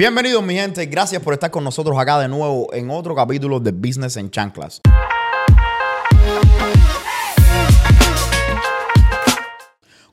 [0.00, 3.70] Bienvenidos mi gente, gracias por estar con nosotros acá de nuevo en otro capítulo de
[3.70, 4.80] Business en Chanclas.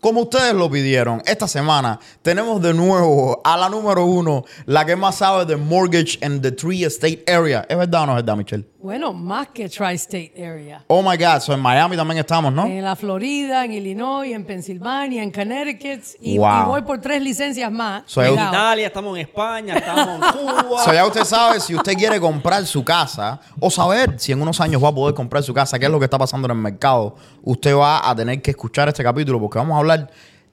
[0.01, 4.97] Como ustedes lo pidieron, esta semana tenemos de nuevo a la número uno, la que
[4.97, 7.65] más sabe de mortgage en the Tree Estate Area.
[7.69, 8.67] ¿Es verdad o no es verdad, Michelle?
[8.79, 10.83] Bueno, más que Tri-State Area.
[10.87, 12.65] Oh my God, so en Miami también estamos, ¿no?
[12.67, 16.03] En la Florida, en Illinois, en Pensilvania, en Connecticut.
[16.21, 16.47] Y, Wow.
[16.47, 18.03] y voy por tres licencias más.
[18.05, 18.49] So, En Cuidado.
[18.51, 20.83] Italia, estamos en España, estamos en Cuba.
[20.85, 24.61] So, ya usted sabe, si usted quiere comprar su casa o saber si en unos
[24.61, 26.57] años va a poder comprar su casa, qué es lo que está pasando en el
[26.61, 30.11] mercado, usted va a tener que escuchar este capítulo porque vamos a hablar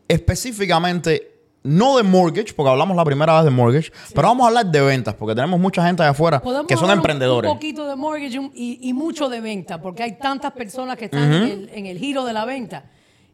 [0.09, 1.34] específicamente,
[1.65, 4.81] no de mortgage, porque hablamos la primera vez de mortgage, pero vamos a hablar de
[4.81, 7.51] ventas, porque tenemos mucha gente allá afuera que son emprendedores.
[7.51, 11.33] Un poquito de mortgage y, y mucho de venta, porque hay tantas personas que están
[11.33, 12.85] en, el, en el giro de la venta.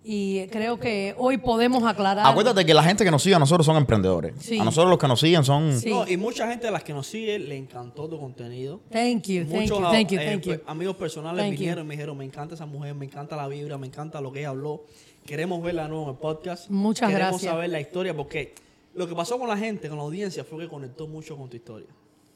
[0.03, 2.27] Y creo que hoy podemos aclarar.
[2.27, 4.33] Acuérdate que la gente que nos sigue a nosotros son emprendedores.
[4.39, 4.59] Sí.
[4.59, 5.79] A nosotros los que nos siguen son...
[5.79, 5.91] Sí.
[5.91, 8.81] No, y mucha gente de las que nos sigue le encantó tu contenido.
[8.91, 10.53] Thank you, thank you, thank you, eh, thank you.
[10.53, 11.59] pues, amigos personales Thank you.
[11.59, 14.33] vinieron y me dijeron, me encanta esa mujer, me encanta la vibra, me encanta lo
[14.33, 14.85] que ella habló.
[15.27, 16.69] Queremos verla de nuevo en el podcast.
[16.71, 17.53] Muchas Queremos gracias.
[17.53, 18.55] saber la historia porque
[18.95, 21.57] lo que pasó con la gente, con la audiencia, fue que conectó mucho con tu
[21.57, 21.87] historia.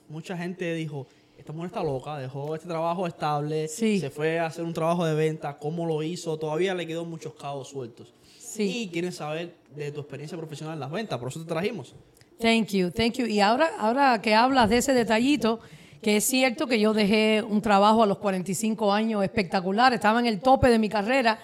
[0.08, 3.98] Mucha gente dijo, esta mujer está loca, dejó este trabajo estable, Sí.
[3.98, 7.34] se fue a hacer un trabajo de venta, cómo lo hizo, todavía le quedó muchos
[7.34, 8.12] cabos sueltos.
[8.38, 8.82] Sí.
[8.82, 11.94] Y quieren saber de tu experiencia profesional en las ventas, por eso te trajimos.
[12.38, 13.26] Thank you, thank you.
[13.26, 15.58] Y ahora, ahora que hablas de ese detallito,
[16.02, 20.26] que es cierto que yo dejé un trabajo a los 45 años espectacular, estaba en
[20.26, 21.38] el tope de mi carrera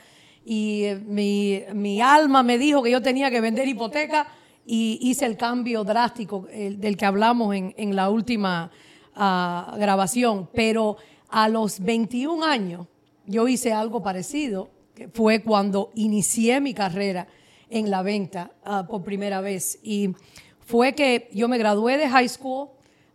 [0.45, 4.27] y eh, mi, mi alma me dijo que yo tenía que vender hipoteca
[4.67, 8.71] y hice el cambio drástico eh, del que hablamos en, en la última
[9.15, 10.49] ah, grabación.
[10.55, 10.97] Pero
[11.29, 12.87] a los 21 años
[13.27, 17.27] yo hice algo parecido, que fue cuando inicié mi carrera
[17.69, 19.79] en la venta ah, por primera vez.
[19.83, 20.15] Y
[20.61, 22.69] fue que yo me gradué de high school.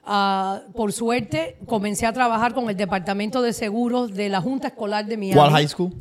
[0.04, 5.06] ah, por suerte, comencé a trabajar con el departamento de seguros de la Junta Escolar
[5.06, 5.36] de Miami.
[5.36, 5.92] ¿Cuál high school?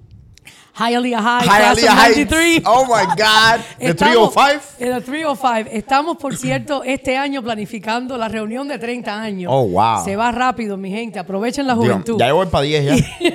[0.76, 1.94] Hialeah High, class of Hialeah.
[2.08, 2.62] 93.
[2.66, 3.60] Oh my God.
[3.78, 4.62] The Estamos- 305?
[4.80, 5.70] En el 305.
[5.72, 9.52] Estamos, por cierto, este año planificando la reunión de 30 años.
[9.54, 10.04] Oh, wow.
[10.04, 11.18] Se va rápido, mi gente.
[11.18, 12.18] Aprovechen la Dios, juventud.
[12.18, 13.06] ya yo voy para 10 ya.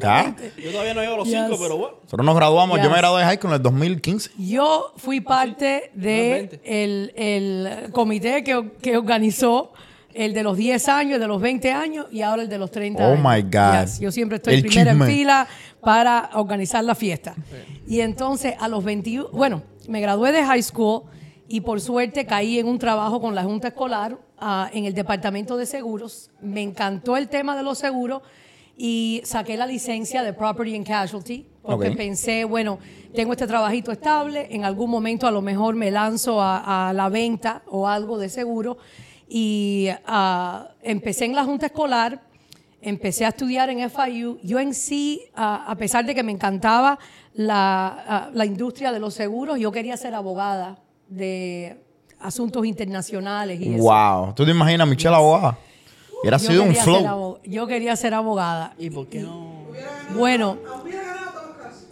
[0.00, 0.34] Ya.
[0.62, 1.46] Yo todavía no llego a los Yes.
[1.48, 1.96] 5, pero bueno.
[2.02, 2.92] Nosotros nos graduamos, yo Yes.
[2.92, 4.30] me gradué de high school en el 2015.
[4.38, 9.72] Yo fui parte de el, el comité que, que organizó
[10.16, 12.70] el de los 10 años, el de los 20 años y ahora el de los
[12.70, 13.20] 30 Oh, años.
[13.22, 13.80] my God.
[13.82, 15.04] Yes, Yo siempre estoy El primera chisme.
[15.06, 15.46] en fila
[15.80, 17.34] para organizar la fiesta.
[17.86, 21.02] Y entonces a los 21, bueno, me gradué de high school
[21.48, 25.56] y por suerte caí en un trabajo con la Junta Escolar ah, en el Departamento
[25.56, 26.30] de Seguros.
[26.40, 28.22] Me encantó el tema de los seguros
[28.76, 32.78] y saqué la licencia de Property and Casualty porque pensé, bueno,
[33.14, 37.08] tengo este trabajito estable, en algún momento a lo mejor me lanzo a, a la
[37.08, 38.76] venta o algo de seguro.
[39.28, 42.20] Y ah, empecé en la Junta Escolar,
[42.80, 44.38] empecé a estudiar en FIU.
[44.42, 46.98] Yo en sí, ah, a pesar de que me encantaba
[47.34, 50.78] la, ah, la industria de los seguros, yo quería ser abogada
[51.08, 51.76] de
[52.20, 53.82] asuntos internacionales y eso.
[53.84, 54.32] Wow.
[54.34, 55.58] ¿Tú te imaginas Michelle abogada?
[56.22, 57.38] Hubiera Yo sido un quería ser flow.
[57.44, 58.74] yo quería ser abogada.
[58.78, 59.54] ¿Y por qué no?
[60.16, 60.56] Bueno,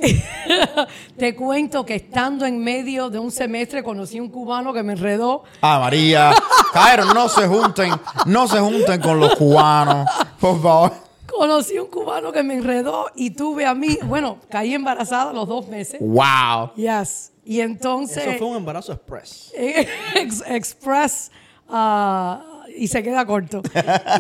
[1.18, 5.44] te cuento que estando en medio de un semestre conocí un cubano que me enredó.
[5.60, 6.32] Ah, María.
[6.72, 7.92] Cairo, no se junten.
[8.26, 10.08] No se junten con los cubanos.
[10.40, 10.92] Por favor.
[11.26, 15.66] Conocí un cubano que me enredó y tuve a mí, bueno, caí embarazada los dos
[15.68, 16.00] meses.
[16.00, 16.72] Wow.
[16.76, 17.32] Yes.
[17.44, 19.52] Y entonces, Eso fue un embarazo express.
[20.14, 21.30] ex- express
[21.68, 22.42] ah,
[22.76, 23.62] y se queda corto.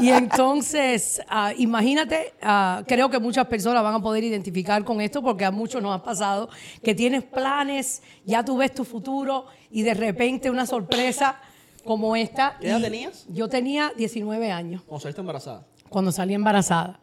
[0.00, 5.22] Y entonces, ah, imagínate, ah, creo que muchas personas van a poder identificar con esto
[5.22, 6.48] porque a muchos nos ha pasado
[6.82, 11.36] que tienes planes, ya tú ves tu futuro y de repente una sorpresa
[11.84, 12.56] como esta.
[12.60, 13.26] ¿Qué edad tenías?
[13.28, 15.66] Yo tenía 19 años Cuando saliste embarazada.
[15.88, 17.00] cuando salí embarazada.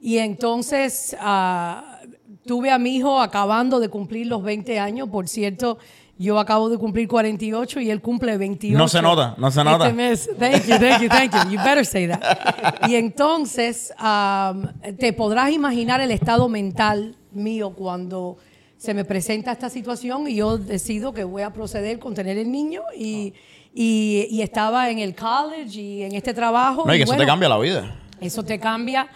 [0.00, 2.00] Y entonces ah,
[2.44, 5.08] tuve a mi hijo acabando de cumplir los 20 años.
[5.08, 5.78] Por cierto,
[6.18, 8.78] yo acabo de cumplir 48 y él cumple 28.
[8.78, 9.84] No se nota, no se nota.
[9.84, 10.30] Este mes.
[10.38, 11.50] Thank you, thank you, thank you.
[11.50, 12.88] You better say that.
[12.88, 14.66] Y entonces, um,
[14.96, 18.38] te podrás imaginar el estado mental mío cuando
[18.78, 22.50] se me presenta esta situación y yo decido que voy a proceder con tener el
[22.50, 23.34] niño y,
[23.74, 26.84] y, y estaba en el college y en este trabajo.
[26.86, 27.94] No, y que eso te bueno, cambia la vida.
[28.20, 29.08] eso te cambia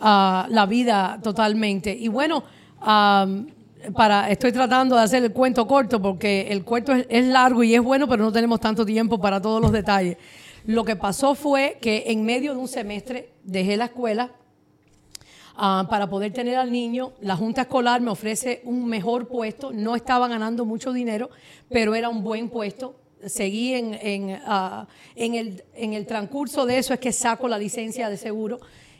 [0.00, 1.94] ah, la vida totalmente.
[1.94, 2.44] Y bueno,
[2.80, 3.46] am,
[4.28, 7.82] estoy tratando de hacer el cuento corto porque el cuento es, es largo y es
[7.82, 10.16] bueno, pero no tenemos tanto tiempo para todos los detalles.
[10.66, 14.32] Lo que pasó fue que en medio de un semestre dejé la escuela
[15.54, 17.12] ah, para poder tener al niño.
[17.20, 19.72] La Junta Escolar me ofrece un mejor puesto.
[19.72, 21.30] No estaba ganando mucho dinero,
[21.68, 22.96] pero era un buen puesto.
[23.26, 28.58] seguí en, ah, el transcurso de eso es que saco la licencia de seguro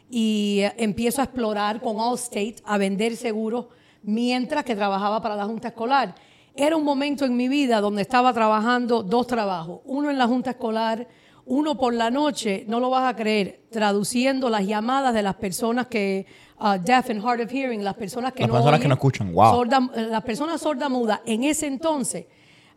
[0.08, 3.66] y eh, empiezo a explorar con Allstate a vender seguros
[4.06, 6.14] mientras que trabajaba para la Junta Escolar.
[6.54, 10.50] Era un momento en mi vida donde estaba trabajando dos trabajos, uno en la Junta
[10.52, 11.06] Escolar,
[11.44, 15.86] uno por la noche, no lo vas a creer, traduciendo las llamadas de las personas
[15.86, 16.24] que,
[16.58, 19.32] uh, deaf and hard of hearing, las personas que Las no personas que no escuchan,
[19.34, 19.52] wow.
[19.54, 22.24] sorda- las personas sordas-mudas, en ese entonces,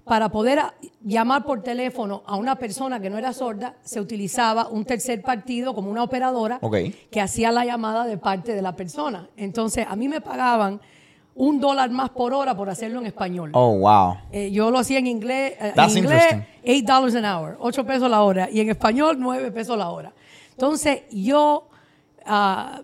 [0.03, 0.59] para poder
[1.03, 5.73] llamar por teléfono a una persona que no era sorda, se utilizaba un tercer partido
[5.73, 6.59] como una operadora
[7.11, 9.29] que hacía la llamada de parte de la persona.
[9.37, 10.81] Entonces, a mí me pagaban
[11.39, 13.51] un dólar más por hora por hacerlo en español.
[13.53, 14.17] Oh, wow.
[14.29, 16.85] Eh, yo lo hacía en inglés, eh, That's en inglés, interesting.
[16.85, 20.11] 8 dollars an hour, 8 pesos la hora, y en español 9 pesos la hora.
[20.51, 21.69] Entonces, yo,
[22.25, 22.81] ah,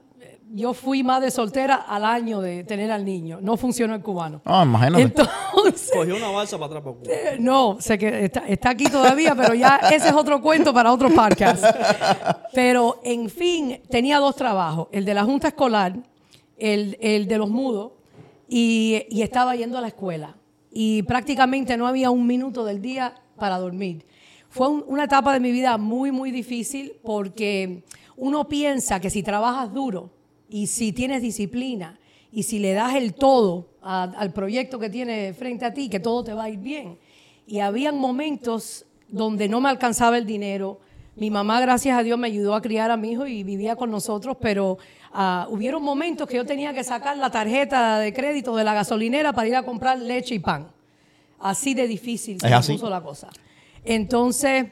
[0.53, 3.39] yo fui madre soltera al año de tener al niño.
[3.41, 4.39] No funcionó el cubano.
[4.45, 5.01] Ah, imagínate.
[5.03, 7.11] Entonces, Cogió una balsa para atrás para Cuba.
[7.13, 10.93] eh, no, sé que está, está aquí todavía, pero ya ese es otro cuento para
[10.93, 11.61] otro podcast.
[12.53, 15.93] Pero, en fin, tenía dos trabajos, el de la Junta Escolar,
[16.57, 17.91] el, el de los mudos,
[18.47, 20.35] y, y estaba yendo a la escuela.
[20.71, 24.05] Y prácticamente no había un minuto del día para dormir.
[24.49, 27.83] Fue un- una etapa de mi vida muy, muy difícil porque
[28.17, 30.11] uno piensa que si trabajas duro
[30.49, 31.99] y si tienes disciplina
[32.31, 35.99] y si le das el todo a- al proyecto que tienes frente a ti, que
[35.99, 36.97] todo te va a ir bien.
[37.47, 40.79] Y habían momentos donde no me alcanzaba el dinero.
[41.15, 43.89] Mi mamá, gracias a Dios, me ayudó a criar a mi hijo y vivía con
[43.91, 44.77] nosotros, pero
[45.15, 49.33] ah, hubieron momentos que yo tenía que sacar la tarjeta de crédito de la gasolinera
[49.33, 50.67] para ir a comprar leche y pan.
[51.39, 52.73] Así de difícil se ¿Es me así?
[52.73, 53.29] puso la cosa.
[53.83, 54.65] Entonces,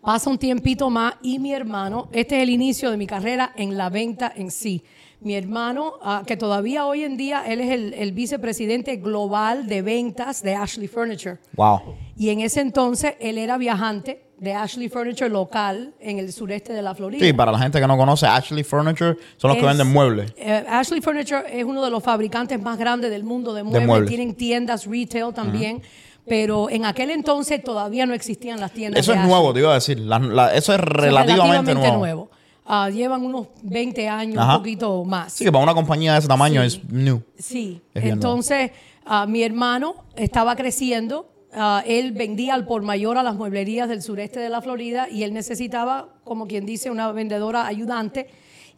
[0.00, 3.76] pasa un tiempito más y mi hermano, este es el inicio de mi carrera en
[3.76, 4.82] la venta en sí.
[5.20, 9.80] Mi hermano, ah, que todavía hoy en día, él es el, el vicepresidente global de
[9.80, 11.38] ventas de Ashley Furniture.
[11.54, 11.96] Wow.
[12.16, 16.82] Y en ese entonces él era viajante de Ashley Furniture local en el sureste de
[16.82, 17.24] la Florida.
[17.24, 20.32] Sí, para la gente que no conoce, Ashley Furniture son los que venden muebles.
[20.36, 23.86] eh, Ashley Furniture es uno de los fabricantes más grandes del mundo de muebles.
[23.86, 24.08] muebles.
[24.08, 25.82] Tienen tiendas retail también.
[26.28, 28.98] Pero en aquel entonces todavía no existían las tiendas.
[29.00, 29.32] Eso de es Ashley.
[29.32, 30.00] nuevo, te iba a decir.
[30.00, 32.30] La- la- eso es es relativamente, nuevo.
[32.66, 34.54] Ah, llevan unos 20 años, Ajá.
[34.56, 35.32] un poquito más.
[35.32, 36.66] Sí, que para una compañía de ese tamaño Sí.
[36.82, 37.22] es new.
[37.38, 38.72] Sí, Es entonces
[39.06, 44.02] ah, mi hermano estaba creciendo, ah, él vendía al por mayor a las mueblerías del
[44.02, 48.28] sureste de la Florida y él necesitaba, como quien dice, una vendedora ayudante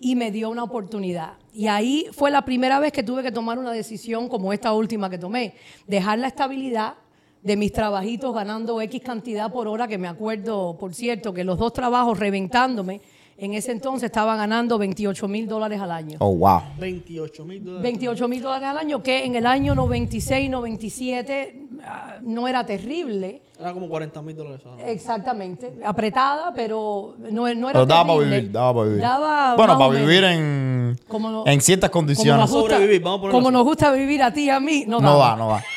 [0.00, 1.34] y me dio una oportunidad.
[1.52, 5.10] Y ahí fue la primera vez que tuve que tomar una decisión como esta última
[5.10, 5.54] que tomé,
[5.86, 6.94] dejar la estabilidad
[7.42, 11.58] de mis trabajitos ganando X cantidad por hora, que me acuerdo, por cierto, que los
[11.58, 13.00] dos trabajos reventándome,
[13.40, 16.16] en ese entonces estaba ganando 28 mil dólares al año.
[16.20, 16.60] Oh, wow.
[16.78, 17.82] 28 mil dólares.
[17.84, 21.67] 28 mil dólares al año, que en el año 96, 97 ah,
[22.22, 23.42] no era terrible.
[23.58, 24.60] Era como 40 mil dólares.
[24.66, 24.88] ahora.
[24.90, 25.72] Exactamente.
[25.84, 28.36] Apretada, pero no, no era Pero daba para terrible.
[28.36, 29.00] vivir, daba para vivir.
[29.02, 32.40] Daba bueno, para vivir en, Como no- en ciertas Como condiciones.
[32.40, 34.84] nos gusta, Sobrevivir, vamos a ponerlo como nos gusta vivir a ti y a mí,
[34.86, 35.30] no, No daba.
[35.30, 35.64] va, no va.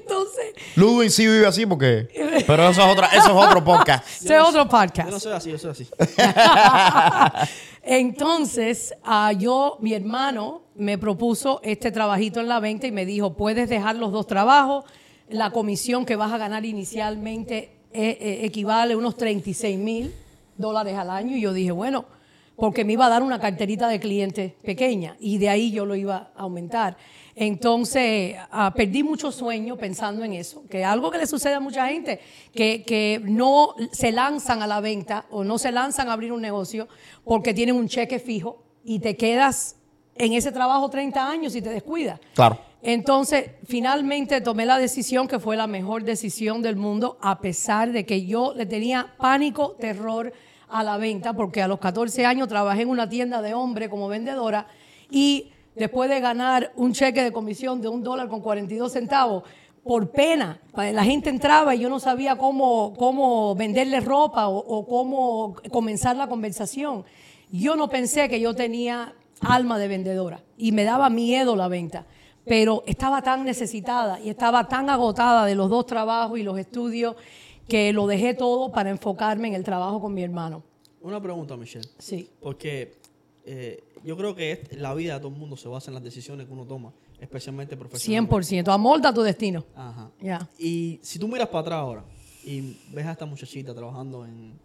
[0.00, 2.08] Entonces, Ludwig sí vive así porque...
[2.46, 4.06] Pero eso es, otra, eso es otro podcast.
[4.22, 5.10] ese es otro Yo podcast.
[5.10, 5.86] no soy así, yo soy así.
[7.82, 13.34] Entonces, ah, yo, mi hermano me propuso este trabajito en la venta y me dijo,
[13.34, 14.84] puedes dejar los dos trabajos,
[15.30, 20.14] la comisión que vas a ganar inicialmente eh, eh, equivale a unos 36 mil
[20.56, 21.36] dólares al año.
[21.36, 22.04] Y yo dije, bueno,
[22.56, 25.94] porque me iba a dar una carterita de clientes pequeña y de ahí yo lo
[25.94, 26.96] iba a aumentar.
[27.36, 31.86] Entonces, ah, perdí mucho sueño pensando en eso, que algo que le sucede a mucha
[31.86, 32.20] gente,
[32.52, 36.42] que, que no se lanzan a la venta o no se lanzan a abrir un
[36.42, 36.88] negocio
[37.24, 39.76] porque tienen un cheque fijo y te quedas
[40.16, 42.18] en ese trabajo 30 años y te descuidas.
[42.34, 42.67] Claro.
[42.82, 48.06] Entonces, finalmente tomé la decisión que fue la mejor decisión del mundo, a pesar de
[48.06, 50.32] que yo le tenía pánico, terror
[50.68, 54.06] a la venta, porque a los 14 años trabajé en una tienda de hombre como
[54.06, 54.68] vendedora
[55.10, 59.42] y después de ganar un cheque de comisión de un dólar con 42 centavos,
[59.82, 64.86] por pena, pa- la gente entraba y yo no sabía cómo, cómo venderle ropa o
[64.86, 67.04] cómo comenzar la conversación.
[67.50, 72.04] Yo no pensé que yo tenía alma de vendedora y me daba miedo la venta,
[72.48, 77.16] pero estaba tan necesitada y estaba tan agotada de los dos trabajos y los estudios
[77.68, 80.62] que lo dejé todo para enfocarme en el trabajo con mi hermano.
[81.02, 81.88] Una pregunta, Michelle.
[81.98, 82.28] Sí.
[82.40, 82.94] Porque
[83.44, 86.46] eh, yo creo que la vida de todo el mundo se basa en las decisiones
[86.46, 88.62] que uno toma, especialmente profesionalmente.
[88.64, 88.72] 100%.
[88.72, 89.64] Amolda tu destino.
[89.76, 90.10] Ajá.
[90.20, 90.48] Ya.
[90.58, 92.04] Y si tú miras para atrás ahora
[92.44, 94.58] y ves a esta muchachita trabajando en,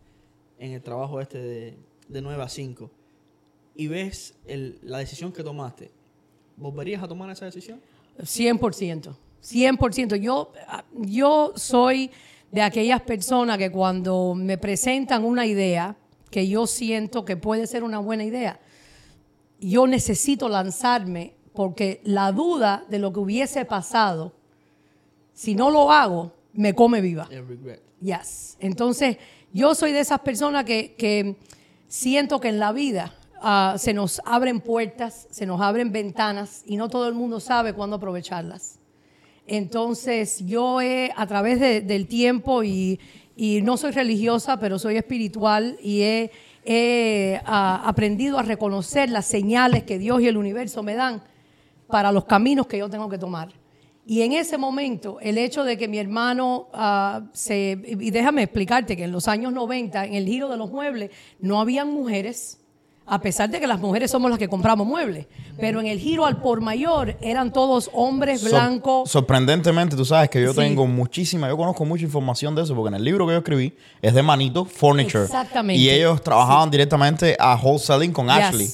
[0.59, 2.89] en el trabajo este de, de 9 a 5
[3.75, 5.91] y ves el- la decisión que tomaste,
[6.57, 7.79] ¿volverías a tomar esa decisión?
[8.19, 9.15] 100%.
[9.43, 10.15] 100%.
[10.17, 12.11] Yo, ah, yo soy
[12.51, 15.95] de aquellas personas que cuando me presentan una idea
[16.29, 18.59] que yo siento que puede ser una buena idea,
[19.59, 24.33] yo necesito lanzarme porque la duda de lo que hubiese pasado,
[25.33, 27.29] si no lo hago, me come viva.
[28.01, 28.57] Yes.
[28.59, 29.17] Entonces,
[29.53, 31.35] yo soy de esas personas que, que
[31.87, 36.77] siento que en la vida ah, se nos abren puertas, se nos abren ventanas y
[36.77, 38.79] no todo el mundo sabe cuándo aprovecharlas.
[39.45, 42.99] Entonces, yo he, a través de- del tiempo, y,
[43.63, 46.31] no soy religiosa, pero soy espiritual y he,
[46.65, 51.21] he, ah, aprendido a reconocer las señales que Dios y el universo me dan
[51.87, 53.49] para los caminos que yo tengo que tomar.
[54.05, 57.79] Y en ese momento, el hecho de que mi hermano ah, se...
[57.85, 61.61] Y déjame explicarte que en los años 90, en el giro de los muebles, no
[61.61, 62.59] habían mujeres,
[63.05, 65.27] a pesar de que las mujeres somos las que compramos muebles.
[65.59, 69.09] Pero en el giro al por mayor eran todos hombres blancos.
[69.11, 70.59] sorprendentemente, tú sabes que yo Sí.
[70.59, 73.73] tengo muchísima, yo conozco mucha información de eso, porque en el libro que yo escribí
[74.01, 75.25] es de Manito Furniture.
[75.25, 75.81] Exactamente.
[75.81, 78.35] Y ellos trabajaban directamente a wholesaling con Yes.
[78.37, 78.69] Ashley.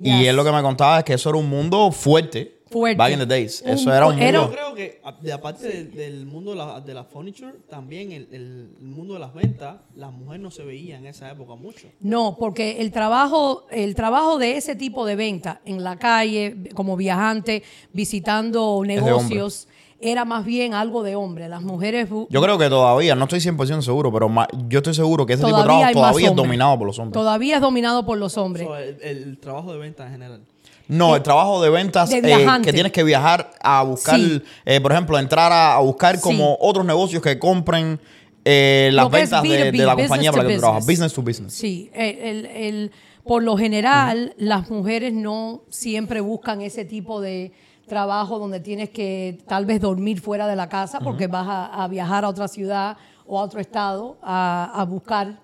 [0.00, 2.56] Y él lo que me contaba es que eso era un mundo fuerte.
[2.72, 2.96] Fuerte.
[2.96, 3.62] Back in the days.
[3.64, 4.46] Un- Eso era un mundo.
[4.46, 8.10] Yo creo que a- de aparte de- del mundo de la, de la furniture, también
[8.12, 11.88] el, el- mundo de las ventas, las mujeres no se veían en esa época mucho.
[12.00, 16.96] No, porque el trabajo, el trabajo de ese tipo de venta en la calle, como
[16.96, 17.62] viajante,
[17.92, 19.68] visitando negocios,
[20.00, 21.48] era más bien algo de hombre.
[21.48, 24.28] Las mujeres Yo creo que todavía, no estoy 100% seguro, pero
[24.68, 27.12] yo estoy seguro que ese tipo de trabajo todavía es dominado por los hombres.
[27.14, 28.66] Todavía es dominado por los hombres.
[28.66, 30.42] So, el, el trabajo de venta en general.
[30.92, 34.42] No, el trabajo de ventas De eh, que tienes que viajar a buscar, Sí.
[34.64, 36.56] eh, por ejemplo, entrar a, a buscar como Sí.
[36.60, 37.98] otros negocios que compren
[38.44, 40.86] eh, las ventas de, B2B, de la compañía para la que tú trabajas.
[40.86, 41.12] business.
[41.12, 41.52] To business.
[41.54, 42.92] Sí, el, el- el-
[43.24, 47.52] por lo general, las mujeres no siempre buscan ese tipo de
[47.86, 51.88] trabajo donde tienes que tal vez dormir fuera de la casa porque vas a, a
[51.88, 52.96] viajar a otra ciudad
[53.26, 55.38] o a otro estado a, a buscar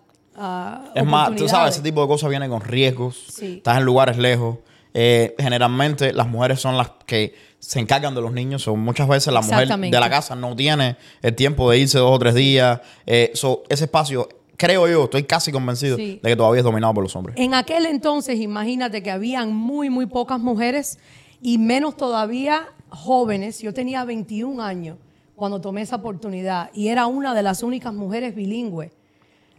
[0.95, 3.17] Es más, tú sabes, ese tipo de cosas viene con riesgos.
[3.33, 3.59] Sí.
[3.59, 4.57] Estás en lugares lejos.
[5.01, 8.63] Eh, generalmente las mujeres son las que se encargan de los niños.
[8.63, 12.11] So, muchas veces la mujer de la casa no tiene el tiempo de irse dos
[12.11, 12.81] o tres días.
[13.07, 16.19] Eh, so, ese espacio, creo yo, estoy casi convencido Sí.
[16.21, 17.37] de que todavía es dominado por los hombres.
[17.39, 20.99] En aquel entonces, imagínate que habían muy, muy pocas mujeres
[21.41, 23.61] y menos todavía jóvenes.
[23.61, 24.97] Yo tenía 21 años
[25.37, 28.91] cuando tomé esa oportunidad y era una de las únicas mujeres bilingües.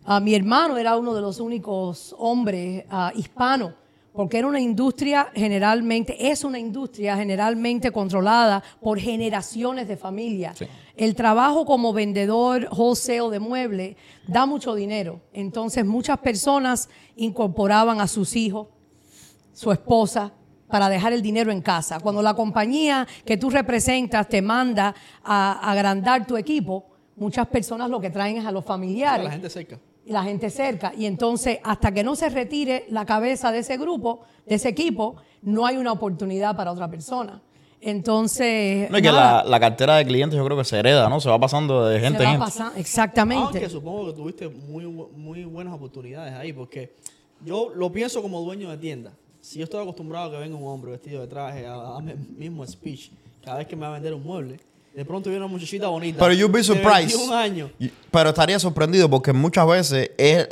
[0.03, 3.71] Ah, mi hermano era uno de los únicos hombres ah, hispanos,
[4.19, 10.57] porque era una industria generalmente, es una industria generalmente controlada por generaciones de familias.
[10.57, 10.65] Sí.
[10.97, 13.95] El trabajo como vendedor wholesale de muebles
[14.27, 15.21] da mucho dinero.
[15.31, 18.67] Entonces muchas personas incorporaban a sus hijos,
[19.53, 20.33] su esposa,
[20.67, 22.01] para dejar el dinero en casa.
[22.01, 28.01] Cuando la compañía que tú representas te manda a agrandar tu equipo, muchas personas lo
[28.01, 29.79] que traen es a los A familiares la gente cerca.
[30.05, 30.93] Y la gente cerca.
[30.97, 35.17] Y entonces, hasta que no se retire la cabeza de ese grupo, de ese equipo,
[35.41, 37.41] no hay una oportunidad para otra persona.
[37.81, 41.21] Entonces, No, y que la, la cartera de clientes yo creo que se hereda, ¿no?
[41.21, 42.79] Se va pasando de se gente va en gente.
[42.79, 43.43] exactamente.
[43.43, 46.93] Aunque supongo que tuviste muy, muy buenas oportunidades ahí, porque
[47.45, 49.13] yo lo pienso como dueño de tienda.
[49.39, 52.19] Si yo estoy acostumbrado a que venga un hombre vestido de traje a darme el
[52.19, 54.59] mismo speech cada vez que me va a vender un mueble,
[54.95, 56.19] de pronto viene una muchachita bonita.
[56.19, 57.09] Pero you'd be de surprised.
[57.17, 57.71] 21 años.
[57.79, 60.47] Y- Pero estaría sorprendido porque muchas veces es.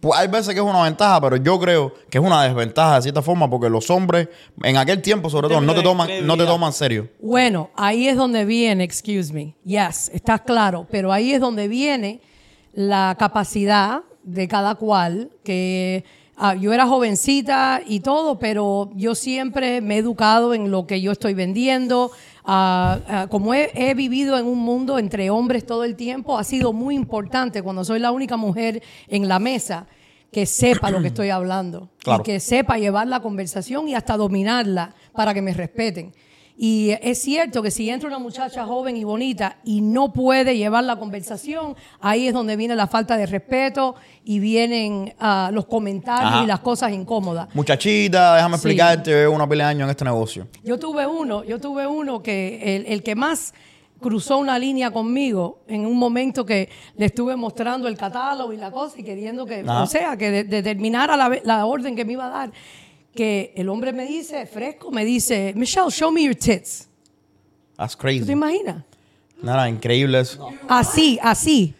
[0.00, 3.02] pues hay veces que es una ventaja, pero yo creo que es una desventaja de
[3.02, 4.28] cierta forma porque los hombres,
[4.62, 7.08] en aquel tiempo sobre todo, no te toman, no te toman serio.
[7.20, 12.20] Bueno, ahí es donde viene, excuse me, yes, está claro, pero ahí es donde viene
[12.74, 16.04] la capacidad de cada cual, que
[16.36, 21.00] ah, yo era jovencita y todo, pero yo siempre me he educado en lo que
[21.00, 22.12] yo estoy vendiendo.
[22.50, 26.72] Ah, como he, he vivido en un mundo entre hombres todo el tiempo, ha sido
[26.72, 29.86] muy importante cuando soy la única mujer en la mesa
[30.32, 32.22] que sepa lo que estoy hablando Claro.
[32.22, 36.14] y que sepa llevar la conversación y hasta dominarla para que me respeten.
[36.60, 40.82] Y es cierto que si entra una muchacha joven y bonita y no puede llevar
[40.82, 46.32] la conversación, ahí es donde viene la falta de respeto y vienen ah, los comentarios
[46.32, 46.42] Ajá.
[46.42, 47.46] y las cosas incómodas.
[47.54, 48.66] Muchachita, déjame Sí.
[48.66, 50.48] explicarte, una pila de años en este negocio.
[50.64, 53.54] Yo tuve uno, yo tuve uno que el, el que más
[54.00, 58.72] cruzó una línea conmigo en un momento que le estuve mostrando el catálogo y la
[58.72, 59.82] cosa y queriendo que, Ajá.
[59.84, 62.50] o sea, que de- determinara la orden que me iba a dar,
[63.18, 66.88] que el hombre me dice, fresco, me dice, Michelle, show me your tits.
[67.76, 68.30] That's ¿Tú te crazy.
[68.30, 68.84] imaginas?
[69.42, 70.48] Nada, increíble eso.
[70.68, 71.74] Así, así.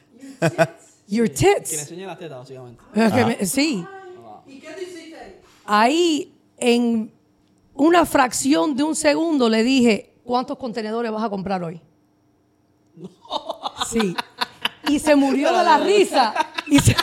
[1.06, 1.72] Your Que le tits.
[1.74, 2.82] enseñe las tetas, básicamente.
[2.92, 3.84] Es que me- sí.
[5.64, 7.12] Ahí, en
[7.74, 11.80] una fracción de un segundo, le dije, ¿cuántos contenedores vas a comprar hoy?
[13.90, 14.16] Sí.
[14.88, 16.34] y se murió de la risa.
[16.66, 16.96] Y se-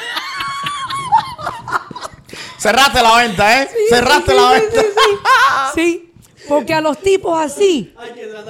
[2.65, 3.67] Cerraste la venta, ¿eh?
[3.71, 4.81] Sí, Cerraste sí, la sí, venta.
[4.81, 5.17] sí, sí.
[5.75, 6.11] Sí,
[6.47, 7.93] porque a los tipos así,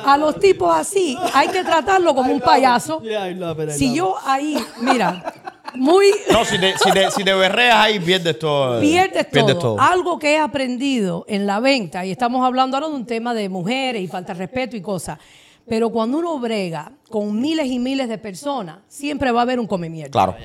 [0.05, 3.01] a los tipos así, hay que tratarlo como un payaso.
[3.01, 5.33] Yeah, I love it, I Si love yo ahí, mira,
[5.73, 8.79] muy No, si te, si te, si te berreas ahí, pierdes todo.
[8.79, 9.57] pierdes todo.
[9.59, 9.81] todo.
[9.81, 13.49] Algo que he aprendido en la venta, y estamos hablando ahora de un tema de
[13.49, 15.19] mujeres y falta de respeto y cosas,
[15.67, 19.67] pero cuando uno brega con miles y miles de personas, siempre va a haber un
[19.67, 20.11] come mierda.
[20.11, 20.35] Claro.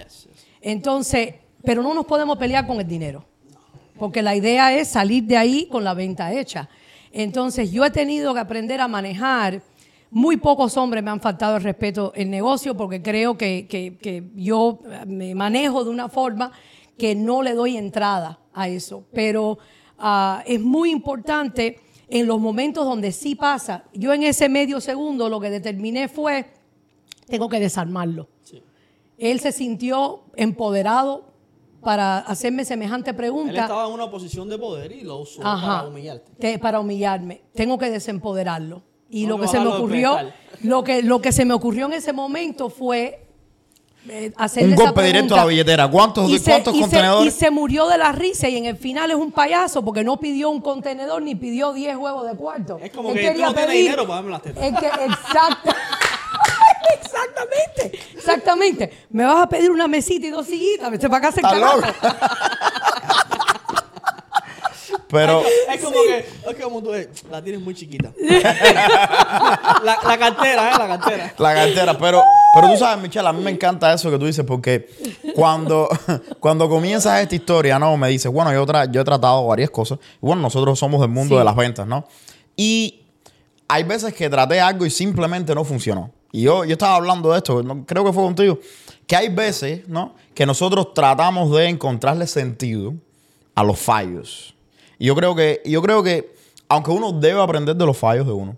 [0.60, 1.34] Entonces,
[1.64, 3.24] pero no nos podemos pelear con el dinero,
[4.00, 6.68] porque la idea es salir de ahí con la venta hecha.
[7.12, 9.62] Entonces, yo he tenido que aprender a manejar.
[10.10, 14.24] Muy pocos hombres me han faltado el respeto en negocio porque creo que, que- que
[14.34, 16.50] yo me manejo de una forma
[16.98, 19.04] que no le doy entrada a eso.
[19.12, 19.58] Pero
[19.98, 21.78] ah, es muy importante
[22.08, 23.84] en los momentos donde sí pasa.
[23.92, 26.46] Yo en ese medio segundo lo que determiné fue,
[27.26, 28.28] tengo que desarmarlo.
[29.18, 31.29] Él se sintió empoderado
[31.82, 33.60] para hacerme semejante Él pregunta.
[33.62, 35.78] estaba en una posición de poder y lo usó Ajá.
[35.78, 36.32] para humillarte.
[36.38, 37.42] Te- para humillarme.
[37.54, 38.82] Tengo que desempoderarlo.
[39.08, 40.16] Y No lo que se me ocurrió,
[40.62, 43.26] lo que, lo que se me ocurrió en ese momento fue
[44.08, 45.90] eh, hacerle Un esa golpe directo a la billetera.
[45.90, 47.34] ¿Cuántos, Y se- cuántos y se- contenedores?
[47.34, 50.18] y se murió de la risa y en el final es un payaso porque no
[50.18, 52.78] pidió un contenedor ni pidió 10 huevos de cuarto.
[52.80, 54.64] Es como Él que tú quería no tienes pedir- dinero para darme las tetas.
[54.64, 55.70] Es que, exacto.
[57.42, 59.06] Exactamente, exactamente.
[59.10, 61.46] Me vas a pedir una mesita y dos sillitas, vete para casa en.
[65.08, 66.92] Pero, Es como que, es como tú,
[67.30, 68.12] la tienes muy chiquita.
[69.82, 70.74] la, la cartera, ¿eh?
[70.78, 71.34] La cartera.
[71.36, 71.98] la cartera.
[71.98, 72.22] Pero,
[72.54, 74.88] pero tú sabes, Michelle, a mí me encanta eso que tú dices porque
[75.34, 75.88] cuando,
[76.40, 77.96] cuando comienzas esta historia, ¿no?
[77.96, 79.98] Me dices, bueno, yo, tra- yo he tratado varias cosas.
[80.00, 81.38] Y bueno, nosotros somos del mundo Sí.
[81.40, 82.06] de las ventas, ¿no?
[82.54, 83.02] Y
[83.66, 86.12] hay veces que traté algo y simplemente no funcionó.
[86.32, 88.58] Y yo, yo estaba hablando de esto, creo que fue contigo,
[89.06, 90.14] que hay veces, ¿no?
[90.34, 92.94] Que nosotros tratamos de encontrarle sentido
[93.54, 94.54] a los fallos.
[94.98, 96.32] Y yo creo que, yo creo que,
[96.68, 98.56] aunque uno debe aprender de los fallos de uno,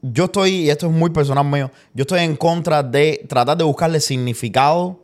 [0.00, 3.64] yo estoy, y esto es muy personal mío, yo estoy en contra de tratar de
[3.64, 4.98] buscarle significado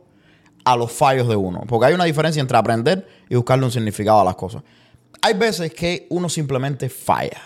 [0.65, 1.61] a los fallos de uno.
[1.67, 4.63] Porque hay una diferencia entre aprender y buscarle un significado a las cosas.
[5.21, 7.41] Hay veces que uno simplemente falla.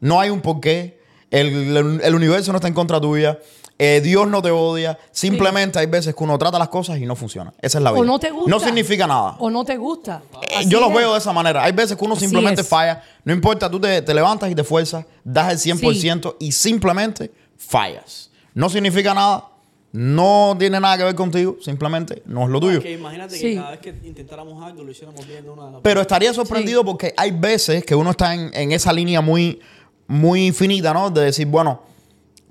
[0.00, 1.00] No hay un porqué.
[1.30, 3.38] El, el- el universo no está en contra tuya.
[3.78, 4.98] Eh, Dios no te odia.
[5.10, 7.52] Simplemente hay veces que uno trata las cosas y no funciona.
[7.60, 8.00] Esa es la vida.
[8.00, 8.50] O no te gusta.
[8.50, 9.36] No significa nada.
[9.38, 10.22] O no te gusta.
[10.48, 11.62] Eh, Yo los veo de esa manera.
[11.62, 12.68] Hay veces que uno Así simplemente es.
[12.68, 13.02] falla.
[13.24, 18.30] No importa, tú te, te levantas y te esfuerzas, das el 100% y simplemente fallas.
[18.54, 19.48] No significa nada.
[19.92, 21.56] No tiene nada que ver contigo.
[21.60, 22.80] Simplemente no es lo tuyo.
[22.86, 23.42] Imagínate Sí.
[23.50, 27.12] que cada vez que intentáramos algo lo hiciéramos bien de una Pero estaría sorprendido porque
[27.16, 29.60] hay veces que uno está en, en esa línea muy,
[30.06, 31.10] muy finita, ¿no?
[31.10, 31.80] De decir, bueno,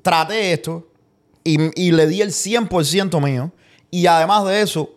[0.01, 0.87] traté esto
[1.45, 3.51] y, y le di el 100% mío
[3.89, 4.89] y además de eso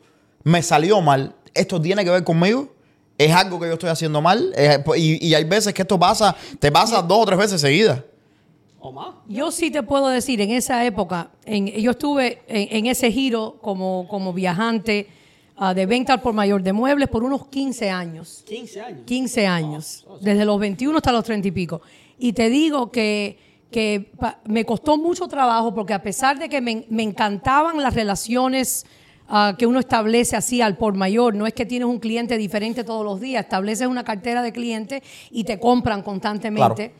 [0.42, 1.36] me salió mal.
[1.54, 2.72] ¿Esto tiene que ver conmigo?
[3.16, 4.52] ¿Es algo que yo estoy haciendo mal?
[4.96, 8.00] Y, y hay veces que esto pasa, te pasa dos o tres veces seguidas.
[8.80, 9.08] o más.
[9.28, 13.58] Yo sí te puedo decir, en esa época, en- yo estuve en, en ese giro
[13.60, 15.08] como, como viajante
[15.56, 18.44] ah, de venta al por mayor de muebles por unos 15 años.
[18.46, 19.02] 15 años.
[19.04, 21.82] 15 años, desde los 21 hasta los 30 y pico.
[22.20, 23.36] Y te digo que,
[23.70, 27.94] que pa- me costó mucho trabajo porque a pesar de que me, me encantaban las
[27.94, 28.86] relaciones
[29.28, 32.82] ah, que uno establece así al por mayor, no es que tienes un cliente diferente
[32.84, 36.94] todos los días, estableces una cartera de clientes y te compran constantemente.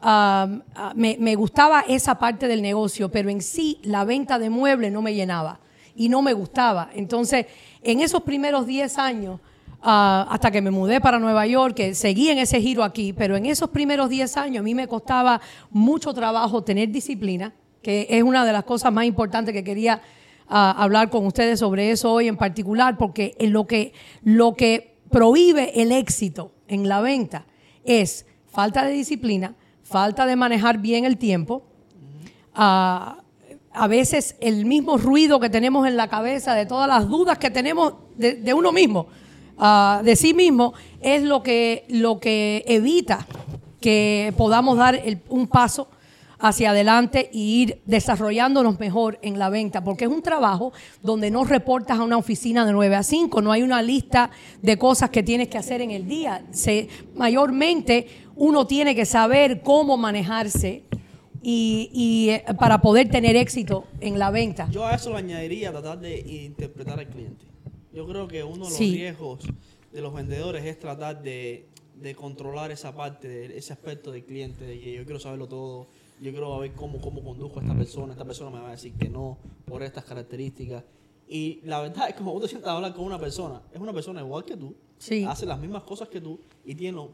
[0.00, 4.50] Ah, ah, me, me gustaba esa parte del negocio, pero en sí la venta de
[4.50, 5.60] muebles no me llenaba
[5.94, 6.90] y no me gustaba.
[6.94, 7.46] Entonces,
[7.82, 9.38] en esos primeros 10 años,
[9.82, 13.36] ah, hasta que me mudé para Nueva York, que seguí en ese giro aquí, pero
[13.36, 15.40] en esos primeros 10 años a mí me costaba
[15.70, 20.00] mucho trabajo tener disciplina, que es una de las cosas más importantes que quería
[20.48, 23.92] ah, hablar con ustedes sobre eso hoy en particular, porque lo que,
[24.22, 27.46] lo que prohíbe el éxito en la venta
[27.84, 31.64] es falta de disciplina, falta de manejar bien el tiempo,
[32.54, 33.18] ah,
[33.74, 37.50] a veces el mismo ruido que tenemos en la cabeza, de todas las dudas que
[37.50, 39.06] tenemos de uno mismo,
[39.64, 43.26] ah, de sí mismo, es lo que, lo que evita
[43.80, 45.88] que podamos dar el- un paso
[46.44, 51.44] hacia adelante y ir desarrollándonos mejor en la venta, porque es un trabajo donde no
[51.44, 55.22] reportas a una oficina de 9 a 5, no hay una lista de cosas que
[55.22, 56.44] tienes que hacer en el día.
[56.50, 60.82] Se, mayormente uno tiene que saber cómo manejarse
[61.44, 64.68] y, y, eh, para poder tener éxito en la venta.
[64.70, 67.44] Yo a eso le añadiría tratar de interpretar al cliente.
[67.92, 68.94] Yo creo que uno de los Sí.
[68.94, 69.40] riesgos
[69.92, 71.66] de los vendedores es tratar de,
[72.00, 75.88] de controlar esa parte, de ese aspecto del cliente, de que yo quiero saberlo todo,
[76.20, 78.94] yo quiero ver cómo, cómo conduzco a esta persona, esta persona me va a decir
[78.94, 80.84] que no por estas características.
[81.28, 83.80] Y la verdad es que como vos te sientas a hablar con una persona, es
[83.80, 85.24] una persona igual que tú, Sí.
[85.24, 87.08] hace las mismas cosas que tú y tiene los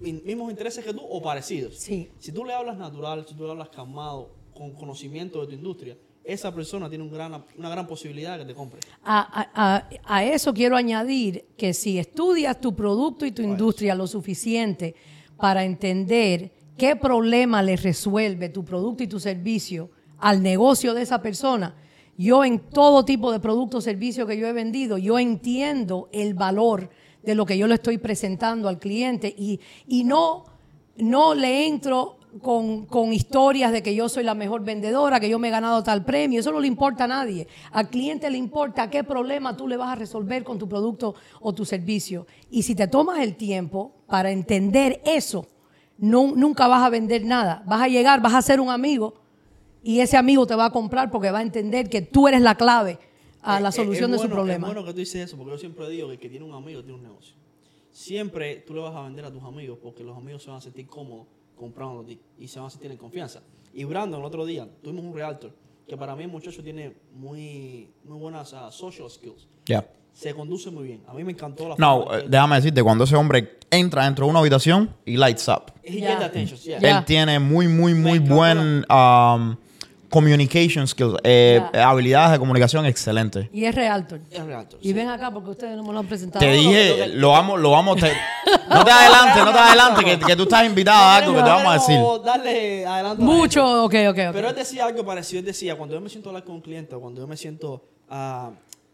[0.00, 1.76] mi- mismos intereses que tú o parecidos.
[1.76, 2.10] Sí.
[2.18, 5.96] Si tú le hablas natural, si tú le hablas calmado, con conocimiento de tu industria,
[6.28, 8.80] esa persona tiene un gran, una gran posibilidad de que te compre.
[9.02, 9.20] A,
[9.54, 14.06] a- a- a eso quiero añadir que si estudias tu producto y tu industria lo
[14.06, 14.94] suficiente
[15.38, 21.22] para entender qué problema le resuelve tu producto y tu servicio al negocio de esa
[21.22, 21.74] persona,
[22.18, 26.34] yo en todo tipo de producto o servicio que yo he vendido, yo entiendo el
[26.34, 26.90] valor
[27.22, 30.44] de lo que yo le estoy presentando al cliente y, y no,
[30.96, 35.38] no le entro con, con historias de que yo soy la mejor vendedora, que yo
[35.38, 36.40] me he ganado tal premio.
[36.40, 37.46] Eso no le importa a nadie.
[37.72, 41.52] Al cliente le importa qué problema tú le vas a resolver con tu producto o
[41.54, 42.26] tu servicio.
[42.50, 45.46] Y si te tomas el tiempo para entender eso,
[45.98, 47.62] no, nunca vas a vender nada.
[47.66, 49.14] Vas a llegar, vas a ser un amigo
[49.82, 52.54] y ese amigo te va a comprar porque va a entender que tú eres la
[52.56, 52.98] clave
[53.42, 54.66] a la Es- es- solución de su problema.
[54.68, 56.52] Es bueno que tú dices eso, porque yo siempre digo que el que tiene un
[56.54, 57.34] amigo tiene un negocio.
[57.90, 60.60] Siempre tú le vas a vender a tus amigos porque los amigos se van a
[60.60, 61.26] sentir cómodos
[61.58, 63.40] comprando a ti y se van a sentir en confianza.
[63.74, 65.52] Y Brandon, el otro día, tuvimos un realtor
[65.86, 69.46] que para mí el muchacho tiene muy, muy buenas ah, social skills.
[69.66, 69.86] Ya.
[70.12, 71.02] Se conduce muy bien.
[71.06, 74.04] A mí me encantó la No, forma eh, que- déjame decirte, cuando ese hombre entra
[74.04, 75.72] dentro de una habitación y lights up.
[76.22, 76.78] Attention, yeah.
[76.98, 79.56] Él tiene muy, muy, muy buen um,
[80.08, 83.48] communication skills, eh, habilidades de comunicación excelentes.
[83.52, 84.20] Y es realtor.
[84.30, 84.78] Es realtor.
[84.82, 84.92] Y sí.
[84.94, 86.44] ven acá porque ustedes no me lo han presentado.
[86.44, 88.12] Te dije, lo vamos, lo vamos, te-
[88.70, 91.48] no te adelante, no te adelante, que, que tú estás invitado a algo que te
[91.48, 91.98] vamos a decir.
[92.24, 94.32] darle adelante a la Mucho, ok, ok, ok.
[94.32, 95.40] Pero él decía algo parecido.
[95.40, 97.36] Él decía, cuando yo me siento a hablar con un cliente o cuando yo me
[97.36, 98.50] siento a,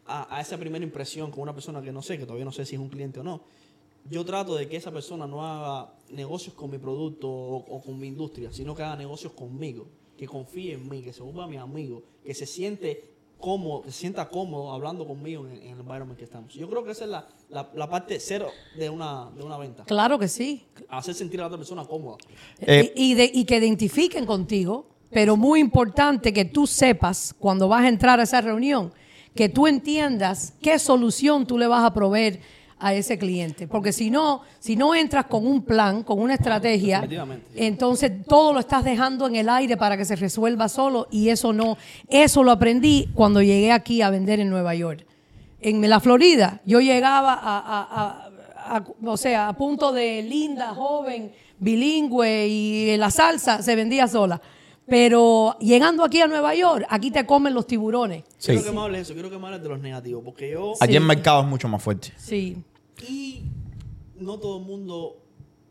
[0.07, 2.66] a- a esa primera impresión con una persona que no sé, que todavía no sé
[2.66, 3.42] si es un cliente o no,
[4.11, 7.98] yo trato de que esa persona no haga negocios con mi producto o, o con
[7.98, 11.57] mi industria, sino que haga negocios conmigo, que confíe en mí, que se vuelva mi
[11.57, 16.16] amigo, que se siente cómodo, que se sienta cómodo hablando conmigo en, en el environment
[16.18, 16.55] que estamos.
[16.55, 18.48] Yo creo que esa es la, la- la parte cero
[18.79, 19.85] de una, de una venta.
[19.85, 20.64] Claro que sí.
[20.88, 22.16] Hacer sentir a la otra persona cómoda.
[22.61, 27.68] Eh, y, y de- y que identifiquen contigo, pero muy importante que tú sepas cuando
[27.68, 28.92] vas a entrar a esa reunión,
[29.35, 32.40] que tú entiendas qué solución tú le vas a proveer
[32.78, 33.66] a ese cliente.
[33.68, 37.00] Porque si no, si no entras con un plan, con una estrategia,
[37.56, 41.52] entonces todo lo estás dejando en el aire para que se resuelva solo y eso
[41.52, 41.76] no,
[42.08, 45.06] eso lo aprendí cuando llegué aquí a vender en Nueva York.
[45.60, 48.28] En la Florida, yo llegaba a, a-
[48.70, 54.06] a- a- o sea, a punto de linda, joven, bilingüe y la salsa se vendía
[54.08, 54.40] sola.
[54.87, 58.25] Pero llegando aquí a Nueva York, aquí te comen los tiburones.
[58.38, 58.53] Sí.
[58.53, 60.75] Quiero que me hables de eso, quiero que me hables de los negativos, porque yo...
[60.81, 62.12] Aquí el mercado es mucho más fuerte.
[62.18, 62.62] Sí.
[63.09, 63.44] Y
[64.16, 65.16] no todo el mundo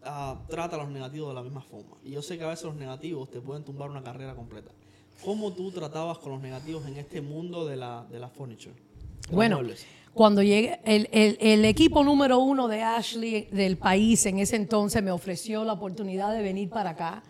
[0.04, 1.96] ah, trata los negativos de la misma forma.
[2.04, 4.72] Y yo sé que a veces los negativos te pueden tumbar una carrera completa.
[5.24, 8.74] ¿Cómo tú tratabas con los negativos en este mundo de la, de la furniture?
[9.30, 9.62] de Bueno,
[10.14, 15.02] cuando llegué, el, el- el equipo número uno de Ashley del país en ese entonces
[15.04, 17.24] me ofreció la oportunidad de venir para acá.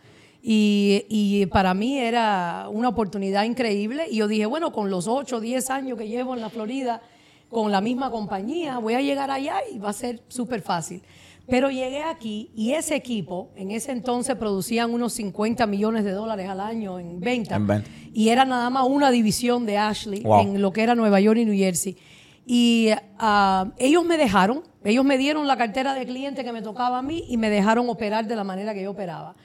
[0.45, 4.07] Y, y para mí era una oportunidad increíble.
[4.11, 7.01] Y yo dije, bueno, con los 8 o 10 años que llevo en la Florida,
[7.49, 11.01] con la misma compañía, voy a llegar allá y va a ser súper fácil.
[11.47, 16.49] Pero llegué aquí y ese equipo, en ese entonces producían unos 50 millones de dólares
[16.49, 17.55] al año en venta.
[17.55, 17.89] En venta.
[18.13, 20.41] Y era nada más una división de Ashley Wow.
[20.41, 21.97] en lo que era Nueva York y New Jersey.
[22.45, 26.99] Y ah, ellos me dejaron, ellos me dieron la cartera de cliente que me tocaba
[26.99, 29.35] a mí y me dejaron operar de la manera que yo operaba.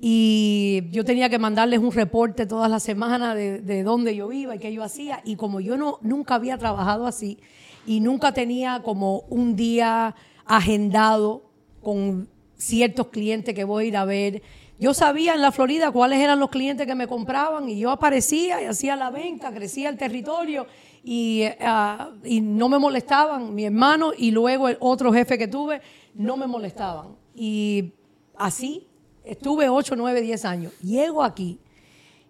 [0.00, 4.54] Y yo tenía que mandarles un reporte todas las semanas de, de dónde yo iba
[4.54, 5.20] y qué yo hacía.
[5.24, 7.38] Y como yo no, nunca había trabajado así
[7.86, 11.50] y nunca tenía como un día agendado
[11.82, 14.42] con ciertos clientes que voy a ir a ver,
[14.80, 18.62] yo sabía en la Florida cuáles eran los clientes que me compraban y yo aparecía
[18.62, 20.66] y hacía la venta, crecía el territorio
[21.02, 23.54] y, ah, y no me molestaban.
[23.54, 25.80] Mi hermano y luego el otro jefe que tuve
[26.14, 27.16] no me molestaban.
[27.34, 27.92] Y
[28.36, 28.87] así
[29.28, 30.72] estuve 8, 9, 10 años.
[30.80, 31.58] Llego aquí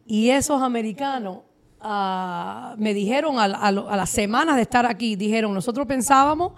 [0.07, 1.39] y esos americanos
[1.81, 6.53] ah, me dijeron a, las semanas de estar aquí, dijeron, nosotros pensábamos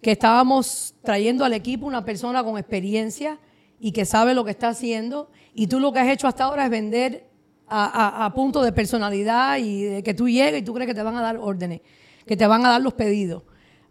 [0.00, 3.38] que estábamos trayendo al equipo una persona con experiencia
[3.78, 6.64] y que sabe lo que está haciendo y tú lo que has hecho hasta ahora
[6.64, 7.28] es vender
[7.68, 11.02] a, a- punto de personalidad y de que tú llegues y tú crees que te
[11.02, 11.80] van a dar órdenes,
[12.26, 13.42] que te van a dar los pedidos.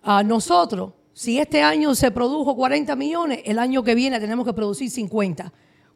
[0.04, 4.54] A nosotros, si este año se produjo 40 millones, el año que viene tenemos que
[4.54, 5.52] producir 50.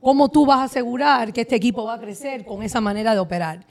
[0.05, 3.19] ¿Cómo tú vas a asegurar que este equipo va a crecer con esa manera de
[3.19, 3.65] operar?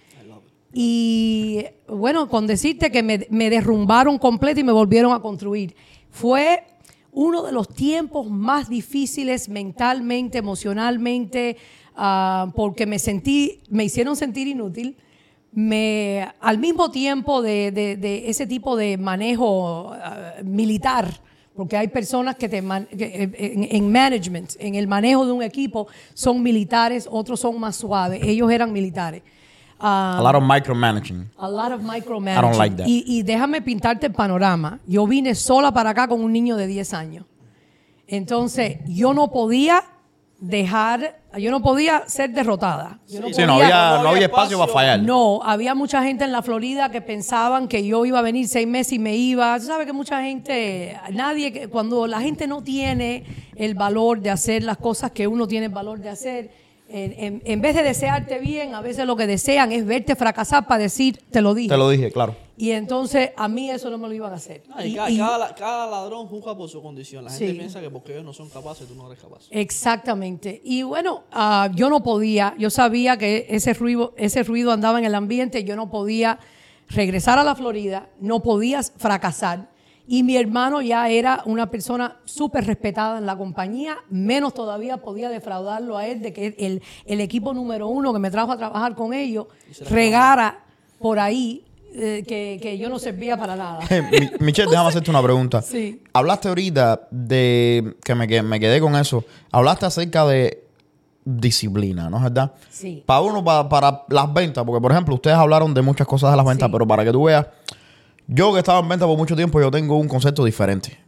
[0.73, 5.77] Y bueno, con decirte que me, me derrumbaron completo y me volvieron a construir.
[6.11, 6.64] Fue
[7.12, 11.57] uno de los tiempos más difíciles mentalmente, emocionalmente,
[11.94, 14.97] ah, porque me sentí, me hicieron sentir inútil,
[15.53, 21.20] me, al mismo tiempo de, de- ese tipo de manejo ah, militar,
[21.56, 25.32] porque hay personas que, te man- que, eh, en, en management, en el manejo de
[25.32, 28.20] un equipo, son militares, otros son más suaves.
[28.22, 29.22] Ellos eran militares.
[29.78, 31.26] A lot of micromanaging.
[31.36, 32.38] a lot of micromanaging.
[32.38, 32.86] I don't like that.
[32.86, 34.78] Y, y déjame pintarte el panorama.
[34.86, 37.26] Yo vine sola para acá con un niño de 10 años.
[38.06, 39.82] Entonces, yo no podía
[40.40, 42.99] dejar, yo no podía ser derrotada.
[43.09, 45.01] Yo no Sí, no podía- había, no había espacio para fallar.
[45.01, 48.66] no, había mucha gente en la Florida que pensaban que yo iba a venir seis
[48.66, 49.59] meses y me iba.
[49.59, 53.25] Tú sabes que mucha gente, nadie, que- cuando la gente no tiene
[53.57, 56.51] el valor de hacer las cosas que uno tiene el valor de hacer,
[56.88, 60.66] en, en- en vez de desearte bien, a veces lo que desean es verte fracasar
[60.66, 61.68] para decir, te lo dije.
[61.70, 62.37] Te lo dije, claro.
[62.56, 64.62] Y entonces a mí eso no me lo iban a hacer.
[64.72, 67.24] Ah, y Y- cada, y- cada la- cada ladrón juzga por su condición.
[67.24, 67.58] La gente Sí.
[67.58, 69.46] piensa que porque ellos no son capaces, tú no eres capaz.
[69.50, 70.60] Exactamente.
[70.64, 75.04] Y bueno, ah, yo no podía, yo sabía que ese ruido, ese ruido andaba en
[75.04, 76.38] el ambiente, yo no podía
[76.88, 79.68] regresar a la Florida, no podía fracasar.
[80.06, 85.28] Y mi hermano ya era una persona súper respetada en la compañía, menos todavía podía
[85.30, 88.94] defraudarlo a él de que el, el equipo número uno que me trajo a trabajar
[88.94, 89.46] con ellos
[89.90, 90.62] regara
[90.98, 91.64] por ahí
[91.94, 93.80] eh, que, que yo no servía para nada.
[94.11, 95.62] Mi- Michelle, déjame hacerte una pregunta.
[95.62, 96.02] Sí.
[96.12, 99.24] Hablaste ahorita de que me, que me quedé con eso.
[99.52, 100.62] Hablaste acerca de
[101.24, 102.52] disciplina, ¿no es verdad?
[102.70, 103.02] Sí.
[103.07, 106.37] Para uno, pa- para las ventas, porque por ejemplo, ustedes hablaron de muchas cosas de
[106.37, 106.72] las ventas, Sí.
[106.72, 107.46] pero para que tú veas,
[108.26, 110.98] yo que estaba en venta por mucho tiempo, yo tengo un concepto diferente.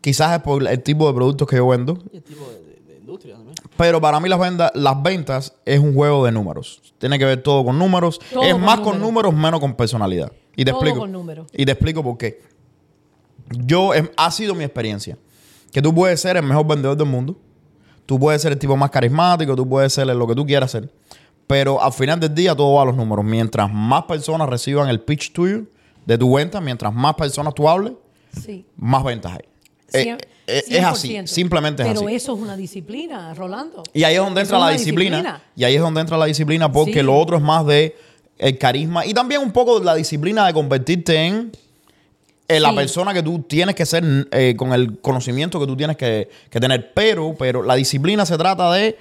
[0.00, 2.92] Quizás es por el tipo de productos que yo vendo, Y el tipo de, de-
[2.92, 3.47] de industria también.
[3.78, 6.82] Pero para mí las ventas, las ventas es un juego de números.
[6.98, 8.18] Tiene que ver todo con números.
[8.30, 9.32] Todo es con más con números.
[9.32, 10.30] menos con personalidad.
[10.56, 10.98] Y te Todo explico.
[10.98, 11.46] con números.
[11.54, 12.42] Y te explico por qué.
[13.50, 15.16] Yo, em, ha sido mi experiencia.
[15.72, 17.36] Que tú puedes ser el mejor vendedor del mundo.
[18.04, 19.54] Tú puedes ser el tipo más carismático.
[19.54, 20.92] Tú puedes ser lo que tú quieras ser.
[21.46, 23.24] Pero al final del día todo va a los números.
[23.24, 25.62] Mientras más personas reciban el pitch tuyo
[26.04, 27.92] de tu venta, mientras más personas tú hables,
[28.32, 28.66] Sí.
[28.76, 29.47] más ventas hay.
[29.92, 31.08] Eh, eh, es así.
[31.16, 31.26] 100%.
[31.26, 32.14] Simplemente es Pero así.
[32.14, 33.82] eso es una disciplina, Rolando.
[33.92, 36.70] Y ahí es donde entra es la disciplina, Y ahí es donde entra la disciplina
[36.70, 37.02] porque Sí.
[37.02, 37.96] lo otro es más de
[38.38, 41.50] el carisma y también un poco la disciplina de convertirte en
[42.46, 42.76] eh, la Sí.
[42.76, 46.58] persona que tú tienes que ser eh, con el conocimiento que tú tienes que, que
[46.60, 46.92] tener.
[46.94, 48.96] Pero, pero la disciplina se trata de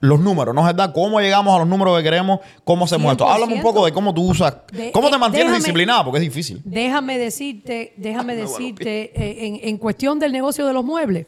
[0.00, 0.92] los números, ¿no es verdad?
[0.94, 2.40] ¿Cómo llegamos a los números que queremos?
[2.64, 3.24] ¿Cómo hacemos esto?
[3.26, 3.30] 100%.
[3.34, 6.18] Háblame un poco de cómo tú usas, De- cómo te eh, mantienes déjame- disciplinada, porque
[6.18, 6.60] es difícil.
[6.64, 11.26] Déjame decirte, déjame decirte, eh, en, en cuestión del negocio de los muebles,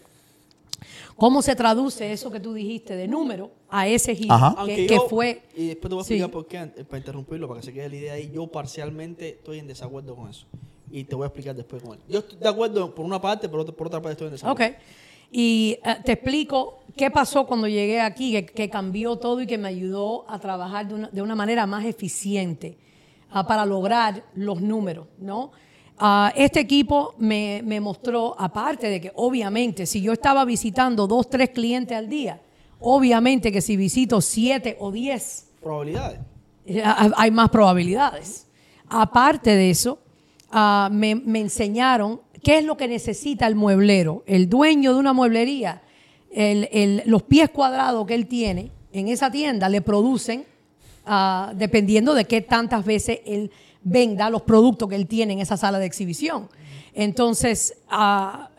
[1.17, 4.35] ¿cómo se traduce eso que tú dijiste de número a ese giro?
[4.67, 5.43] Que, fue.
[5.57, 6.15] y después te voy a Sí.
[6.15, 9.59] explicar por qué, para interrumpirlo, para que se quede la idea ahí, yo parcialmente estoy
[9.59, 10.47] en desacuerdo con eso.
[10.91, 12.01] Y te voy a explicar después con él.
[12.09, 14.65] Yo estoy de acuerdo por una parte, pero por otra parte estoy en desacuerdo.
[14.75, 14.79] Ok.
[15.33, 19.57] Y eh, te explico qué pasó cuando llegué aquí, que, que cambió todo y que
[19.57, 22.77] me ayudó a trabajar de una, de una manera más eficiente
[23.31, 25.51] ah, para lograr los números, ¿no?
[25.99, 31.31] Ah, este equipo me, me mostró, aparte de que obviamente si yo estaba visitando dos,
[31.31, 32.41] tres clientes al día,
[32.81, 36.19] obviamente que si visito siete o diez, Probabilidades.
[36.67, 38.49] eh, hay más probabilidades.
[38.89, 39.99] Aparte de eso,
[40.51, 45.13] ah, me, me enseñaron qué es lo que necesita el mueblero, el dueño de una
[45.13, 45.83] mueblería.
[47.05, 50.45] Los pies cuadrados que él tiene en esa tienda le producen,
[51.05, 53.51] ah, dependiendo de qué tantas veces él
[53.83, 56.49] venda los productos que él tiene en esa sala de exhibición.
[56.95, 58.51] Entonces, ah,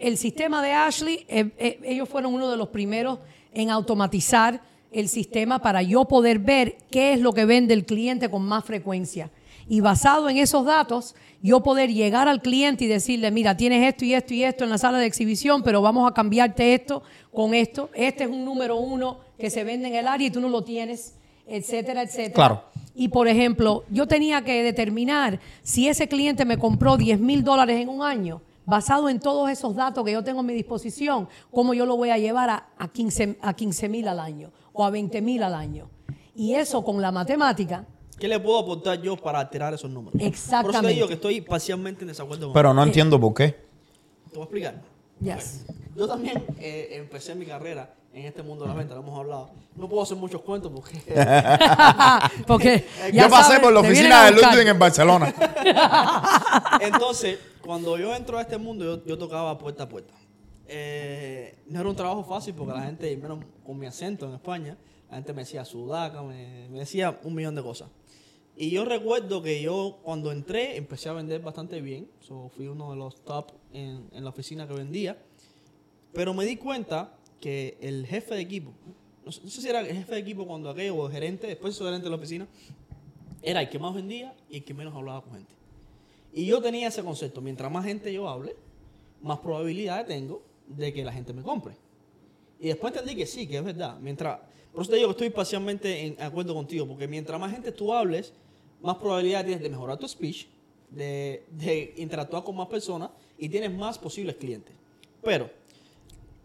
[0.00, 3.18] el sistema de Ashley, eh, eh, ellos fueron uno de los primeros
[3.52, 8.30] en automatizar el sistema para yo poder ver qué es lo que vende el cliente
[8.30, 9.30] con más frecuencia.
[9.68, 14.04] Y basado en esos datos, yo poder llegar al cliente y decirle, mira, tienes esto
[14.04, 17.02] y esto y esto en la sala de exhibición, pero vamos a cambiarte esto
[17.32, 17.90] con esto.
[17.94, 20.62] Este es un número uno que se vende en el área y tú no lo
[20.62, 21.14] tienes,
[21.46, 22.34] etcétera, etcétera.
[22.34, 22.62] Claro.
[22.94, 27.80] Y por ejemplo, yo tenía que determinar si ese cliente me compró 10 mil dólares
[27.80, 31.74] en un año, basado en todos esos datos que yo tengo a mi disposición, cómo
[31.74, 34.90] yo lo voy a llevar a, a 15 a 15 mil al año o a
[34.90, 35.90] 20 mil al año.
[36.34, 37.86] Y eso con la matemática,
[38.18, 40.12] ¿Qué le puedo aportar yo para alterar esos números?
[40.12, 40.94] Por eso te Exactamente.
[40.94, 43.48] digo que estoy parcialmente en desacuerdo con Pero no entiendo por qué.
[44.30, 44.82] Te voy a explicar.
[45.20, 45.66] yes.
[45.94, 49.50] Yo también eh, empecé mi carrera en este mundo de la venta, lo hemos hablado.
[49.74, 50.98] No puedo hacer muchos cuentos porque
[52.46, 54.32] Porque ya Yo pasé sabes, por la oficina de.
[54.32, 55.34] Ludwig en Barcelona.
[56.80, 60.14] Entonces, cuando yo entro a este mundo, yo, yo tocaba puerta a puerta.
[60.68, 64.76] Eh, no era un trabajo fácil porque la gente, menos con mi acento en España,
[65.08, 67.88] la gente me decía sudaca, me, me decía un millón de cosas.
[68.56, 72.08] Y yo recuerdo que yo cuando entré empecé a vender bastante bien.
[72.20, 75.18] So, fui uno de los top en, en la oficina que vendía.
[76.14, 78.72] Pero me di cuenta que el jefe de equipo,
[79.24, 81.46] no sé, no sé si era el jefe de equipo cuando aquello o el gerente,
[81.46, 82.48] después soy gerente de la oficina,
[83.42, 85.52] era el que más vendía y el que menos hablaba con gente.
[86.32, 88.56] Y yo tenía ese concepto, mientras más gente yo hable,
[89.22, 91.74] más probabilidades tengo de que la gente me compre.
[92.58, 93.98] Y después entendí que sí, que es verdad.
[94.00, 94.40] Mientras,
[94.72, 97.92] por eso te digo que estoy parcialmente en acuerdo contigo, porque mientras más gente tú
[97.92, 98.32] hables,
[98.80, 100.46] más probabilidad tienes de mejorar tu speech,
[100.90, 104.74] de, interactuar con más personas y tienes más posibles clientes.
[105.22, 105.50] Pero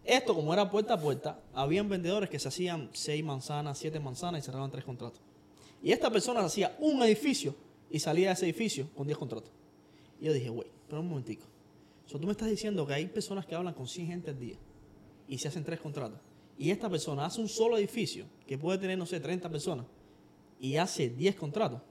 [0.03, 4.41] esto, como era puerta a puerta, habían vendedores que se hacían seis manzanas, siete manzanas
[4.41, 5.21] y cerraban tres contratos.
[5.83, 7.55] Y esta persona hacía un edificio
[7.89, 9.49] y salía de ese edificio con 10 contratos.
[10.19, 11.45] Y yo dije, güey, pero un momentico.
[12.05, 14.57] So, tú me estás diciendo que hay personas que hablan con 100 gente al día
[15.27, 16.19] y se hacen tres contratos.
[16.57, 19.85] Y esta persona hace un solo edificio que puede tener, no sé, 30 personas
[20.59, 21.81] y hace 10 contratos.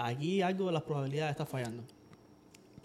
[0.00, 1.82] Aquí algo de las probabilidades está fallando.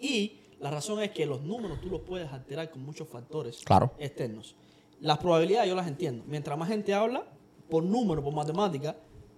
[0.00, 3.92] Y la razón es que los números tú los puedes alterar con muchos factores Claro.
[3.98, 4.56] externos.
[5.00, 6.24] Las probabilidades yo las entiendo.
[6.26, 7.24] Mientras más gente habla,
[7.70, 8.96] por número, por matemática,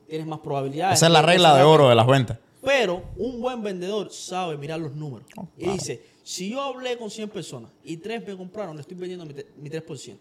[0.08, 0.98] tienes más probabilidades.
[0.98, 2.38] Esa es la regla de oro de las ventas.
[2.62, 5.28] Pero un buen vendedor sabe mirar los números.
[5.36, 8.96] Oh, Y dice, si yo hablé con 100 personas y 3 me compraron, le estoy
[8.96, 10.16] vendiendo mi, mi 3%.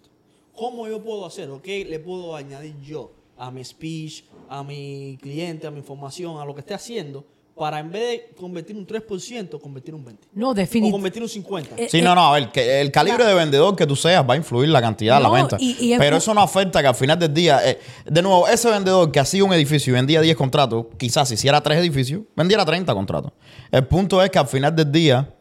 [0.53, 1.49] ¿Cómo yo puedo hacer?
[1.49, 6.37] ¿O qué le puedo añadir yo a mi speech, a mi cliente, a mi información,
[6.39, 10.17] a lo que esté haciendo, para en vez de convertir un 3%, convertir un 20%?
[10.33, 10.91] No, O definitivamente.
[10.91, 11.73] convertir un 50%.
[11.77, 14.33] Eh, Sí, no, no, a ver, que el calibre de vendedor que tú seas va
[14.33, 15.55] a influir la cantidad de la No, venta.
[15.59, 18.45] y- y es Pero eso no afecta que al final del día, eh, de nuevo,
[18.49, 22.23] ese vendedor que hacía un edificio y vendía 10 contratos, quizás si hiciera 3 edificios,
[22.35, 23.31] vendiera 30 contratos.
[23.71, 25.33] El punto es que al final del día,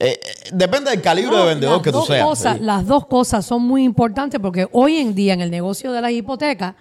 [0.00, 2.24] eh, eh, depende del calibre No, de vendedor que tú seas.
[2.26, 2.64] cosas- Sí.
[2.64, 6.10] Las dos cosas son muy importantes porque hoy en día en el negocio de las
[6.10, 6.74] hipotecas,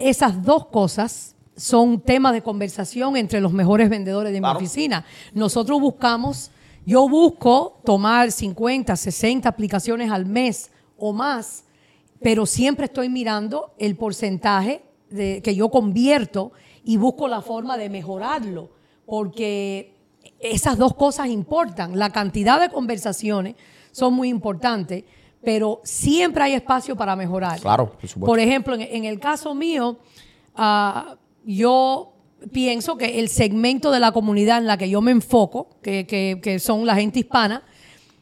[0.00, 4.58] esas dos cosas son temas de conversación entre los mejores vendedores de Claro.
[4.58, 5.04] mi oficina.
[5.32, 6.50] Nosotros buscamos,
[6.84, 11.64] yo busco tomar 50, 60 aplicaciones al mes o más,
[12.20, 16.52] pero siempre estoy mirando el porcentaje de, que yo convierto
[16.84, 18.70] y busco la forma de mejorarlo,
[19.06, 19.94] porque
[20.40, 21.98] esas dos cosas importan.
[21.98, 23.54] La cantidad de conversaciones
[23.92, 25.04] son muy importantes,
[25.42, 27.60] pero siempre hay espacio para mejorar.
[27.60, 28.26] Claro, por supuesto.
[28.26, 29.98] Por ejemplo, en, en el caso mío,
[30.54, 32.12] ah, yo
[32.52, 36.40] pienso que el segmento de la comunidad en la que yo me enfoco, que, que-
[36.42, 37.62] que son la gente hispana,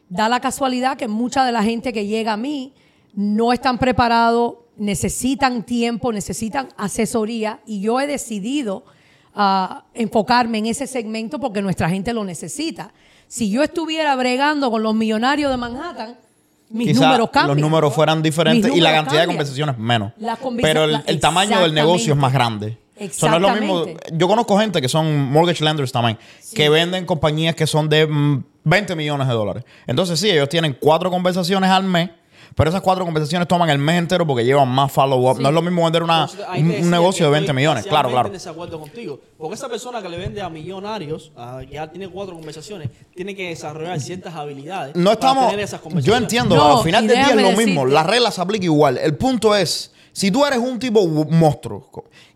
[0.08, 2.72] da la casualidad que mucha de la gente que llega a mí
[3.14, 8.84] no están preparados, necesitan tiempo, necesitan asesoría y yo he decidido
[9.34, 12.92] ah, enfocarme en ese segmento porque nuestra gente lo necesita.
[13.28, 16.16] Si yo estuviera bregando con los millonarios de Manhattan,
[16.68, 17.56] mis Quizá números cambian.
[17.56, 20.12] los números fueran diferentes y la cantidad de conversaciones menos.
[20.62, 22.78] Pero el tamaño del negocio es más grande.
[23.04, 23.86] Eso no es lo mismo.
[24.12, 26.18] Yo conozco gente que son mortgage lenders también,
[26.54, 29.64] que venden compañías que son de mm, 20 millones de dólares.
[29.86, 32.10] Entonces, sí, ellos tienen cuatro conversaciones al mes,
[32.54, 35.40] pero esas cuatro conversaciones toman el mes entero porque llevan más follow-up.
[35.40, 37.86] No es lo mismo vender una, un, negocio de 20 estoy millones.
[37.86, 38.26] Claro, claro.
[38.28, 39.18] en desacuerdo contigo.
[39.38, 43.34] Porque esa persona que le vende a millonarios, a- que ya tiene cuatro conversaciones, tiene
[43.34, 45.44] que desarrollar ciertas habilidades No para estamos.
[45.50, 46.22] tener esas Yo conversaciones.
[46.24, 47.80] entiendo, No, al final del día es lo mismo.
[47.84, 48.98] decirte- Las reglas se aplican igual.
[48.98, 49.90] El punto es.
[50.12, 51.88] Si tú eres un tipo monstruo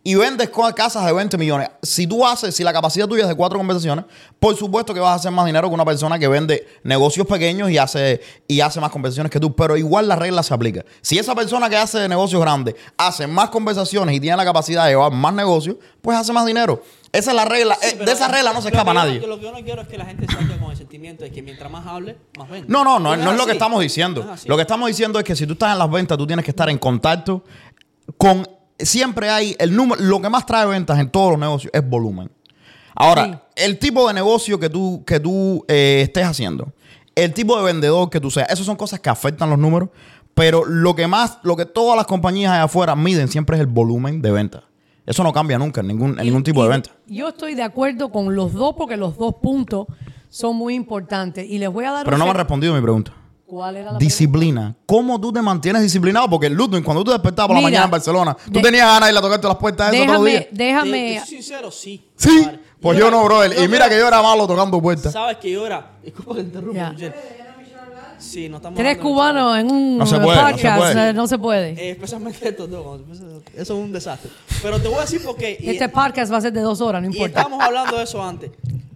[0.03, 3.35] y vendes casas de 20 millones, si tú haces, si la capacidad tuya es de
[3.35, 4.05] cuatro conversaciones,
[4.39, 7.71] por supuesto que vas a hacer más dinero que una persona que vende negocios pequeños
[7.71, 9.55] y hace, y hace más conversaciones que tú.
[9.55, 10.85] Pero igual la regla se aplica.
[11.03, 14.93] Si esa persona que hace negocios grandes hace más conversaciones y tiene la capacidad de
[14.93, 16.83] llevar más negocios, pues hace más dinero.
[17.12, 17.77] Esa es la regla.
[17.81, 19.27] Sí, Eh, de esa regla no se escapa yo- nadie.
[19.27, 21.41] Lo que yo no quiero es que la gente salga con el sentimiento de que
[21.41, 22.69] mientras más hable, más vende.
[22.69, 24.23] No, no, no, no es lo que estamos diciendo.
[24.23, 24.49] No es así.
[24.49, 26.51] Lo que estamos diciendo es que si tú estás en las ventas, tú tienes que
[26.51, 27.43] estar en contacto
[28.18, 28.46] con.
[28.79, 30.02] Siempre hay el número.
[30.02, 32.31] Lo que más trae ventas en todos los negocios es volumen.
[32.94, 33.62] Ahora, Sí.
[33.64, 36.72] el tipo de negocio que tú, que tú eh, estés haciendo,
[37.14, 39.88] el tipo de vendedor que tú seas, esas son cosas que afectan los números.
[40.35, 43.66] Pero lo que más, lo que todas las compañías allá afuera miden siempre es el
[43.68, 44.64] volumen de ventas.
[45.07, 46.90] Eso no cambia nunca en ningún, en ningún tipo de venta.
[47.07, 49.87] Yo estoy de acuerdo con los dos porque los dos puntos
[50.29, 51.46] son muy importantes.
[51.48, 53.14] Y les voy a dar Pero un no me han respondido mi pregunta.
[53.47, 54.75] ¿Cuál era la Disciplina.
[54.87, 56.29] ¿Cómo tú te mantienes disciplinado?
[56.29, 59.09] Porque Ludwig, cuando tú te despertabas por la mañana en Barcelona, tú de- tenías ganas
[59.09, 60.47] de ir a tocarte las puertas de eso todos los días.
[60.51, 61.15] Déjame, Te- déjame.
[61.15, 62.09] te soy sincero, sí.
[62.17, 62.43] Sí.
[62.45, 62.59] Vale.
[62.81, 63.53] Pues yo era- no, brother.
[63.63, 65.13] Y mira que yo era malo tocando puertas.
[65.13, 65.92] Sabes que yo era.
[66.05, 66.94] Disculpa que te interrumpa.
[68.19, 71.09] Sí, no estamos Tres cubanos en un No se puede, no se podcast, puede.
[71.09, 71.69] eh, no se puede.
[71.73, 72.83] Eh, especialmente estos dos.
[72.85, 73.25] cuando empieza-
[73.63, 74.31] Eso es un desastre.
[74.63, 75.57] Pero te voy a decir porque.
[75.61, 77.38] y- Este podcast va a ser de dos horas, no Y importa.
[77.40, 78.51] estábamos hablando de eso antes.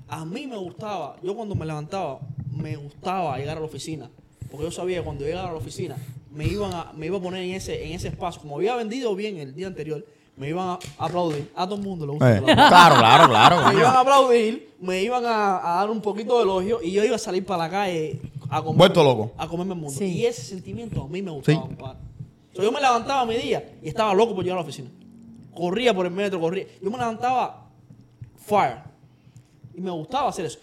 [0.09, 2.19] A mí me gustaba, yo cuando me levantaba,
[2.51, 4.11] me gustaba llegar a la oficina.
[4.51, 5.97] Porque yo sabía que cuando llegara a la oficina,
[6.33, 8.41] me iban a, me iba a poner en ese, en ese espacio.
[8.43, 10.05] Como había vendido bien el día anterior,
[10.37, 11.51] me iban a aplaudir.
[11.55, 13.69] A todo el mundo le gusta Eh, claro, claro, claro.
[13.69, 17.05] Me iban a aplaudir, me iban a, a dar un poquito de elogio y yo
[17.05, 18.79] iba a salir para la calle a comer.
[18.79, 19.33] Vuelto loco.
[19.37, 19.97] A comerme el mundo.
[19.97, 20.07] Sí.
[20.07, 21.77] Y ese sentimiento a mí me gustaba, Sí.
[22.57, 24.91] So, yo me levantaba a mi día y estaba loco por llegar a la oficina.
[25.55, 26.67] Corría por el metro, corría.
[26.83, 27.69] Yo me levantaba
[28.37, 28.79] fire.
[29.75, 30.59] Y me gustaba hacer eso.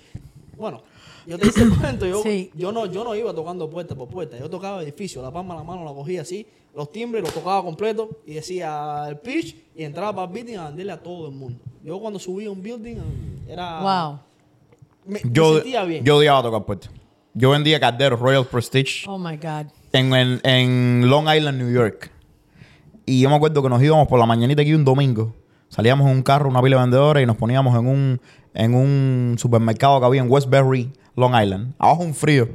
[0.58, 0.82] Bueno,
[1.28, 2.50] yo te hice el cuento, yo, Sí.
[2.56, 5.60] yo, no, yo no iba tocando puerta por puerta, yo tocaba edificio, la palma de
[5.60, 9.84] la mano la cogía así, los timbres los tocaba completo y decía el pitch y
[9.84, 11.60] entraba para el building a venderle a todo el mundo.
[11.84, 12.96] Yo cuando subía a un building
[13.48, 13.82] era...
[13.82, 14.20] Wow.
[15.06, 16.04] Me, me Yo, sentía bien.
[16.04, 16.92] yo odiaba tocar puertas.
[17.34, 19.68] Yo vendía calderos Royal Prestige Oh my God.
[19.94, 22.12] en, en- en Long Island, New York.
[23.06, 25.34] Y yo me acuerdo que nos íbamos por la mañanita aquí un domingo.
[25.70, 28.22] Salíamos en un carro, una pila de vendedores, y nos poníamos en un,
[28.53, 31.74] en un supermercado que había en Westbury, Long Island.
[31.78, 32.47] Abajo un frío.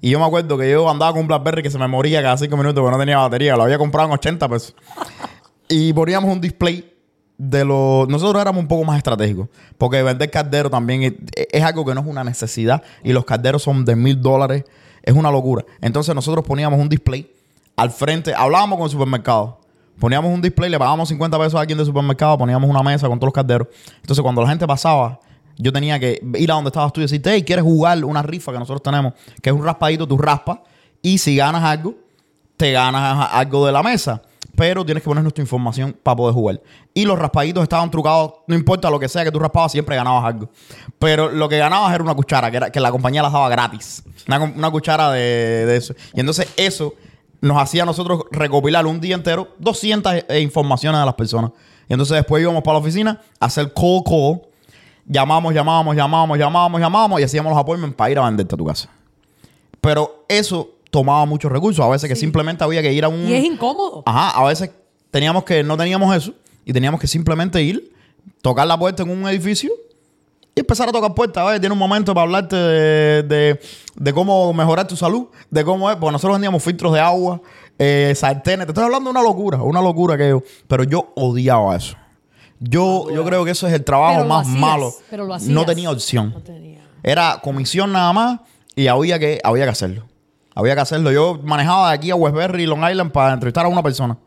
[0.00, 2.36] Y yo me acuerdo que yo andaba con un Blackberry que se me moría cada
[2.38, 3.56] cinco minutos porque no tenía batería.
[3.56, 4.74] Lo había comprado en 80 pesos.
[5.68, 6.90] y poníamos un display
[7.36, 8.08] de los...
[8.08, 9.48] Nosotros éramos un poco más estratégicos.
[9.76, 12.82] Porque vender caldero también es algo que no es una necesidad.
[13.04, 14.64] Y los calderos son de mil dólares.
[15.02, 15.64] Es una locura.
[15.82, 17.30] Entonces nosotros poníamos un display
[17.76, 18.34] al frente.
[18.34, 19.59] Hablábamos con el supermercado.
[20.00, 23.18] Poníamos un display, le pagábamos 50 pesos a alguien del supermercado, poníamos una mesa con
[23.18, 23.68] todos los calderos.
[24.00, 25.20] Entonces cuando la gente pasaba,
[25.58, 28.50] yo tenía que ir a donde estabas tú y decirte, hey, ¿quieres jugar una rifa
[28.50, 29.12] que nosotros tenemos?
[29.42, 30.60] Que es un raspadito, tú raspas.
[31.02, 31.94] Y si ganas algo,
[32.56, 34.22] te ganas algo de la mesa.
[34.56, 36.60] Pero tienes que ponernos tu información para poder jugar.
[36.94, 40.24] Y los raspaditos estaban trucados, no importa lo que sea que tú raspabas, siempre ganabas
[40.24, 40.48] algo.
[40.98, 44.02] Pero lo que ganabas era una cuchara, que, era, que la compañía las daba gratis.
[44.26, 45.94] Una, una cuchara de, de eso.
[46.14, 46.94] Y entonces eso
[47.40, 51.52] nos hacía a nosotros recopilar un día entero 200 eh, informaciones de las personas.
[51.88, 54.42] Y entonces después íbamos para la oficina a hacer call call.
[55.06, 58.64] Llamamos, llamábamos, llamábamos, llamábamos, llamábamos y hacíamos los appointments para ir a venderte a tu
[58.64, 58.88] casa.
[59.80, 61.84] Pero eso tomaba muchos recursos.
[61.84, 63.26] A veces que simplemente había que ir a un...
[63.26, 64.02] Y es incómodo.
[64.06, 64.70] Ajá, a veces
[65.10, 66.32] teníamos que, no teníamos eso
[66.64, 67.92] y teníamos que simplemente ir,
[68.42, 69.72] tocar la puerta en un edificio
[70.54, 71.42] y empezar a tocar puertas.
[71.46, 73.60] A ver, tiene un momento para hablarte de, de-
[73.94, 77.40] de cómo mejorar tu salud, de cómo es, porque nosotros vendíamos filtros de agua,
[77.78, 81.76] eh, sartenes, te estoy hablando de una locura, una locura que yo, pero yo odiaba
[81.76, 81.96] eso.
[82.58, 84.92] Yo, yo creo que eso es el trabajo Pero más hacías, malo.
[85.08, 86.30] pero lo no tenía opción.
[86.34, 86.80] No tenía.
[87.02, 88.40] Era comisión nada más
[88.76, 90.04] y había que, había que hacerlo.
[90.54, 91.10] Había que hacerlo.
[91.10, 94.18] Yo manejaba de aquí a Westbury, Long Island, para entrevistar a una persona.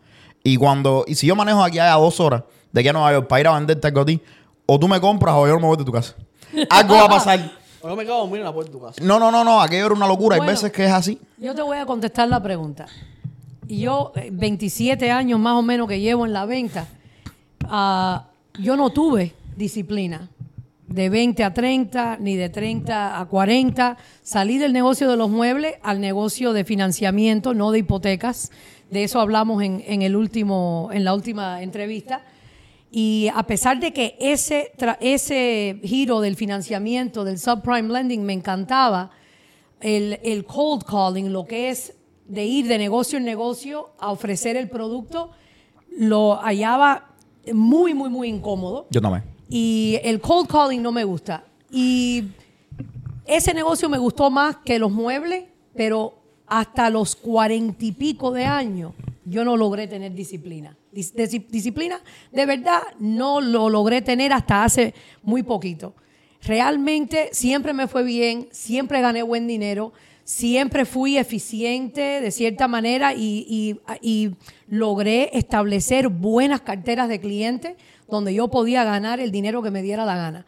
[0.44, 3.12] Y cuando, y si yo manejo de aquí a dos horas de aquí a Nueva
[3.12, 4.20] York para ir a venderte algo a ti,
[4.66, 6.16] o tú me compras o yo no me voy de tu casa.
[6.70, 7.40] Algo va a pasar.
[7.82, 9.02] O yo me cago dormir en la puerta de tu casa.
[9.04, 9.62] No, no, no, no.
[9.62, 10.38] Aquello era una locura.
[10.38, 10.50] Bueno.
[10.50, 11.20] Hay veces que es así.
[11.38, 12.88] Yo te voy a contestar la pregunta.
[13.68, 16.88] Yo, eh, 27 años más o menos que llevo en la venta,
[17.66, 18.26] ah,
[18.60, 20.30] yo no tuve disciplina.
[20.88, 23.98] De 20 a 30, ni de 30 a 40.
[24.22, 28.52] Salí del negocio de los muebles al negocio de financiamiento, no de hipotecas.
[28.92, 32.22] De eso hablamos en, en el último, en la última entrevista.
[32.96, 34.72] Y a pesar de que ese,
[35.02, 39.10] ese giro del financiamiento, del subprime lending, me encantaba,
[39.82, 41.96] el, el cold calling, lo que es
[42.28, 45.32] de ir de negocio en negocio a ofrecer el producto,
[45.98, 47.16] lo hallaba
[47.52, 48.86] muy, muy, muy incómodo.
[48.92, 49.24] Yo también.
[49.50, 51.46] Y el cold calling no me gusta.
[51.72, 52.26] Y
[53.26, 56.14] ese negocio me gustó más que los muebles, pero
[56.46, 58.94] hasta los cuarenta y pico de años
[59.26, 60.78] yo no logré tener disciplina.
[60.92, 62.02] Dis- dis- disciplina,
[62.32, 65.96] de verdad, no lo logré tener hasta hace muy poquito.
[66.42, 69.94] Realmente siempre me fue bien, siempre gané buen dinero,
[70.26, 73.78] siempre fui eficiente de cierta manera y
[74.68, 77.76] logré establecer buenas carteras de clientes
[78.10, 80.46] donde yo podía ganar el dinero que me diera la gana.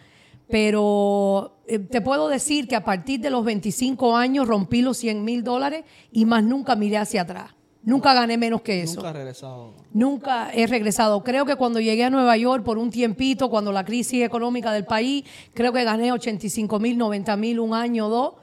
[0.48, 5.24] Pero eh, te puedo decir que a partir de los 25 años rompí los 100
[5.24, 7.55] mil dólares y más nunca miré hacia atrás.
[7.86, 8.96] Nunca gané menos que eso.
[8.96, 9.74] Nunca he regresado.
[9.94, 11.24] Nunca he regresado.
[11.24, 14.86] Creo que cuando llegué a Nueva York por un tiempito, cuando la crisis económica del
[14.86, 15.24] país,
[15.54, 18.34] creo que gané 85 mil, 90 mil un año o dos,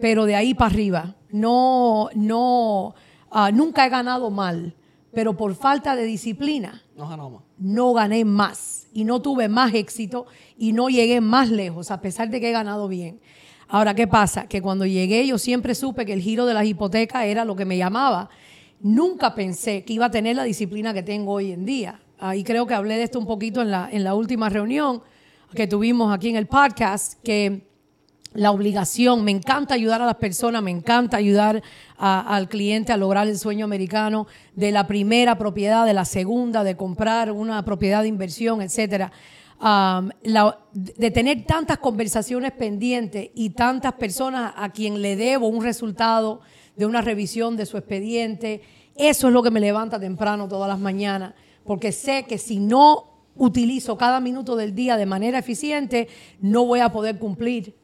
[0.00, 1.14] pero de ahí para arriba.
[1.30, 2.94] No, no,
[3.30, 4.74] ah, nunca he ganado mal,
[5.12, 7.42] pero por falta de disciplina No más.
[7.58, 10.26] no gané más y no tuve más éxito
[10.56, 13.20] y no llegué más lejos, a pesar de que he ganado bien.
[13.68, 14.48] Ahora, ¿qué pasa?
[14.48, 17.64] Que cuando llegué yo siempre supe que el giro de las hipotecas era lo que
[17.64, 18.30] me llamaba.
[18.80, 22.00] Nunca pensé que iba a tener la disciplina que tengo hoy en día.
[22.18, 25.02] Ahí creo que hablé de esto un poquito en la, en la última reunión
[25.54, 27.68] que tuvimos aquí en el podcast, que
[28.34, 31.62] la obligación, me encanta ayudar a las personas, me encanta ayudar
[31.96, 36.76] al cliente a lograr el sueño americano de la primera propiedad, de la segunda, de
[36.76, 39.10] comprar una propiedad de inversión, etcétera.
[40.72, 46.40] De tener tantas conversaciones pendientes y tantas personas a quien le debo un resultado
[46.78, 48.62] de una revisión de su expediente,
[48.96, 53.04] eso es lo que me levanta temprano todas las mañanas, porque sé que si no
[53.36, 56.08] utilizo cada minuto del día de manera eficiente,
[56.40, 57.74] no voy a poder cumplir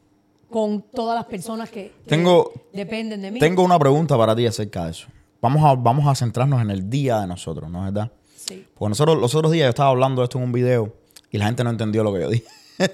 [0.49, 3.39] con todas las personas que, que Tengo- dependen de mí.
[3.39, 5.07] Tengo una pregunta para ti acerca de eso.
[5.41, 8.11] Vamos a, vamos a centrarnos en el día de nosotros, ¿no es verdad?
[8.35, 8.65] Sí.
[8.77, 10.93] Porque nosotros los otros días yo estaba hablando de esto en un video
[11.31, 12.45] y la gente no entendió lo que yo dije.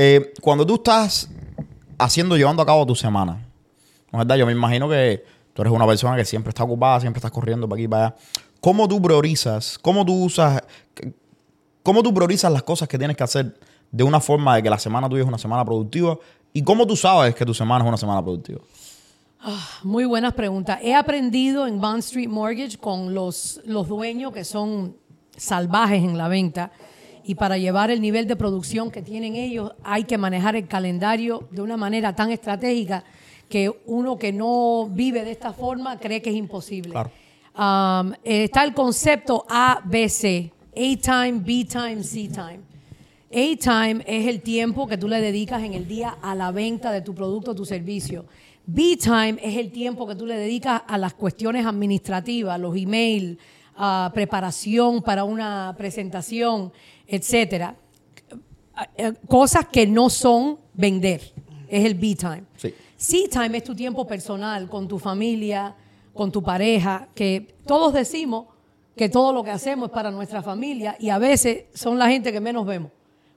[0.00, 1.28] Eh, cuando tú estás
[1.98, 3.32] haciendo, llevando a cabo tu semana,
[4.12, 4.36] ¿no es verdad?
[4.36, 5.24] Yo me imagino que
[5.58, 8.06] tú eres una persona que siempre está ocupada, siempre estás corriendo para aquí y para
[8.06, 8.16] allá.
[8.60, 9.76] ¿Cómo tú priorizas?
[9.76, 10.62] ¿Cómo tú usas?
[11.82, 13.58] ¿Cómo tú priorizas las cosas que tienes que hacer
[13.90, 16.16] de una forma de que la semana tuya es una semana productiva?
[16.52, 18.60] ¿Y cómo tú sabes que tu semana es una semana productiva?
[19.82, 20.78] Muy buenas preguntas.
[20.80, 24.94] He aprendido en Bond Street Mortgage con los, los dueños que son
[25.36, 26.70] salvajes en la venta
[27.24, 31.48] y para llevar el nivel de producción que tienen ellos hay que manejar el calendario
[31.50, 33.02] de una manera tan estratégica
[33.48, 36.90] que uno que no vive de esta forma cree que es imposible.
[36.90, 37.10] Claro.
[37.58, 42.60] Um, está el concepto ABC, A-time, B-time, C-time.
[43.30, 47.00] A-time es el tiempo que tú le dedicas en el día a la venta de
[47.00, 48.26] tu producto o tu servicio.
[48.64, 53.38] B-time es el tiempo que tú le dedicas a las cuestiones administrativas, los emails,
[53.74, 56.72] a preparación para una presentación,
[57.06, 57.76] etcétera.
[58.96, 61.32] Eh, Cosas que no son vender.
[61.68, 62.44] Es el B-time.
[62.98, 63.26] Sí.
[63.30, 65.74] C-time es tu tiempo personal con tu familia,
[66.12, 68.46] con tu pareja, que todos decimos
[68.96, 72.32] que todo lo que hacemos es para nuestra familia y a veces son la gente
[72.32, 72.90] que menos vemos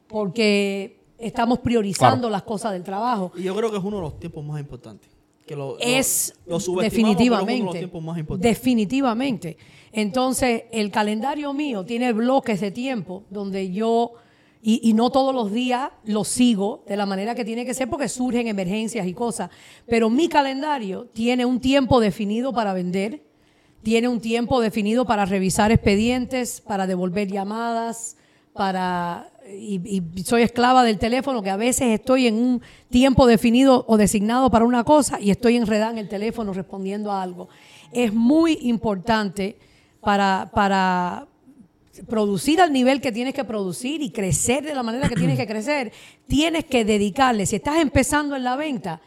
[0.08, 2.32] porque estamos priorizando Claro.
[2.32, 3.32] las cosas del trabajo.
[3.38, 5.10] Y yo creo que es uno de los tiempos más importantes.
[5.46, 8.58] Que lo, lo- es lo subestimamos, pero es uno de definitivamente los tiempos más importantes.
[8.58, 9.58] definitivamente
[9.92, 14.14] entonces el calendario mío tiene bloques de tiempo donde yo
[14.64, 18.08] y, no todos los días lo sigo de la manera que tiene que ser porque
[18.08, 19.50] surgen emergencias y cosas
[19.88, 23.24] pero mi calendario tiene un tiempo definido para vender
[23.82, 28.18] tiene un tiempo definido para revisar expedientes para devolver llamadas
[28.54, 29.82] para y,
[30.16, 34.50] y soy esclava del teléfono que a veces estoy en un tiempo definido o designado
[34.50, 37.50] para una cosa y estoy enredada en el teléfono respondiendo a algo.
[37.92, 39.58] Es muy importante
[40.02, 41.28] para, para
[42.08, 45.46] producir al nivel que tienes que producir y crecer de la manera que tienes que
[45.48, 45.92] crecer,
[46.28, 49.02] tienes que dedicarle, si estás empezando en la venta,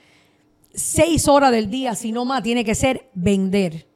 [0.74, 3.87] seis horas del día, si no más, tiene que ser vender.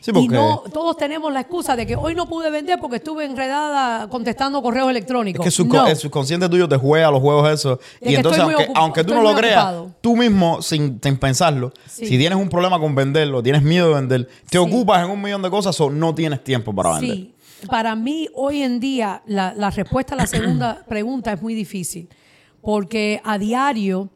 [0.00, 3.24] Sí, Y no, todos tenemos la excusa de que hoy no pude vender porque estuve
[3.24, 5.42] enredada contestando correos es electrónicos.
[5.42, 5.86] que su- No.
[5.86, 7.78] el subconsciente tuyo te juega los juegos esos.
[8.02, 8.42] De Y que entonces,
[8.74, 12.06] aunque, tú no lo creas, tú mismo, sin, sin pensarlo, Sí.
[12.06, 14.58] si tienes un problema con venderlo, tienes miedo de vender, te Sí.
[14.58, 17.16] ocupas en un millón de cosas o no tienes tiempo para vender.
[17.16, 17.33] Sí,
[17.68, 22.08] para mí hoy en día la, la respuesta a la segunda pregunta es muy difícil,
[22.60, 24.10] porque a diario,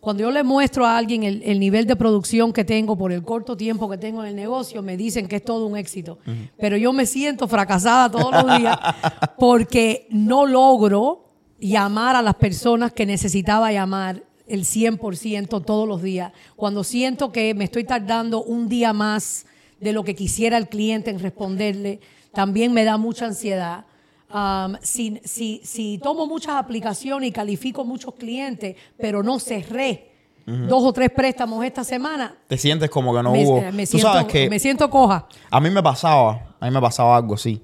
[0.00, 3.22] cuando yo le muestro a alguien el, el nivel de producción que tengo por el
[3.22, 6.18] corto tiempo que tengo en el negocio, me dicen que es todo un éxito,
[6.58, 8.78] pero yo me siento fracasada todos los días
[9.38, 11.24] porque no logro
[11.58, 16.32] llamar a las personas que necesitaba llamar el 100% todos los días.
[16.56, 19.46] Cuando siento que me estoy tardando un día más
[19.80, 22.00] de lo que quisiera el cliente en responderle,
[22.34, 23.84] también me da mucha ansiedad.
[24.32, 30.10] Um, si, si, si tomo muchas aplicaciones y califico muchos clientes, pero no cerré
[30.46, 33.60] dos o tres préstamos esta semana, Te sientes como que no me, hubo.
[33.72, 35.26] me Tú siento, sabes que me siento coja.
[35.50, 37.62] a mí me pasaba, a mí me pasaba algo así.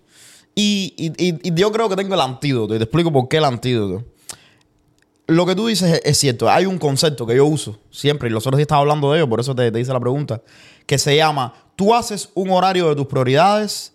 [0.55, 3.37] Y, y- y- y yo creo que tengo el antídoto, y te explico por qué
[3.37, 4.05] el antídoto.
[5.27, 6.49] Lo que tú dices es, es cierto.
[6.51, 9.29] Hay un concepto que yo uso siempre, y los otros días estaba hablando de ello,
[9.29, 10.41] por eso te, te hice la pregunta,
[10.87, 13.93] que se llama, tú haces un horario de tus prioridades,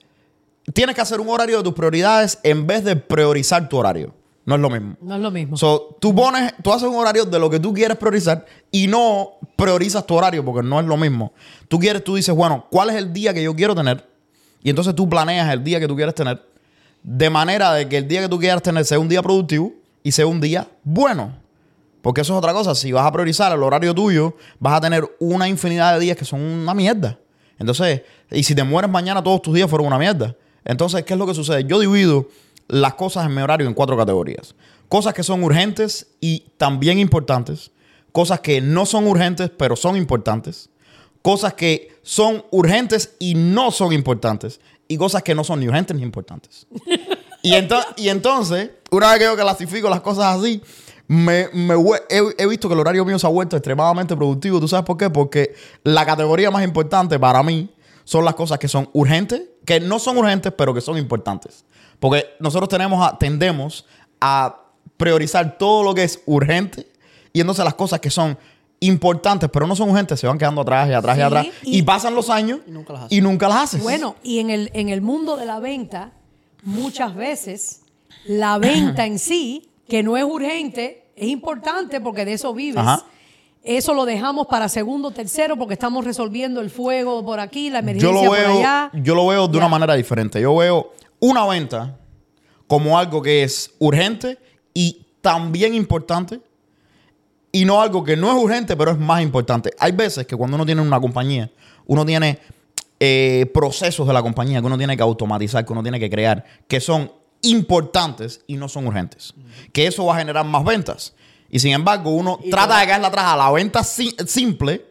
[0.74, 4.14] tienes que hacer un horario de tus prioridades en vez de priorizar tu horario.
[4.46, 4.96] No es lo mismo.
[5.02, 5.58] No es lo mismo.
[5.58, 9.32] So, tú pones, tú haces un horario de lo que tú quieres priorizar y no
[9.56, 11.34] priorizas tu horario porque no es lo mismo.
[11.68, 14.08] Tú quieres, tú dices, bueno, ¿cuál es el día que yo quiero tener?
[14.62, 16.42] Y entonces tú planeas el día que tú quieres tener
[17.06, 20.12] de manera de que el día que tú quieras tener sea un día productivo y
[20.12, 21.34] sea un día bueno.
[22.02, 22.74] Porque eso es otra cosa.
[22.74, 26.26] Si vas a priorizar el horario tuyo, vas a tener una infinidad de días que
[26.26, 27.18] son una mierda.
[27.60, 28.02] Entonces,
[28.32, 30.36] y si te mueres mañana, todos tus días fueron una mierda.
[30.66, 31.64] Entonces, ¿qué es lo que sucede?
[31.66, 32.28] Yo divido
[32.68, 34.56] las cosas en mi horario en cuatro categorías.
[34.90, 37.72] Cosas que son urgentes y también importantes.
[38.12, 40.70] Cosas que no son urgentes, pero son importantes.
[41.22, 44.60] Cosas que son urgentes y no son importantes.
[44.88, 46.68] Y cosas que no son ni urgentes ni importantes.
[47.42, 50.62] Y, ento- y entonces, una vez que yo clasifico las cosas así,
[51.08, 51.42] me,
[52.10, 54.60] he, he visto que el horario mío se ha vuelto extremadamente productivo.
[54.60, 55.10] ¿Tú sabes por qué?
[55.10, 55.54] Porque
[55.84, 57.70] la categoría más importante para mí
[58.06, 61.66] son las cosas que son urgentes, que no son urgentes, pero que son importantes.
[62.00, 63.86] Porque nosotros tenemos a- tendemos
[64.22, 64.62] a
[64.96, 66.88] priorizar todo lo que es urgente
[67.34, 68.38] y entonces las cosas que son
[68.80, 71.48] importantes, pero no son urgentes, se van quedando atrás y atrás y atrás.
[71.64, 73.18] Y, y- pasan los años Y nunca las haces.
[73.18, 73.84] y nunca las haces.
[73.84, 76.12] Bueno, y en el, en el mundo de la venta,
[76.64, 77.82] muchas veces
[78.26, 82.78] la venta en sí, que no es urgente, es importante porque de eso vives.
[82.78, 83.04] Ajá.
[83.66, 88.10] Eso lo dejamos para segundo, tercero, porque estamos resolviendo el fuego por aquí, la emergencia
[88.10, 88.92] yo lo por veo, allá.
[88.94, 89.58] yo lo veo de Ya.
[89.60, 90.40] una manera diferente.
[90.40, 91.98] Yo veo una venta
[92.68, 94.38] como algo que es urgente
[94.74, 96.40] y también importante
[97.52, 99.72] y no algo que no es urgente, pero es más importante.
[99.80, 101.50] Hay veces que cuando uno tiene una compañía,
[101.88, 102.38] uno tiene
[103.00, 106.46] eh, procesos de la compañía que uno tiene que automatizar, que uno tiene que crear,
[106.68, 107.12] que son
[107.42, 109.34] importantes y no son urgentes.
[109.74, 111.16] Que eso va a generar más ventas.
[111.56, 114.86] Y sin embargo, uno Y trata de caerle atrás a la venta si- simple.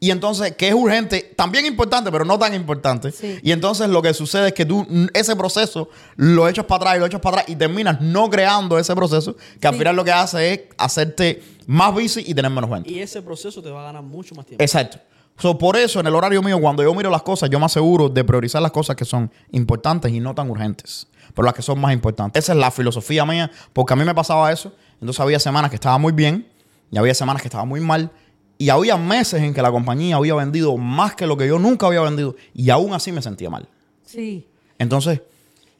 [0.00, 3.12] Y entonces, que es urgente, también importante, pero no tan importante.
[3.12, 3.38] Sí.
[3.40, 4.84] Y entonces lo que sucede es que tú
[5.14, 8.80] ese proceso lo echas para atrás y lo echas para atrás y terminas no creando
[8.80, 12.68] ese proceso, que al final lo que hace es hacerte más busy y tener menos
[12.68, 12.90] ventas.
[12.92, 14.60] Y ese proceso te va a ganar mucho más tiempo.
[14.64, 14.98] Exacto.
[15.38, 18.08] So, por eso, en el horario mío, cuando yo miro las cosas, yo me aseguro
[18.08, 21.06] de priorizar las cosas que son importantes y no tan urgentes.
[21.32, 22.42] Pero las que son más importantes.
[22.42, 24.72] Esa es la filosofía mía, porque a mí me pasaba eso.
[25.02, 26.46] Entonces había semanas que estaba muy bien
[26.92, 28.12] y había semanas que estaba muy mal.
[28.56, 31.88] Y había meses en que la compañía había vendido más que lo que yo nunca
[31.88, 32.36] había vendido.
[32.54, 33.68] Y aún así me sentía mal.
[34.04, 34.46] Sí.
[34.78, 35.20] Entonces,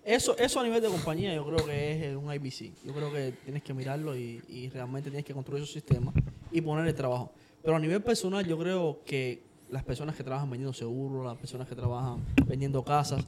[0.05, 2.73] Eso, eso a nivel de compañía yo creo que es eh, un IBC.
[2.85, 6.13] Yo creo que tienes que mirarlo y, y realmente tienes que construir esos sistemas
[6.51, 7.31] y poner el trabajo.
[7.63, 11.69] Pero a nivel personal yo creo que las personas que trabajan vendiendo seguros, las personas
[11.69, 12.19] que trabajan
[12.49, 13.25] vendiendo casas,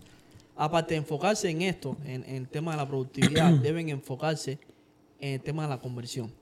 [0.56, 4.58] aparte de enfocarse en esto, en, en el tema de la productividad, deben enfocarse
[5.28, 6.32] en el tema de la conversión.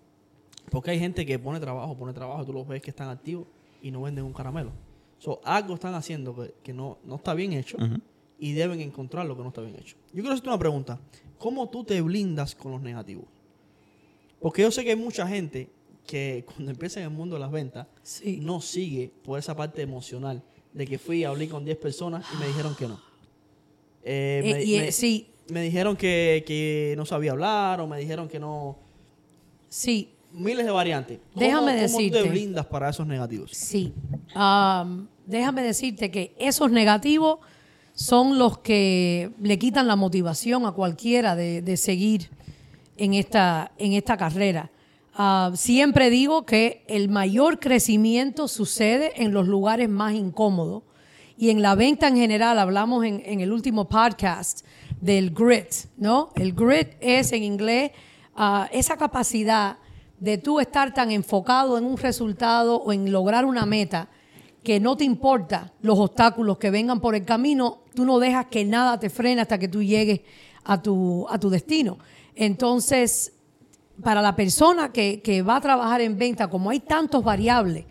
[0.71, 3.47] Porque hay gente que pone trabajo, pone trabajo, tú los ves que están activos
[3.83, 4.73] y no venden un caramelo.
[5.19, 7.77] So, algo están haciendo que, que no, no está bien hecho
[8.39, 9.97] y deben encontrar lo que no está bien hecho.
[10.09, 10.99] Yo quiero hacerte una pregunta.
[11.39, 13.27] ¿Cómo tú te blindas con los negativos?
[14.41, 15.71] Porque yo sé que hay mucha gente
[16.07, 18.41] que cuando empieza en el mundo de las ventas Sí.
[18.43, 22.41] no sigue por esa parte emocional de que fui y hablé con 10 personas y
[22.41, 23.01] me dijeron que no.
[24.05, 27.87] Eh, Eh, me, y, me- eh, sí, me dijeron que, que no sabía hablar o
[27.87, 28.77] me dijeron que no...
[29.69, 31.19] sí, Miles de variantes.
[31.35, 32.23] ¿Cómo- Déjame ¿Cómo decirte.
[32.23, 33.51] te blindas para esos negativos?
[33.53, 33.93] sí.
[34.35, 37.39] Am, déjame decirte que esos negativos
[37.95, 42.31] son los que le quitan la motivación a cualquiera de, de seguir
[42.97, 44.71] en esta, en esta carrera.
[45.15, 50.83] Ah, siempre digo que el mayor crecimiento sucede en los lugares más incómodos.
[51.37, 54.65] Y en la venta en general, hablamos en, en el último podcast
[55.03, 56.31] del grit, ¿no?
[56.37, 57.91] El grit es en inglés
[58.37, 59.77] ah, esa capacidad
[60.21, 64.09] de tú estar tan enfocado en un resultado o en lograr una meta
[64.63, 68.65] que no te importa los obstáculos que vengan por el camino, tú no dejas que
[68.65, 70.21] nada te frene hasta que tú llegues
[70.63, 71.99] a tu, a tu destino.
[72.37, 73.33] Entonces,
[74.05, 77.87] para la persona que, que va a trabajar en venta, como hay tantos variables,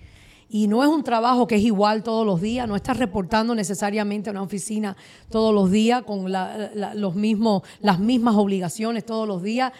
[0.53, 4.29] y no es un trabajo que es igual todos los días, no estás reportando necesariamente
[4.29, 4.97] a una oficina
[5.29, 9.71] todos los días con la- los mismos, las mismas obligaciones todos los días.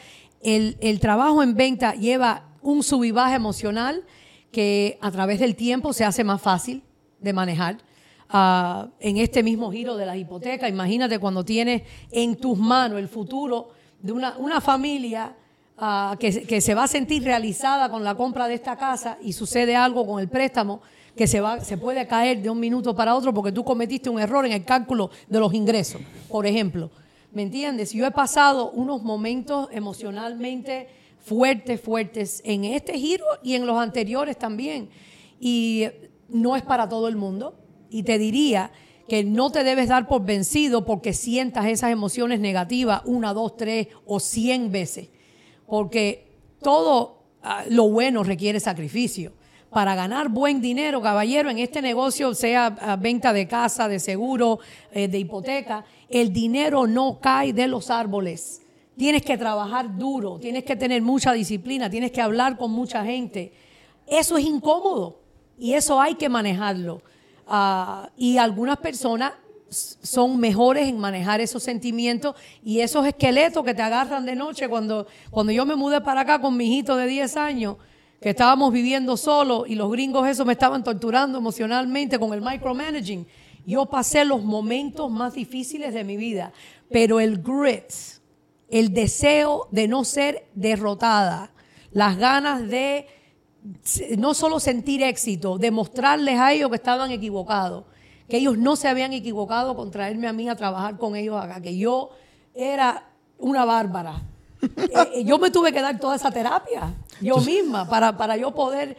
[0.41, 4.05] El, trabajo en venta lleva un sub y baja emocional
[4.49, 6.83] que a través del tiempo se hace más fácil
[7.19, 7.77] de manejar.
[8.29, 13.09] Ah, en este mismo giro de las hipotecas, imagínate cuando tienes en tus manos el
[13.09, 15.35] futuro de una familia
[15.81, 19.33] ah, que, que se va a sentir realizada con la compra de esta casa y
[19.33, 20.81] sucede algo con el préstamo
[21.15, 24.19] que se, va, se puede caer de un minuto para otro porque tú cometiste un
[24.19, 26.89] error en el cálculo de los ingresos, por ejemplo.
[27.33, 27.93] ¿Me entiendes?
[27.93, 30.87] Yo he pasado unos momentos emocionalmente
[31.19, 34.89] fuertes, fuertes en este giro y en los anteriores también.
[35.39, 35.85] Y
[36.27, 37.55] no es para todo el mundo.
[37.89, 38.71] Y te diría
[39.07, 43.87] que no te debes dar por vencido porque sientas esas emociones negativas una, dos, tres
[44.05, 45.09] o cien veces.
[45.71, 46.27] Porque
[46.61, 49.31] todo ah, lo bueno requiere sacrificio.
[49.69, 54.59] Para ganar buen dinero, caballero, en este negocio, sea venta de casa, de seguro,
[54.91, 58.61] eh, de hipoteca, el dinero no cae de los árboles.
[58.97, 63.53] Tienes que trabajar duro, tienes que tener mucha disciplina, tienes que hablar con mucha gente.
[64.05, 65.21] Eso es incómodo
[65.57, 67.01] y eso hay que manejarlo.
[67.47, 69.31] Ah, y algunas personas
[69.71, 74.67] son mejores en manejar esos sentimientos y esos esqueletos que te agarran de noche.
[74.67, 77.77] Cuando, cuando yo me mudé para acá con mi hijito de 10 años,
[78.21, 83.25] que estábamos viviendo solos y los gringos eso me estaban torturando emocionalmente con el micromanaging,
[83.65, 86.51] yo pasé los momentos más difíciles de mi vida,
[86.89, 87.91] pero el grit,
[88.69, 91.51] el deseo de no ser derrotada,
[91.91, 93.07] las ganas de
[94.17, 97.85] no solo sentir éxito, demostrarles a ellos que estaban equivocados,
[98.31, 101.61] que ellos no se habían equivocado con traerme a mí a trabajar con ellos acá,
[101.61, 102.11] que yo
[102.55, 104.21] era una bárbara.
[104.61, 108.51] Eh, eh, yo me tuve que dar toda esa terapia yo misma para, para yo
[108.53, 108.95] poder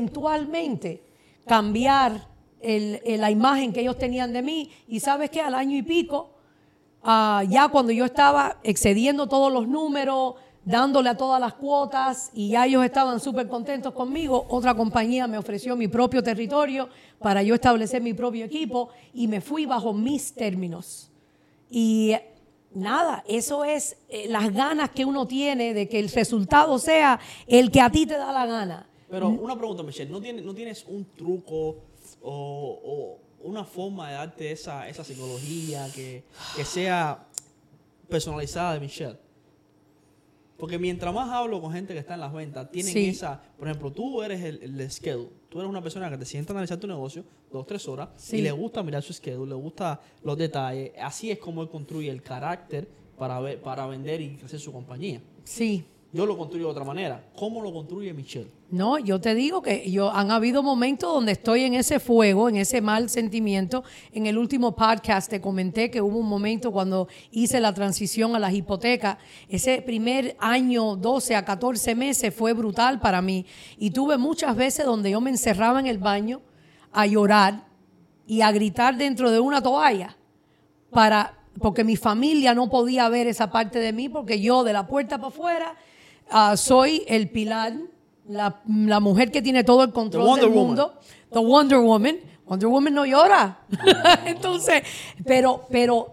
[0.00, 1.02] eventualmente
[1.46, 2.26] cambiar
[2.60, 4.70] el- el- la imagen que ellos tenían de mí.
[4.88, 6.30] Y sabes que al año y pico,
[7.08, 10.34] Ah, ya cuando yo estaba excediendo todos los números,
[10.66, 15.38] dándole a todas las cuotas y ya ellos estaban súper contentos conmigo, otra compañía me
[15.38, 16.88] ofreció mi propio territorio
[17.20, 21.08] para yo establecer mi propio equipo y me fui bajo mis términos.
[21.70, 22.16] Y
[22.74, 27.70] nada, eso es eh, las ganas que uno tiene de que el resultado sea el
[27.70, 28.88] que a ti te da la gana.
[29.08, 31.76] Pero una pregunta, Michelle, ¿no tienes, no tienes un truco
[32.22, 36.24] o, o una forma de darte esa, esa psicología que,
[36.56, 37.24] que sea
[38.08, 39.25] personalizada Michelle?
[40.56, 43.08] Porque mientras más hablo con gente que está en las ventas, tienen Sí.
[43.08, 45.28] esa, por ejemplo, tú eres el, el schedule.
[45.50, 48.38] Tú eres una persona que te sienta a analizar tu negocio dos, tres horas Sí.
[48.38, 50.92] y le gusta mirar su schedule, le gusta los detalles.
[51.00, 52.88] Así es como él construye el carácter
[53.18, 55.20] para, ver, para vender y crecer su compañía.
[55.44, 55.84] Sí.
[56.12, 57.22] Yo lo construyo de otra manera.
[57.36, 58.50] ¿Cómo lo construye Michelle?
[58.70, 62.56] No, yo te digo que yo han habido momentos donde estoy en ese fuego, en
[62.56, 63.84] ese mal sentimiento.
[64.12, 68.38] En el último podcast te comenté que hubo un momento cuando hice la transición a
[68.38, 69.18] las hipotecas.
[69.48, 73.44] Ese primer año, 12 a 14 meses, fue brutal para mí.
[73.76, 76.40] Y tuve muchas veces donde yo me encerraba en el baño
[76.92, 77.66] a llorar
[78.26, 80.16] y a gritar dentro de una toalla
[80.90, 84.86] para porque mi familia no podía ver esa parte de mí porque yo de la
[84.86, 85.76] puerta para afuera
[86.30, 87.74] ah, soy el pilar,
[88.28, 90.94] la, la mujer que tiene todo el control del mundo,
[91.32, 92.18] the Wonder Woman.
[92.46, 93.58] Wonder Woman no llora.
[94.24, 94.82] Entonces,
[95.24, 96.12] pero, pero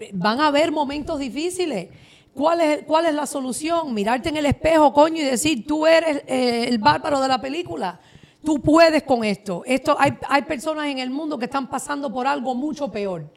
[0.00, 1.88] eh, van a haber momentos difíciles.
[2.34, 3.92] ¿Cuál es, ¿Cuál es la solución?
[3.94, 8.00] Mirarte en el espejo, coño, y decir, tú eres eh, el bárbaro de la película.
[8.44, 9.62] Tú puedes con esto.
[9.66, 13.30] esto hay, hay personas en el mundo que están pasando por algo mucho peor.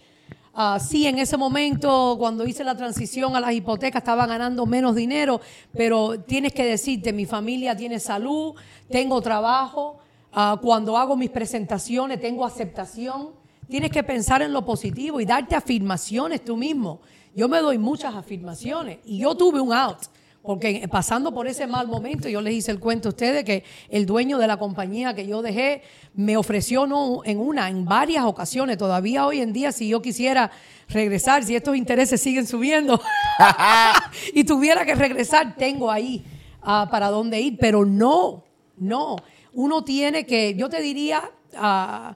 [0.58, 4.96] Ah, sí, en ese momento, cuando hice la transición a las hipotecas, estaba ganando menos
[4.96, 5.42] dinero,
[5.74, 8.56] pero tienes que decirte, mi familia tiene salud,
[8.90, 9.98] tengo trabajo,
[10.32, 13.32] ah, cuando hago mis presentaciones tengo aceptación.
[13.68, 17.02] Tienes que pensar en lo positivo y darte afirmaciones tú mismo.
[17.36, 20.04] Yo me doy muchas afirmaciones y yo tuve un out.
[20.46, 24.06] Porque pasando por ese mal momento, yo les hice el cuento a ustedes que el
[24.06, 25.82] dueño de la compañía que yo dejé
[26.14, 28.78] me ofreció no en una, en varias ocasiones.
[28.78, 30.52] Todavía hoy en día, si yo quisiera
[30.88, 33.02] regresar, si estos intereses siguen subiendo
[34.34, 36.24] y tuviera que regresar, tengo ahí
[36.62, 37.58] ah, para dónde ir.
[37.60, 38.44] Pero no,
[38.78, 39.16] no.
[39.54, 41.24] Uno tiene que, yo te diría,
[41.58, 42.16] ah,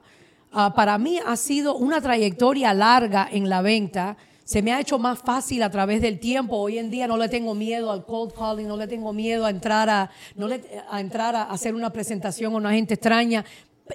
[0.52, 4.16] ah, para mí ha sido una trayectoria larga en la venta
[4.50, 6.56] se me ha hecho más fácil a través del tiempo.
[6.56, 9.50] Hoy en día no le tengo miedo al cold calling, no le tengo miedo a
[9.50, 13.44] entrar a, no le, a entrar a hacer una presentación a una gente extraña.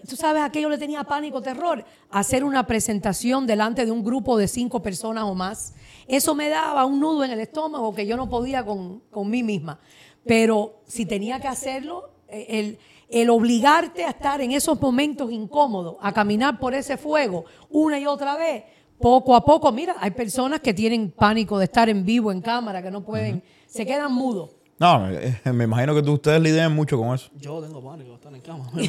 [0.08, 4.02] Tú sabes a qué yo le tenía pánico, terror, hacer una presentación delante de un
[4.02, 5.74] grupo de cinco personas o más.
[6.08, 9.44] Eso me daba un nudo en el estómago que yo no podía con, con mí
[9.44, 9.82] misma.
[10.26, 12.80] Pero si tenía que hacerlo, eh, el,
[13.10, 18.06] el obligarte a estar en esos momentos incómodos, a caminar por ese fuego una y
[18.06, 18.64] otra vez,
[19.00, 22.82] poco a poco, mira, hay personas que tienen pánico de estar en vivo, en cámara,
[22.82, 24.52] que no pueden, se quedan mudos.
[24.78, 27.30] No, eh, me imagino que tú- ustedes lidian mucho con eso.
[27.36, 28.70] Yo tengo pánico de estar en cama.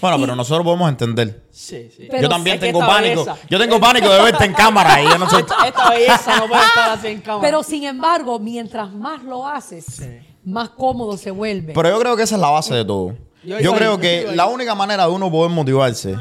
[0.00, 1.42] Bueno, pero nosotros podemos entender.
[1.50, 2.06] Sí, sí.
[2.08, 3.24] Pero yo también tengo pánico.
[3.24, 5.40] belleza- Yo tengo pánico de verte en cámara y yo no sé.
[5.40, 7.40] Esta, belleza no puede estar así en cama.
[7.40, 10.04] Pero sin embargo, mientras más lo haces, Sí.
[10.44, 11.72] más cómodo se vuelve.
[11.72, 13.08] Pero yo creo que esa es la base de todo.
[13.42, 16.14] Yo Yo iba ahí, creo yo que la única manera de uno poder motivarse,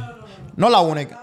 [0.56, 1.22] no la única.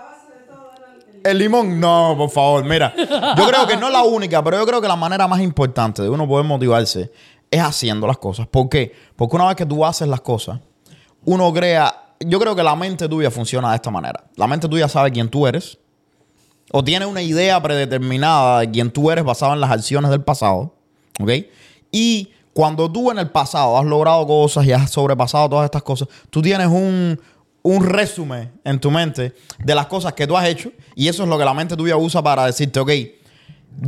[1.25, 2.95] El limón, no, por favor, mira.
[2.97, 6.03] Yo creo que no es la única, pero yo creo que la manera más importante
[6.03, 7.11] de uno poder motivarse
[7.51, 8.47] es haciendo las cosas.
[8.47, 8.93] ¿Por qué?
[9.17, 10.61] Porque una vez que tú haces las cosas,
[11.25, 12.13] uno crea.
[12.21, 14.25] Yo creo que la mente tuya funciona de esta manera.
[14.37, 15.79] La mente tuya sabe quién tú eres,
[16.73, 20.75] o tiene una idea predeterminada de quién tú eres basada en las acciones del pasado,
[21.21, 21.31] ¿ok?
[21.91, 26.09] Y cuando tú en el pasado has logrado cosas y has sobrepasado todas estas cosas,
[26.31, 27.19] tú tienes un,
[27.65, 31.29] un resumen en tu mente de las cosas que tú has hecho y eso es
[31.29, 32.91] lo que la mente tuya usa para decirte, ok,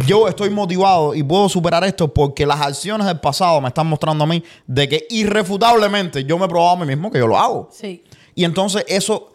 [0.06, 4.24] yo estoy motivado y puedo superar esto porque las acciones del pasado me están mostrando
[4.24, 7.38] a mí de que irrefutablemente yo me he probado a mí mismo que yo lo
[7.38, 7.68] hago.
[7.70, 8.02] Sí.
[8.34, 9.34] Y entonces eso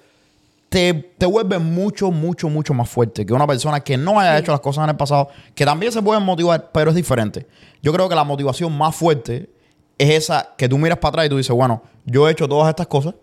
[0.69, 4.51] te, te vuelve mucho, mucho, mucho más fuerte que una persona que no haya hecho
[4.51, 7.45] las cosas en el pasado, que también se pueden motivar, pero es diferente.
[7.83, 9.51] Yo creo que la motivación más fuerte
[9.99, 12.69] es esa que tú miras para atrás y tú dices, bueno, yo he hecho todas
[12.69, 13.13] estas cosas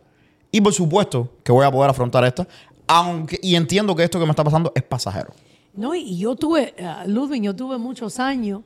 [0.51, 2.47] y por supuesto que voy a poder afrontar esta,
[2.87, 5.33] aunque, y entiendo que esto que me está pasando es pasajero.
[5.75, 8.63] No, y yo tuve, ah, Ludwig, yo tuve muchos años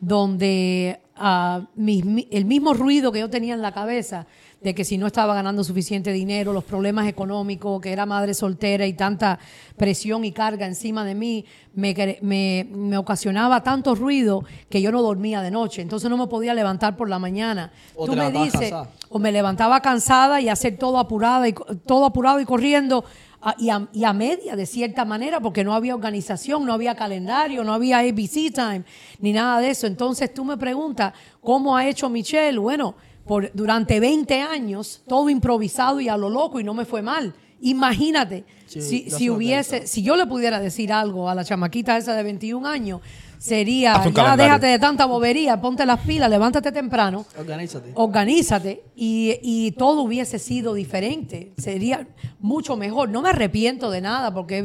[0.00, 4.26] donde ah, el mismo ruido que yo tenía en la cabeza
[4.60, 8.86] de que si no estaba ganando suficiente dinero, los problemas económicos, que era madre soltera
[8.86, 9.38] y tanta
[9.76, 11.44] presión y carga encima de mí,
[11.74, 15.82] me, me, me ocasionaba tanto ruido que yo no dormía de noche.
[15.82, 17.70] Entonces no me podía levantar por la mañana.
[17.94, 18.88] O Tú me dices, cansada.
[19.10, 21.54] o me levantaba cansada y hacer todo apurada y
[21.84, 23.04] todo apurado y corriendo
[23.42, 26.96] a- y, a, y a media de cierta manera porque no había organización, no había
[26.96, 28.82] calendario, no había ABC time
[29.20, 29.86] ni nada de eso.
[29.86, 32.58] Entonces tú me preguntas cómo ha hecho Michelle.
[32.58, 32.94] Bueno,
[33.26, 37.34] por, durante 20 años todo improvisado y a lo loco y no me fue mal.
[37.60, 42.14] Imagínate, Sí, si, si hubiese, si yo le pudiera decir algo a la chamaquita esa
[42.14, 43.00] de 21 años,
[43.38, 44.36] sería, ya calendario.
[44.44, 47.92] déjate de tanta bobería, ponte las pilas, levántate temprano, Organízate.
[47.94, 51.52] organízate y, y todo hubiese sido diferente.
[51.58, 52.08] Sería
[52.40, 53.08] mucho mejor.
[53.08, 54.58] No me arrepiento de nada porque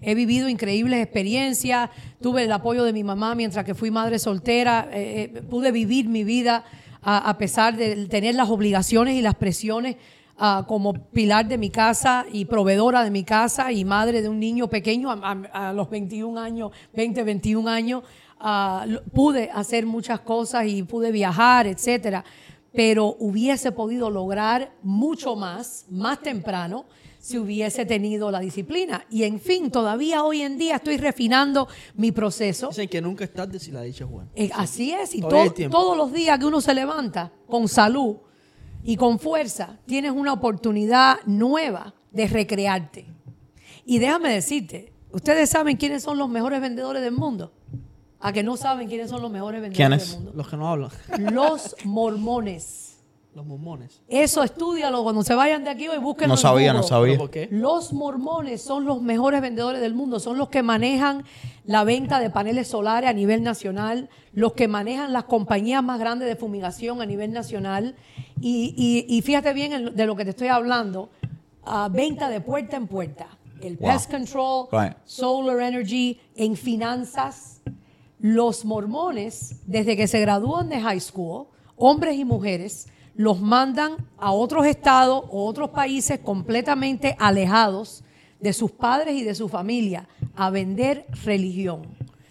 [0.00, 1.90] he, he vivido increíbles experiencias.
[2.22, 4.88] Tuve el apoyo de mi mamá mientras que fui madre soltera.
[4.92, 6.64] eh, eh, pude vivir mi vida
[7.08, 9.96] a, pesar de tener las obligaciones y las presiones.
[10.38, 14.38] ah, como pilar de mi casa y proveedora de mi casa y madre de un
[14.38, 18.02] niño pequeño a, los 21 años, 20, 21 años,
[18.40, 18.84] ah,
[19.14, 22.22] pude hacer muchas cosas y pude viajar, etcétera
[22.76, 26.84] pero hubiese podido lograr mucho más, más temprano,
[27.26, 29.04] si hubiese tenido la disciplina.
[29.10, 31.66] Y en fin, todavía hoy en día estoy refinando
[31.96, 32.68] mi proceso.
[32.68, 34.30] Dicen que nunca es tarde si la dicha es buena.
[34.36, 38.18] Eh, Así es, y to- todos los días que uno se levanta con salud
[38.84, 43.06] y con fuerza, tienes una oportunidad nueva de recrearte.
[43.84, 47.52] Y déjame decirte, ¿ustedes saben quiénes son los mejores vendedores del mundo?
[48.20, 50.10] A que no saben quiénes son los mejores vendedores ¿Quiénes?
[50.12, 50.32] del mundo.
[50.36, 50.90] Los que no hablan.
[51.34, 52.85] Los mormones.
[53.36, 54.00] Los mormones.
[54.08, 56.26] Eso estudialo cuando se vayan de aquí hoy busquen.
[56.26, 57.12] No sabía, no sabía.
[57.12, 57.48] ¿Pero por qué?
[57.52, 61.22] Los mormones son los mejores vendedores del mundo, son los que manejan
[61.66, 66.26] la venta de paneles solares a nivel nacional, los que manejan las compañías más grandes
[66.28, 67.94] de fumigación a nivel nacional.
[68.40, 71.10] Y, y- y fíjate bien de lo que te estoy hablando,
[71.90, 73.26] venta de puerta en puerta,
[73.60, 73.90] el Wow.
[73.90, 74.96] pest control, Right.
[75.04, 77.60] solar energy, en finanzas.
[78.18, 82.86] Los mormones, desde que se gradúan de high school, hombres y mujeres,
[83.16, 88.04] los mandan a otros estados o otros países completamente alejados
[88.40, 90.06] de sus padres y de su familia
[90.36, 91.82] a vender religión.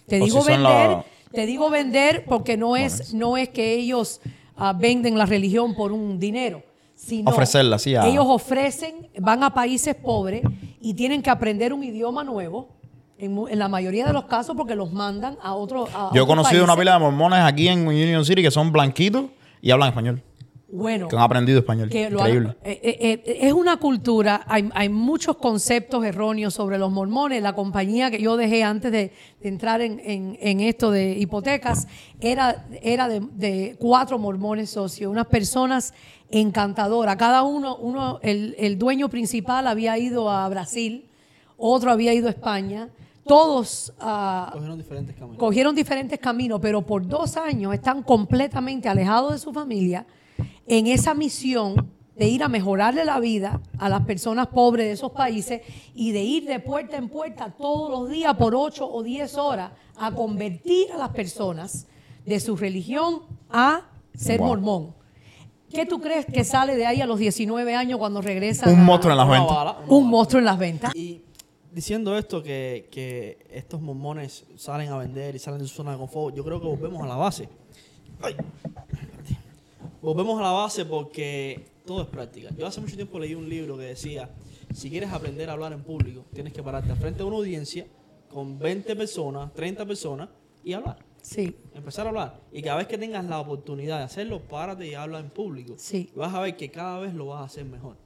[0.07, 4.21] Te digo si vender, la- te digo vender porque no es, no es que ellos
[4.55, 6.61] ah, venden la religión por un dinero,
[6.95, 10.43] sino Ofrecerla, sí, a- ellos ofrecen, van a países pobres
[10.79, 12.69] y tienen que aprender un idioma nuevo.
[13.17, 16.27] En, en la mayoría de los casos porque los mandan a otro a Yo he
[16.27, 19.27] conocido una pila de mormones aquí en Union City que son blanquitos
[19.61, 20.21] y hablan español.
[20.68, 21.89] Bueno Que han aprendido español.
[21.89, 22.55] que lo Increíble.
[22.63, 27.41] eh, eh, eh, es una cultura, hay, hay muchos conceptos erróneos sobre los mormones.
[27.43, 29.11] La compañía que yo dejé antes de,
[29.41, 31.88] de entrar en, en- en esto de hipotecas
[32.20, 35.93] era, era de, de cuatro mormones socios, unas personas
[36.30, 37.16] encantadoras.
[37.16, 41.05] Cada uno, uno el, el dueño principal había ido a Brasil,
[41.57, 42.89] otro había ido a España.
[43.28, 45.38] Todos ah, Cogieron diferentes caminos.
[45.39, 50.05] cogieron diferentes caminos, pero por dos años están completamente alejados de su familia
[50.68, 55.11] en esa misión de ir a mejorarle la vida a las personas pobres de esos
[55.11, 55.61] países
[55.93, 59.72] y de ir de puerta en puerta todos los días por ocho o diez horas
[59.97, 61.88] a convertir a las personas
[62.26, 63.82] de su religión a
[64.13, 64.47] ser Wow.
[64.47, 64.95] mormón.
[65.70, 68.74] ¿Qué tú crees que sale de ahí a los 19 años cuando regresan?
[68.74, 69.55] Un a- monstruo en las ventas.
[69.55, 70.95] bala, Un monstruo en las ventas.
[70.95, 71.22] Y
[71.74, 75.97] diciendo esto, que, que estos mormones salen a vender y salen de su zona de
[75.97, 77.49] confort, yo creo que volvemos a la base.
[78.22, 78.36] Ay.
[80.05, 82.49] Volvemos a la base porque todo es práctica.
[82.55, 84.29] Yo hace mucho tiempo leí un libro que decía,
[84.71, 87.87] si quieres aprender a hablar en público, tienes que pararte frente de una audiencia
[88.29, 90.29] con 20 personas, 30 personas
[90.63, 91.03] y hablar.
[91.23, 92.39] Sí, Empezar a hablar.
[92.51, 95.73] Y cada vez que tengas la oportunidad de hacerlo, párate y habla en público.
[95.79, 96.11] Sí.
[96.13, 97.97] Y vas a ver que cada vez lo vas a hacer mejor.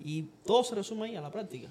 [0.00, 1.68] Y todo se resume ahí a la práctica.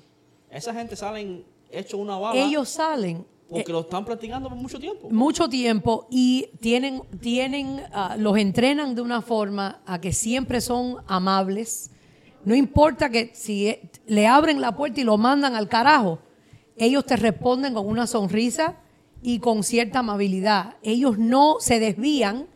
[0.49, 5.09] Esa gente salen hecho una bala ellos salen porque lo están practicando por mucho tiempo.
[5.09, 10.97] mucho tiempo y tienen, tienen, ah, los entrenan de una forma a que siempre son
[11.07, 11.91] amables.
[12.45, 16.19] No importa que si eh, le abren la puerta y lo mandan al carajo,
[16.77, 18.77] ellos te responden con una sonrisa
[19.21, 20.75] y con cierta amabilidad.
[20.81, 22.47] Ellos no se desvían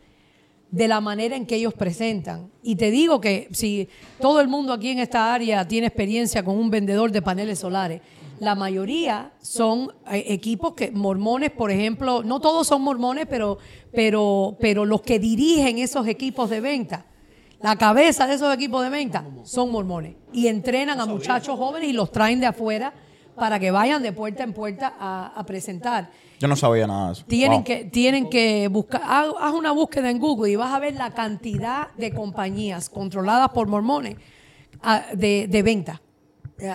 [0.70, 2.50] de la manera en que ellos presentan.
[2.62, 3.88] Y te digo que si
[4.20, 8.02] todo el mundo aquí en esta área tiene experiencia con un vendedor de paneles solares,
[8.40, 13.58] la mayoría son eh, equipos que mormones, por ejemplo, no todos son mormones, pero,
[13.92, 17.06] pero, pero los que dirigen esos equipos de venta,
[17.60, 21.92] la cabeza de esos equipos de venta son mormones y entrenan a muchachos jóvenes y
[21.92, 22.92] los traen de afuera
[23.34, 26.10] para que vayan de puerta en puerta a, a presentar.
[26.40, 27.24] Yo no sabía nada de eso.
[27.26, 27.64] Tienen Wow.
[27.64, 31.10] que, tienen que buscar, haz, haz una búsqueda en Google y vas a ver la
[31.12, 34.16] cantidad de compañías controladas por mormones
[34.82, 36.00] ah, de, de venta.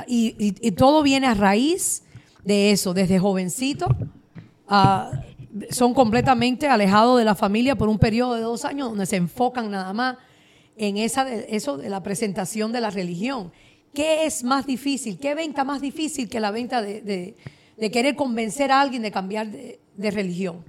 [0.08, 2.04] Y, todo viene a raíz
[2.44, 3.88] de eso, desde jovencito.
[4.68, 5.12] ah,
[5.70, 9.70] son completamente alejados de la familia por un periodo de dos años donde se enfocan
[9.70, 10.18] nada más
[10.78, 13.52] en esa de, eso de la presentación de la religión.
[13.94, 15.20] ¿Qué es más difícil?
[15.20, 17.36] ¿Qué venta más difícil que la venta de,
[17.78, 20.64] de- querer convencer a alguien de cambiar de, religión?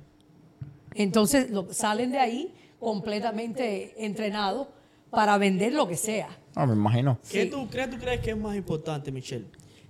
[0.95, 4.69] Entonces salen de ahí completamente entrenados
[5.15, 6.29] para vender lo que sea.
[6.55, 7.19] Ah, me imagino.
[7.31, 7.51] ¿Qué Sí.
[7.51, 9.47] tú, crees, tú crees que es más importante, Michelle?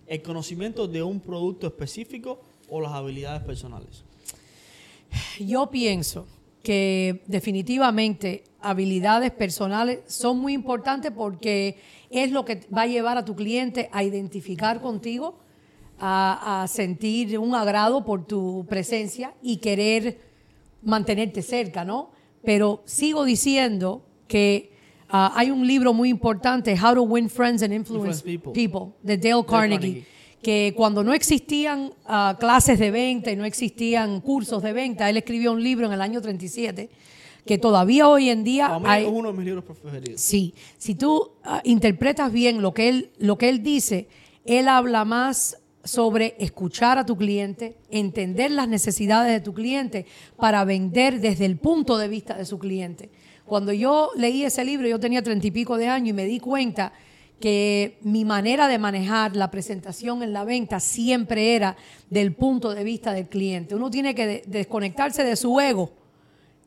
[0.07, 4.05] ¿El conocimiento de un producto específico o las habilidades personales?
[5.39, 6.27] Yo pienso
[6.63, 11.79] que definitivamente habilidades personales son muy importantes porque
[12.11, 15.39] es lo que va a llevar a tu cliente a identificar contigo,
[15.99, 20.19] a, a sentir un agrado por tu presencia y querer
[20.83, 22.11] mantenerte cerca, ¿no?
[22.43, 24.74] Pero sigo diciendo que
[25.15, 28.53] ah, hay un libro muy importante, How to Win Friends and Influence, Influence people.
[28.53, 28.95] People.
[29.03, 30.07] de Dale Carnegie, Carnegie.
[30.43, 35.17] que cuando no existían ah, clases de venta y no existían cursos de venta, él
[35.17, 36.91] escribió un libro en el año 37
[37.47, 40.21] que todavía hoy en día hay, es uno de mis libros preferidos.
[40.21, 44.09] Sí, si tú ah, interpretas bien lo que, él, lo que él dice,
[44.45, 50.07] él habla más sobre escuchar a tu cliente, entender las necesidades de tu cliente
[50.37, 53.11] para vender desde el punto de vista de su cliente.
[53.47, 56.41] Cuando yo leí ese libro, yo tenía treinta y pico de años y me di
[56.41, 56.93] cuenta
[57.41, 61.77] que mi manera de manejar la presentación en la venta siempre era
[62.09, 63.75] del punto de vista del cliente.
[63.75, 65.91] Uno tiene que de- desconectarse de su ego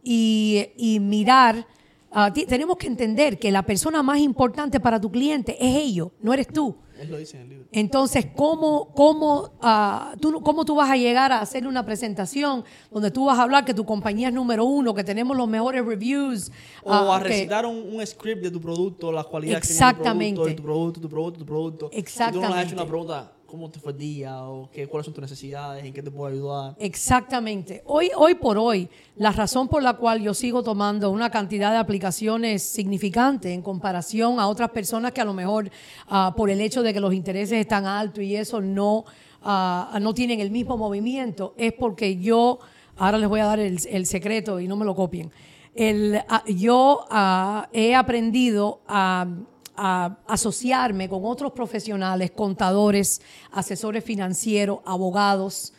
[0.04, 1.66] y, y mirar.
[2.12, 6.34] ah, tenemos que entender que la persona más importante para tu cliente es ellos, no
[6.34, 6.76] eres tú.
[7.00, 7.68] Él lo dice en el libro.
[7.72, 13.12] Entonces, ¿cómo, cómo, ah, tú, ¿cómo tú vas a llegar a hacer una presentación donde
[13.12, 16.52] tú vas a hablar que tu compañía es número uno, que tenemos los mejores reviews?
[16.84, 20.36] O ah, a que- recitar un, un script de tu producto, las cualidades Exactamente.
[20.40, 21.98] que tiene tu producto, tu producto, tu producto, tu producto.
[21.98, 22.76] Y tú no le has hecho Exactamente.
[22.76, 24.44] una pregunta, ¿cómo te fue el día?
[24.44, 26.76] O qué, cuáles son tus necesidades, en qué te puedo ayudar.
[26.80, 27.82] Exactamente.
[27.86, 31.78] Hoy, hoy por hoy, la razón por la cual yo sigo tomando una cantidad de
[31.78, 35.72] aplicaciones significante en comparación a otras personas que a lo mejor
[36.08, 39.06] ah, por el hecho de que los intereses están altos y eso no,
[39.42, 42.60] ah, no tienen el mismo movimiento, es porque yo,
[42.98, 45.32] ahora les voy a dar el, secreto y no me lo copien.
[45.74, 47.06] El, ah, yo
[47.72, 49.26] he aprendido a
[49.78, 53.22] a asociarme con otros profesionales, contadores,
[53.52, 55.74] asesores financieros, abogados,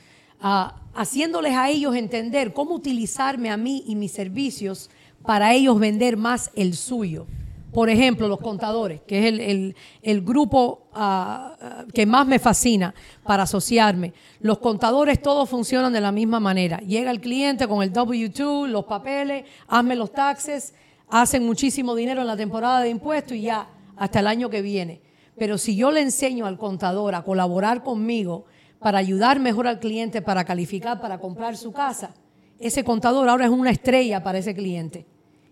[0.95, 4.89] haciéndoles a ellos entender cómo utilizarme a mí y mis servicios
[5.27, 7.27] para ellos vender más el suyo.
[7.73, 12.95] Por ejemplo, los contadores, que es el grupo ah, ah, que más me fascina
[13.25, 14.15] para asociarme.
[14.41, 16.79] Los contadores todos funcionan de la misma manera.
[16.79, 20.73] Llega el cliente con el W2, los papeles, hazme los taxes,
[21.11, 23.69] hacen muchísimo dinero en la temporada de impuestos y ya,
[23.99, 25.03] hasta el año que viene.
[25.37, 28.47] Pero si yo le enseño al contador a colaborar conmigo
[28.81, 32.15] para ayudar mejor al cliente, para calificar, para comprar su casa,
[32.59, 35.07] ese contador ahora es una estrella para ese cliente.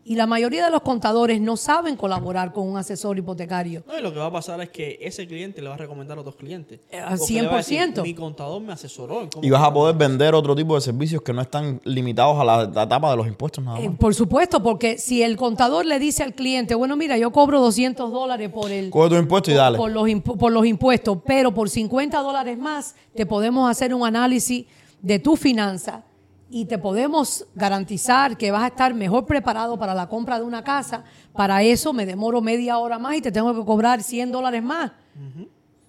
[0.09, 3.83] Y la mayoría de los contadores no saben colaborar con un asesor hipotecario.
[3.89, 6.17] No, y lo que va a pasar es que ese cliente le va a recomendar
[6.17, 6.79] a otros clientes.
[6.93, 8.03] Eh, al Porque le va a decir, 100%.
[8.03, 9.23] Mi contador me asesoró.
[9.23, 9.75] en cómo Y vas a comprar".
[9.95, 13.17] poder vender otro tipo de servicios que no están limitados a la, la etapa de
[13.17, 13.99] los impuestos nada Eh, más.
[13.99, 18.13] por supuesto, porque si el contador le dice al cliente, bueno, mira, yo cobro 200
[18.13, 19.77] dólares por el, Coge tu impuesto y por- dale.
[19.77, 24.07] Por los, impu- por los impuestos, pero por 50 dólares más te podemos hacer un
[24.07, 24.67] análisis
[25.03, 26.05] de tu finanza
[26.49, 30.62] y te podemos garantizar que vas a estar mejor preparado para la compra de una
[30.62, 31.05] casa.
[31.32, 34.92] Para eso me demoro media hora más y te tengo que cobrar 100 dólares más.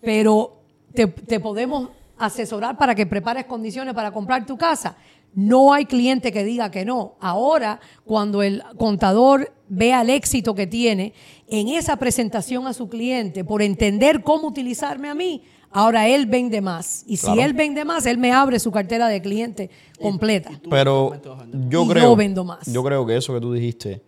[0.01, 0.61] Pero
[0.93, 4.97] te, te podemos asesorar para que prepares condiciones para comprar tu casa.
[5.35, 7.15] No hay cliente que diga que no.
[7.19, 11.13] Ahora, cuando el contador vea el éxito que tiene
[11.47, 16.61] en esa presentación a su cliente por entender cómo utilizarme a mí, ahora él vende
[16.61, 17.03] más.
[17.07, 17.41] Y si Claro.
[17.41, 19.70] él vende más, él me abre su cartera de cliente
[20.01, 20.51] completa.
[20.70, 21.70] Pero vender.
[21.70, 22.65] yo Y creo, yo vendo más.
[22.72, 24.01] yo creo que eso que tú dijiste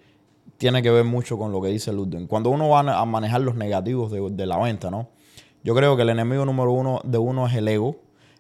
[0.57, 2.28] tiene que ver mucho con lo que dice Ludwig.
[2.28, 5.07] Cuando uno va a manejar los negativos de, de la venta, ¿no?
[5.64, 7.95] Yo creo que el enemigo número uno de uno es el ego.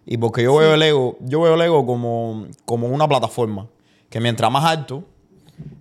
[0.05, 3.67] Y porque yo veo el ego, yo veo el ego como, como una plataforma.
[4.09, 5.03] Que mientras más alto,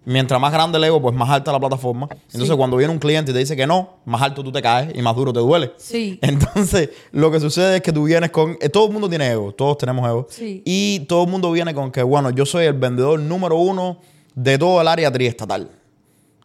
[0.05, 2.09] mientras más grande el ego, pues más alta la plataforma.
[2.11, 2.57] Entonces, Sí.
[2.57, 5.03] cuando viene un cliente y te dice que no, más alto tú te caes y
[5.03, 5.73] más duro te duele.
[5.77, 6.19] Sí.
[6.23, 8.57] Entonces, lo que sucede es que tú vienes con.
[8.61, 10.27] eh, todo el mundo tiene ego, todos tenemos ego.
[10.31, 10.63] Sí.
[10.65, 13.99] Y todo el mundo viene con que, bueno, yo soy el vendedor número uno
[14.35, 15.69] de todo el área triestatal.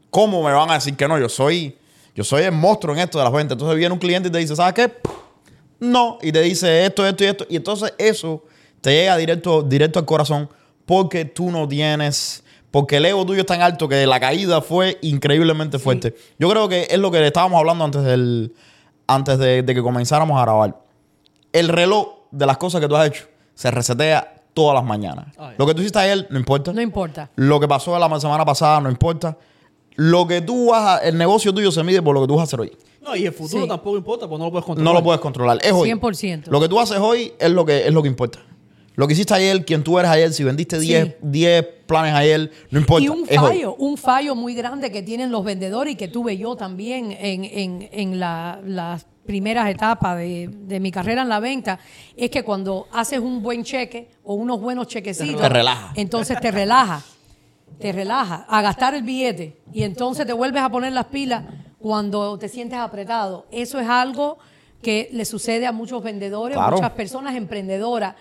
[0.10, 1.18] ¿Cómo me van a decir que no?
[1.18, 1.76] Yo soy,
[2.16, 3.56] yo soy el monstruo en esto de las ventas.
[3.56, 4.92] Entonces viene un cliente y te dice, ¿sabes qué?
[5.80, 6.18] No.
[6.22, 7.46] Y te dice esto, esto y esto.
[7.50, 8.44] Y entonces eso
[8.82, 10.50] te llega directo, directo al corazón
[10.86, 12.43] porque tú no tienes.
[12.74, 16.16] Porque el ego tuyo es tan alto que la caída fue increíblemente fuerte.
[16.40, 18.56] Yo creo que es lo que estábamos hablando antes del
[19.06, 20.82] antes de, de que comenzáramos a grabar.
[21.52, 25.28] El reloj de las cosas que tú has hecho se resetea todas las mañanas.
[25.38, 25.54] Ay.
[25.60, 26.74] Lo que tú hiciste ayer no importa.
[26.74, 27.30] No importa.
[27.36, 29.38] Lo que pasó la semana pasada no importa.
[29.96, 32.42] Lo que tú vas a, el negocio tuyo se mide por lo que tú vas
[32.42, 32.76] a hacer hoy.
[33.04, 33.68] No, y el futuro Sí.
[33.70, 34.92] tampoco importa, porque no lo puedes controlar.
[34.94, 35.60] No lo puedes controlar.
[35.62, 35.92] Es hoy.
[35.92, 36.48] 100%.
[36.48, 38.40] Lo que tú haces hoy es lo que, es lo que importa.
[38.96, 40.88] Lo que hiciste ayer, quien tú eres ayer, si vendiste Sí.
[40.88, 43.04] 10 10 planes ayer, no importa.
[43.06, 46.56] Y un fallo, un fallo muy grande que tienen los vendedores y que tuve yo
[46.56, 51.80] también en, en- en la- las primeras etapas de, de mi carrera en la venta,
[52.16, 55.94] es que cuando haces un buen cheque o unos buenos chequecitos, Te relaja.
[55.96, 57.02] entonces te relaja,
[57.80, 61.44] te relaja a gastar el billete y entonces te vuelves a poner las pilas
[61.80, 63.48] cuando te sientes apretado.
[63.52, 64.38] Eso es algo
[64.82, 66.76] que le sucede a muchos vendedores, Claro.
[66.76, 68.16] muchas personas emprendedoras,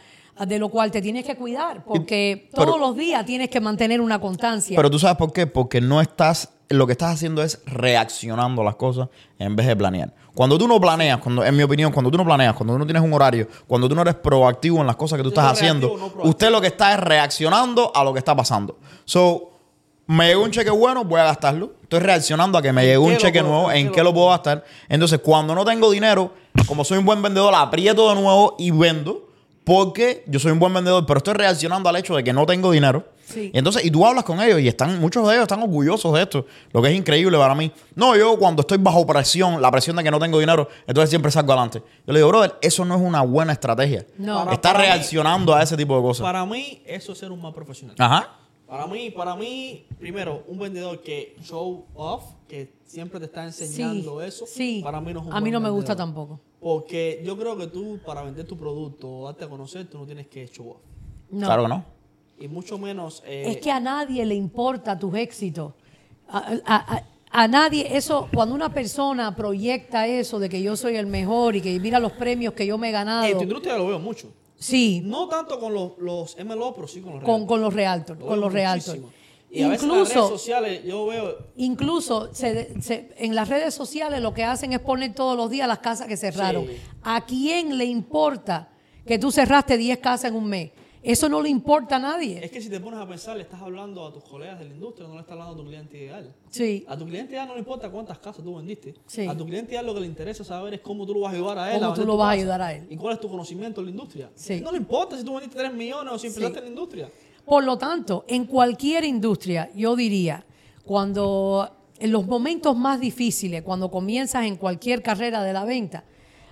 [0.46, 4.00] de lo cual te tienes que cuidar, porque pero- todos los días tienes que mantener
[4.00, 4.76] una constancia.
[4.76, 8.64] Pero tú sabes por qué, porque no estás, lo que estás haciendo es reaccionando a
[8.64, 9.08] las cosas
[9.38, 10.12] en vez de planear.
[10.34, 12.86] Cuando tú no planeas, cuando, en mi opinión, cuando tú no planeas, cuando tú no
[12.86, 15.52] tienes un horario, cuando tú no eres proactivo en las cosas que tú Tú estás
[15.52, 18.78] haciendo, no usted lo que está es reaccionando a lo que está pasando.
[19.04, 19.50] So,
[20.06, 21.74] me llegó un cheque bueno, voy a gastarlo.
[21.82, 24.12] Estoy reaccionando a que me ¿En llegó un cheque puedo- nuevo, en en qué lo
[24.14, 24.64] puedo gastar.
[24.88, 26.32] Entonces, cuando no tengo dinero,
[26.66, 29.28] como soy un buen vendedor, aprieto de nuevo y vendo.
[29.64, 32.70] Porque yo soy un buen vendedor, pero estoy reaccionando al hecho de que no tengo
[32.72, 33.04] dinero.
[33.24, 33.50] Sí.
[33.54, 36.22] Y entonces, y tú hablas con ellos y están, muchos de ellos están orgullosos de
[36.22, 37.70] esto, lo que es increíble para mí.
[37.94, 41.30] No, yo cuando estoy bajo presión, la presión de que no tengo dinero, entonces siempre
[41.30, 41.82] salgo adelante.
[42.06, 44.04] Yo le digo, brother, eso no es una buena estrategia.
[44.18, 44.40] No.
[44.44, 46.22] Para- Está para mí- reaccionando a ese tipo de cosas.
[46.24, 47.94] Para mí, eso es ser un más profesional.
[47.98, 48.36] Ajá.
[48.66, 54.20] Para mí, para mí, primero, un vendedor que show off, que siempre te está enseñando
[54.20, 54.80] eso, sí.
[54.82, 56.40] para mí no es un A mí no me gusta tampoco.
[56.62, 60.06] Porque yo creo que tú, para vender tu producto o darte a conocer, tú no
[60.06, 60.76] tienes que show off.
[61.30, 61.46] No.
[61.46, 61.84] Claro que no.
[62.38, 63.22] Y mucho menos...
[63.26, 65.72] eh, Es que a nadie le importa tus éxitos.
[66.28, 67.02] A, a- a-
[67.34, 71.62] a nadie, eso, cuando una persona proyecta eso de que yo soy el mejor y
[71.62, 74.28] que mira los premios que yo me he ganado, en tu industria lo veo mucho.
[74.56, 77.48] sí, No tanto con los, los MLO, pero sí con los con, realtors.
[77.48, 78.98] con los realtors, Lo con los realtors.
[79.00, 79.21] muchísimo.
[79.54, 81.36] Y a veces en las redes Incluso, sociales yo veo...
[81.56, 85.68] incluso se- se- en las redes sociales lo que hacen es poner todos los días
[85.68, 86.66] las casas que cerraron.
[86.66, 86.72] Sí.
[87.02, 88.70] ¿A quién le importa
[89.06, 90.70] que tú cerraste 10 casas en un mes?
[91.04, 92.38] Eso no le importa a nadie.
[92.44, 94.72] Es que si te pones a pensar, le estás hablando a tus colegas de la
[94.72, 96.32] industria, no le estás hablando a tu cliente ideal.
[96.48, 96.84] Sí.
[96.88, 98.94] A tu cliente ideal no le importa cuántas casas tú vendiste.
[99.08, 99.26] Sí.
[99.26, 101.36] A tu cliente ideal lo que le interesa saber es cómo tú lo vas a
[101.36, 101.80] ayudar a él.
[101.80, 102.86] Cómo a tú lo vas a ayudar a él.
[102.88, 104.30] Y cuál es tu conocimiento en la industria.
[104.36, 104.60] Sí.
[104.60, 106.34] No le importa si tú vendiste 3 millones o si Sí.
[106.36, 107.10] empezaste en la industria.
[107.44, 110.44] Por lo tanto, en cualquier industria, yo diría,
[110.84, 116.04] cuando en los momentos más difíciles, cuando comienzas en cualquier carrera de la venta,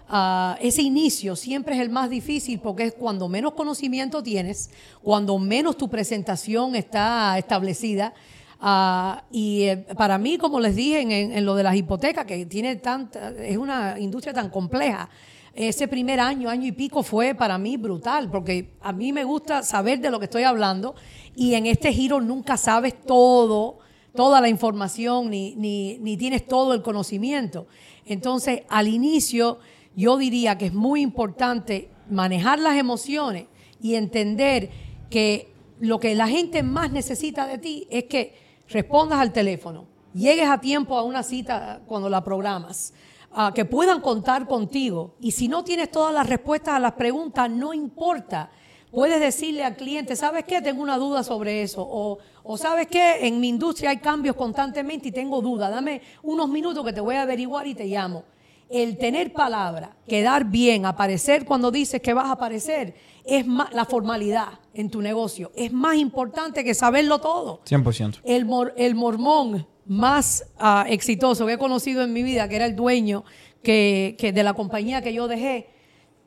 [0.08, 4.70] ah, ese inicio siempre es el más difícil porque es cuando menos conocimiento tienes,
[5.02, 8.12] cuando menos tu presentación está establecida.
[8.60, 12.26] ah, y eh, para mí, como les dije en, en- en lo de las hipotecas,
[12.26, 15.08] que tiene tanta, es una industria tan compleja,
[15.54, 19.62] ese primer año, año y pico fue para mí brutal, porque a mí me gusta
[19.62, 20.94] saber de lo que estoy hablando
[21.34, 23.78] y en este giro nunca sabes todo,
[24.14, 27.66] toda la información, ni, ni, ni tienes todo el conocimiento.
[28.06, 29.58] Entonces, al inicio,
[29.96, 33.46] yo diría que es muy importante manejar las emociones
[33.80, 34.70] y entender
[35.10, 38.34] que lo que la gente más necesita de ti es que
[38.68, 42.92] respondas al teléfono, llegues a tiempo a una cita cuando la programas,
[43.32, 45.14] ah, que puedan contar contigo.
[45.20, 48.50] Y si no tienes todas las respuestas a las preguntas, no importa.
[48.90, 50.60] Puedes decirle al cliente, ¿sabes qué?
[50.60, 51.86] Tengo una duda sobre eso.
[51.88, 53.26] O, o ¿sabes qué?
[53.26, 55.70] En mi industria hay cambios constantemente y tengo duda.
[55.70, 58.24] Dame unos minutos que te voy a averiguar y te llamo.
[58.68, 63.84] El tener palabra, quedar bien, aparecer cuando dices que vas a aparecer, es más, la
[63.84, 65.50] formalidad en tu negocio.
[65.56, 67.60] Es más importante que saberlo todo.
[67.64, 68.20] 100%.
[68.24, 72.66] El, mor- el mormón más ah, exitoso que he conocido en mi vida, que era
[72.66, 73.24] el dueño
[73.62, 75.68] que, que de la compañía que yo dejé,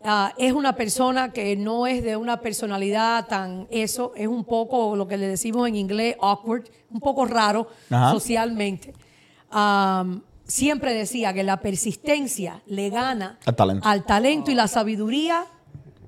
[0.03, 4.95] ah, es una persona que no es de una personalidad tan eso, es un poco
[4.95, 8.11] lo que le decimos en inglés awkward, un poco raro Ajá.
[8.11, 8.93] socialmente.
[9.49, 13.87] Am, siempre decía que la persistencia le gana Al talento.
[13.87, 15.45] al talento y la sabiduría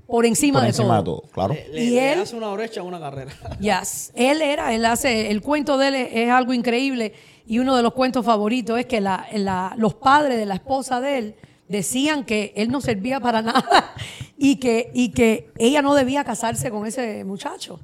[0.08, 1.16] por encima, Por de, encima todo.
[1.16, 1.54] de todo, claro.
[1.54, 3.32] Le, le- Y le él- hace una brecha a una carrera.
[3.60, 4.12] Yes.
[4.16, 7.14] Él era, él hace, el cuento de él es, es algo increíble
[7.48, 11.00] y uno de los cuentos favoritos es que la- la- los padres de la esposa
[11.02, 11.36] de él
[11.68, 13.94] decían que él no servía para nada
[14.38, 17.80] y que, ella no debía casarse con ese muchacho.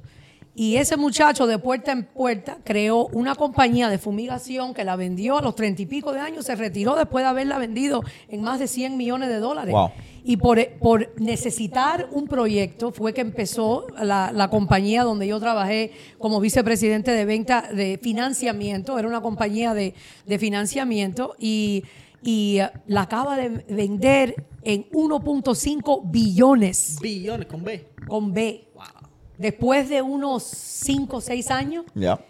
[0.54, 5.38] Y ese muchacho de puerta en puerta creó una compañía de fumigación que la vendió
[5.38, 8.58] a los treinta y pico de años, se retiró después de haberla vendido en más
[8.58, 9.72] de 100 millones de dólares.
[9.72, 9.90] Wow.
[10.24, 15.92] Y por, por necesitar un proyecto fue que empezó la, la compañía donde yo trabajé
[16.18, 18.98] como vicepresidente de venta de financiamiento.
[18.98, 19.94] Era una compañía de,
[20.26, 21.84] de financiamiento y,
[22.22, 27.88] y eh, la acaba de vender en 1.5 billones Billones con B.
[28.06, 28.68] con B.
[29.38, 31.84] Después de unos 5 o 6 años.
[31.94, 32.24] Ya.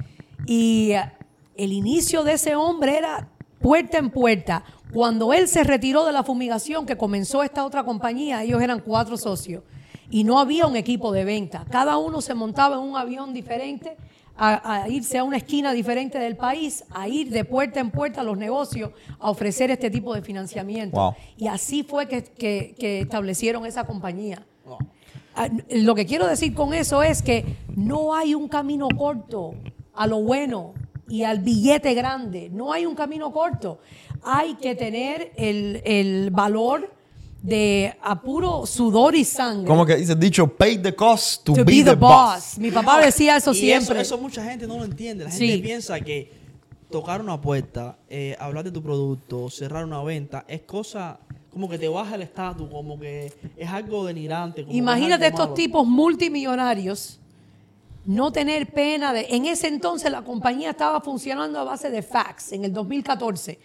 [0.46, 1.12] Y eh,
[1.56, 3.28] el inicio de ese hombre era
[3.60, 4.64] puerta en puerta.
[4.92, 9.16] Cuando él se retiró de la fumigación, que comenzó esta otra compañía, ellos eran cuatro
[9.16, 9.62] socios.
[10.10, 11.64] y no había un equipo de venta.
[11.70, 13.96] Cada uno se montaba en un avión diferente
[14.36, 18.20] a, a irse a una esquina diferente del país, a ir de puerta en puerta
[18.20, 20.94] a los negocios a ofrecer este tipo de financiamiento.
[21.00, 21.14] Wow.
[21.38, 24.44] Y así fue que, que- que establecieron esa compañía.
[25.34, 29.54] Ah, Lo que quiero decir con eso es que no hay un camino corto
[29.94, 30.74] a lo bueno
[31.08, 32.50] y al billete grande.
[32.52, 33.78] No hay un camino corto.
[34.24, 36.92] Hay que tener el, el valor
[37.42, 39.66] de a puro sudor y sangre.
[39.66, 42.56] Como que dice dicho, pay the cost to, to be, the, boss.
[42.58, 44.00] Mi papá decía eso Y siempre.
[44.00, 45.24] Eso, eso mucha gente no lo entiende.
[45.24, 45.48] La Sí.
[45.48, 46.30] gente piensa que
[46.90, 51.18] tocar una puerta, eh, hablar de tu producto, cerrar una venta, es cosa
[51.52, 54.62] como que te baja el estatus, como que es algo denigrante.
[54.64, 55.54] como Imagínate algo estos malo.
[55.54, 57.18] tipos multimillonarios
[58.04, 59.26] no tener pena de...
[59.30, 63.58] En ese entonces la compañía estaba funcionando a base de fax, en el 2014.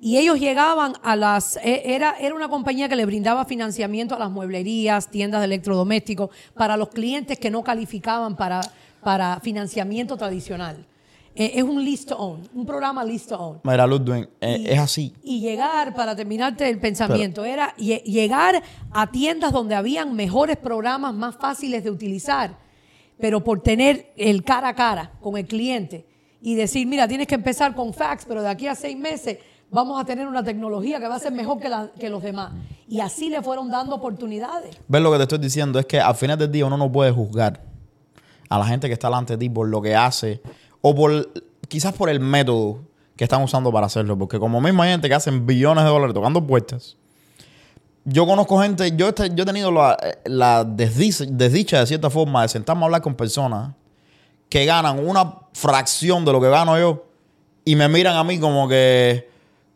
[0.00, 1.56] Y ellos llegaban a las...
[1.56, 6.30] e- Era, era una compañía que le brindaba financiamiento a las mueblerías, tiendas de electrodomésticos,
[6.54, 8.60] para los clientes que no calificaban para,
[9.02, 10.86] para financiamiento tradicional.
[11.34, 13.60] Eh, es un list own, un programa list own.
[13.64, 15.12] Mira, Ludwig, eh, Y- es así.
[15.22, 18.62] Y llegar, para terminarte el pensamiento, era lle- llegar
[18.92, 22.56] a tiendas donde habían mejores programas más fáciles de utilizar,
[23.20, 26.06] pero por tener el cara a cara con el cliente
[26.40, 29.38] y decir, mira, tienes que empezar con fax, pero de aquí a seis meses
[29.70, 32.52] vamos a tener una tecnología que va a ser mejor que, la- los demás.
[32.88, 34.76] Y así le fueron dando oportunidades.
[34.88, 35.78] ¿Ves lo que te estoy diciendo?
[35.78, 37.62] Es que al final del día uno no puede juzgar
[38.48, 40.40] a la gente que está delante de ti por lo que hace
[40.80, 41.30] o por
[41.68, 42.80] quizás por el método
[43.16, 44.16] que están usando para hacerlo.
[44.16, 46.96] Porque como misma gente que hacen billones de dólares tocando puertas.
[48.04, 52.40] Yo conozco gente, yo, este- yo he tenido la, la desdicha, desdicha de cierta forma
[52.42, 53.74] de sentarme a hablar con personas
[54.48, 57.04] que ganan una fracción de lo que gano yo
[57.66, 59.27] y me miran a mí como que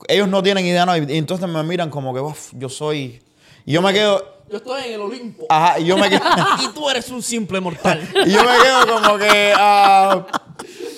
[0.09, 3.23] ellos no tienen idea, no, y y entonces me miran como que "Uf, yo soy...
[3.65, 4.25] Y yo me quedo...
[4.51, 5.47] Yo estoy en el Olimpo.
[5.49, 6.21] Ajá, y yo me quedo...
[6.65, 8.01] y tú eres un simple mortal.
[8.27, 9.53] Y yo me quedo como que.
[9.57, 10.27] ah,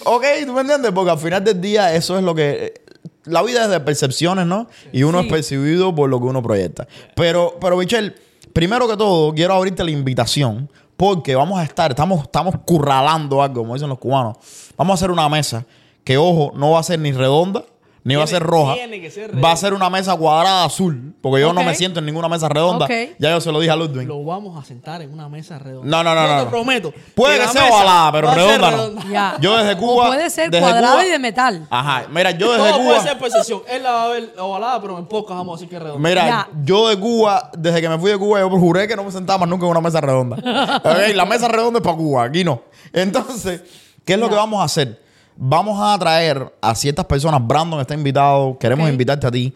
[0.04, 0.92] ok, ¿tú me entiendes?
[0.92, 2.82] Porque al final del día, eso es lo que.
[3.24, 4.66] La vida es de percepciones, ¿no?
[4.92, 5.26] Y uno Sí.
[5.26, 6.86] es percibido por lo que uno proyecta.
[7.14, 8.14] Pero, pero Michelle,
[8.52, 10.68] primero que todo, quiero abrirte la invitación.
[10.96, 14.36] Porque vamos a estar, estamos, estamos curralando algo, como dicen los cubanos.
[14.76, 15.64] Vamos a hacer una mesa
[16.04, 17.64] que, ojo, no va a ser ni redonda,
[18.04, 18.74] ni va a ser roja.
[18.74, 21.14] tiene que ser va a ser una mesa cuadrada azul.
[21.22, 22.84] Porque yo no me siento en ninguna mesa redonda.
[22.84, 22.92] Ok.
[23.18, 24.06] Ya yo se lo dije a Ludwig.
[24.06, 25.88] Lo vamos a sentar en una mesa redonda.
[25.88, 26.92] No, no, no, Yo no, te prometo.
[27.14, 29.10] Puede que sea ovalada, pero redonda no.
[29.10, 29.36] Ya.
[29.40, 30.06] Yo desde O Cuba.
[30.08, 31.66] puede ser Cuba- y de metal.
[31.70, 32.04] Ajá.
[32.10, 32.88] Mira, yo desde Todo Cuba.
[32.94, 33.62] puede ser percepción.
[33.68, 36.08] Él la va a ver ovalada, pero en pocas vamos a decir que es redonda.
[36.08, 36.48] Mira, Ya.
[36.62, 39.38] yo de Cuba, desde que me fui de Cuba, yo juré que no me sentaba
[39.40, 40.36] más nunca en una mesa redonda.
[40.84, 42.62] Ok, La mesa redonda es para Cuba, aquí no.
[42.92, 43.62] Entonces,
[44.04, 44.30] ¿qué es lo Ya.
[44.30, 45.02] que vamos a hacer?
[45.36, 47.44] Vamos a traer a ciertas personas.
[47.46, 49.52] Brandon está invitado, queremos invitarte a ti.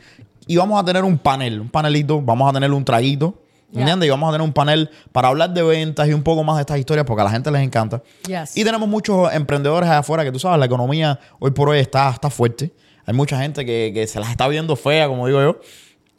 [0.46, 3.34] Y vamos a tener un panel, un panelito, vamos a tener un traguito.
[3.72, 4.06] ¿Entiendes?
[4.06, 6.62] Y vamos a tener un panel para hablar de ventas y un poco más de
[6.62, 8.02] estas historias porque a la gente les encanta.
[8.26, 8.56] Yes.
[8.56, 12.08] Y tenemos muchos emprendedores allá afuera que tú sabes, la economía hoy por hoy está,
[12.08, 12.72] está fuerte.
[13.04, 15.60] Hay mucha gente que, que se las está viendo fea, como digo yo.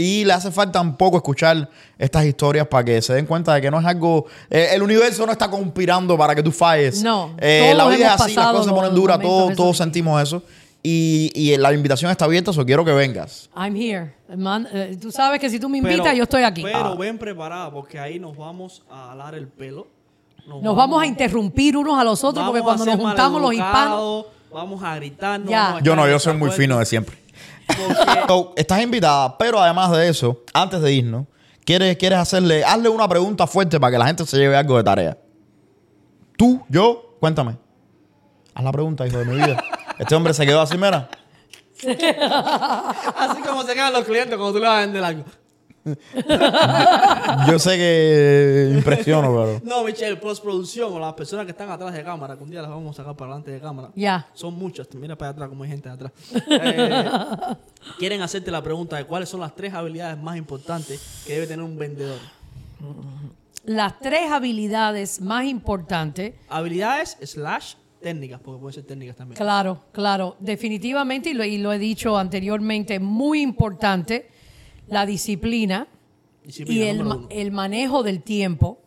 [0.02, 3.62] Y le hace falta un poco escuchar estas historias para que se den cuenta de
[3.62, 4.28] que no es algo.
[4.50, 7.04] eh, el universo no está conspirando para que tú falles.
[7.04, 9.56] No, Eh, la todos vida es hemos así, las pasado cosas se ponen duras, todos,
[9.58, 10.42] todos sentimos eso.
[10.82, 13.50] Y, y la invitación está abierta, so quiero que vengas.
[13.54, 14.14] I'm here.
[14.38, 16.64] Man, eh, tú sabes que si tú me Pero- invitas, yo estoy aquí.
[16.64, 19.88] Pero ven preparada, porque ahí nos vamos a alar el pelo.
[20.48, 24.26] Nos vamos a interrumpir unos a los otros porque vamos cuando nos juntamos los hispanos.
[24.54, 25.44] Vamos a gritar.
[25.44, 25.64] Ya.
[25.64, 27.18] vamos a Yo no, yo soy muy fino de siempre.
[28.56, 31.26] estás invitada, pero además de eso, antes de irnos,
[31.66, 34.84] ¿quieres, quieres hacerle, hazle una pregunta fuerte para que la gente se lleve algo de
[34.84, 35.18] tarea?
[36.38, 37.58] Tú, yo, cuéntame.
[38.54, 39.64] Haz la pregunta, hijo de mi vida.
[39.98, 41.10] Este hombre se quedó así, mira.
[41.82, 45.24] Así como se quedan los clientes cuando tú le vas a vender algo.
[47.48, 49.62] Yo sé que impresiono, pero.
[49.64, 52.70] No, Michelle, postproducción o las personas que están atrás de cámara, que un día las
[52.70, 53.90] vamos a sacar para adelante de cámara.
[53.96, 54.28] Ya.
[54.34, 54.88] Son muchas.
[54.96, 56.12] Mira para atrás como hay gente de atrás.
[56.50, 57.06] Eh,
[58.00, 61.64] quieren hacerte la pregunta de cuáles son las tres habilidades más importantes que debe tener
[61.64, 62.20] un vendedor.
[63.66, 69.38] Las tres habilidades más importantes Habilidades slash técnicas, porque pueden ser técnicas también.
[69.38, 74.30] Claro, claro, definitivamente, y lo, y lo he dicho anteriormente, muy importante
[74.90, 75.88] la disciplina,
[76.44, 78.80] Disciplina, y el, ma- el manejo del tiempo.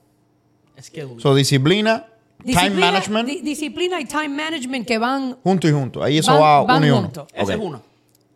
[0.81, 1.21] Schedule.
[1.21, 2.07] So, disciplina,
[2.39, 6.03] time Disciplina- management, di- disciplina y time management que van, junto y junto.
[6.03, 7.01] Ahí eso Van- va van uno y uno.
[7.03, 7.29] juntos.
[7.33, 7.51] Esa Ok.
[7.51, 7.83] es una.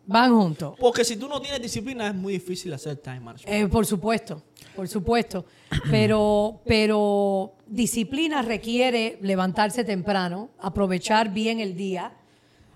[0.05, 0.75] van juntos.
[0.79, 3.53] Porque si tú no tienes disciplina es muy difícil hacer time management.
[3.53, 4.41] Eh, por supuesto,
[4.75, 5.45] por supuesto.
[5.91, 12.13] Pero, pero disciplina requiere levantarse temprano, aprovechar bien el día.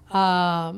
[0.09, 0.73] ah,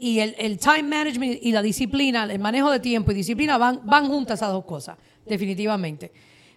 [0.00, 3.82] y el, el time management y la disciplina, el manejo de tiempo y disciplina van,
[3.84, 4.96] van juntas esas dos cosas,
[5.26, 6.10] definitivamente.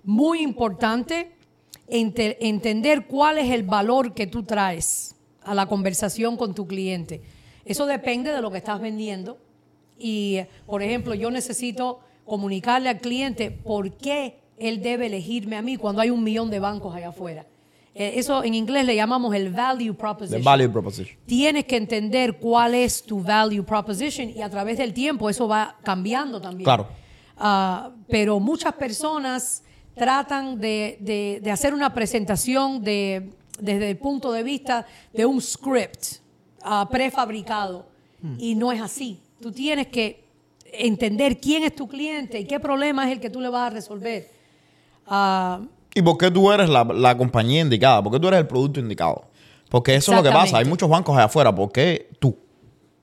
[0.06, 1.32] Muy importante
[1.88, 7.22] ente- entender cuál es el valor que tú traes a la conversación con tu cliente.
[7.65, 9.38] Eso depende de lo que estás vendiendo.
[9.99, 15.76] Y, por ejemplo, yo necesito comunicarle al cliente por qué él debe elegirme a mí
[15.78, 17.45] cuando hay un millón de bancos allá afuera.
[17.95, 21.18] Eh, Eso en inglés le llamamos el value The proposition value proposition.
[21.28, 25.76] tienes que entender cuál es tu value proposition y a través del tiempo eso va
[25.84, 26.65] cambiando también.
[26.65, 26.88] Claro.
[27.38, 29.64] Ah, pero muchas personas
[29.95, 33.30] tratan de, de- de hacer una presentación de,
[33.60, 36.03] desde el punto de vista de un script
[36.64, 37.86] ah, prefabricado
[38.40, 39.20] y no es así.
[39.41, 40.24] Tú tienes que
[40.72, 43.70] entender quién es tu cliente y qué problema es el que tú le vas a
[43.70, 44.32] resolver.
[45.06, 45.60] Ah,
[45.95, 48.02] ¿Y por qué tú eres la, la compañía indicada?
[48.03, 49.26] ¿Por qué tú eres el producto indicado?
[49.70, 50.57] Porque eso es lo que pasa.
[50.57, 51.53] Hay muchos bancos allá afuera.
[51.53, 52.38] ¿Por qué tú?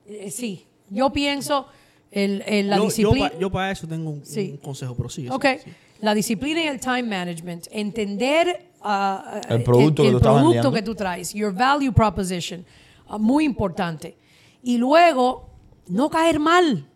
[0.07, 1.67] eh, sí, yo pienso
[2.11, 3.31] el, el- la yo, disciplina.
[3.39, 4.51] Yo, para eso tengo un, Sí.
[4.51, 5.27] un consejo, pero sí.
[5.29, 5.45] Ok.
[5.63, 5.71] sí.
[6.01, 7.67] La disciplina y el time management.
[7.71, 11.33] Entender ah, El producto el, que tú producto que tú traes.
[11.33, 12.65] Your value proposition.
[13.07, 14.17] Ah, muy importante.
[14.63, 15.49] Y luego,
[15.87, 16.87] no caer mal.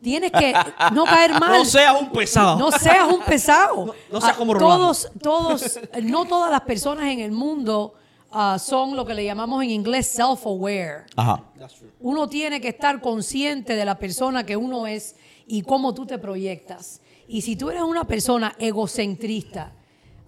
[0.00, 0.54] Tienes que
[0.92, 1.58] no caer mal.
[1.58, 2.58] No seas un pesado.
[2.58, 3.86] No seas un pesado.
[3.86, 4.76] No- no seas Ah, como Rolando.
[4.84, 7.94] todos, todos, no todas las personas en el mundo
[8.30, 11.06] ah, son lo que le llamamos en inglés self-aware.
[11.16, 11.42] Ajá.
[11.58, 11.90] That's true.
[12.00, 15.16] Uno tiene que estar consciente de la persona que uno es
[15.46, 17.00] y cómo tú te proyectas.
[17.26, 19.72] Y si tú eres una persona egocentrista,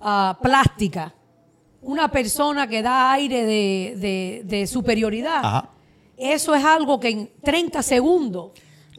[0.01, 1.15] ah, plástica,
[1.83, 5.69] una persona que da aire de, de- de superioridad, Ajá.
[6.17, 8.51] eso es algo que en 30 segundos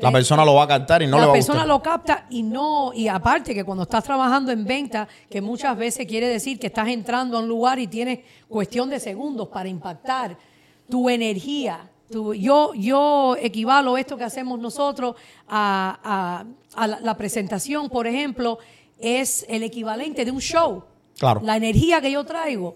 [0.01, 1.67] La eh, persona lo va a captar y no le la va a persona gustar.
[1.67, 6.05] lo capta y no, y aparte que cuando estás trabajando en venta, que muchas veces
[6.07, 8.19] quiere decir que estás entrando a un lugar y tienes
[8.49, 10.37] cuestión de segundos para impactar
[10.89, 11.87] tu energía.
[12.11, 15.15] tu- yo, yo equivalo esto que hacemos nosotros
[15.47, 18.57] a, a- a la, la presentación, por ejemplo,
[18.99, 20.83] es el equivalente de un show.
[21.17, 21.39] Claro.
[21.43, 22.75] La energía que yo traigo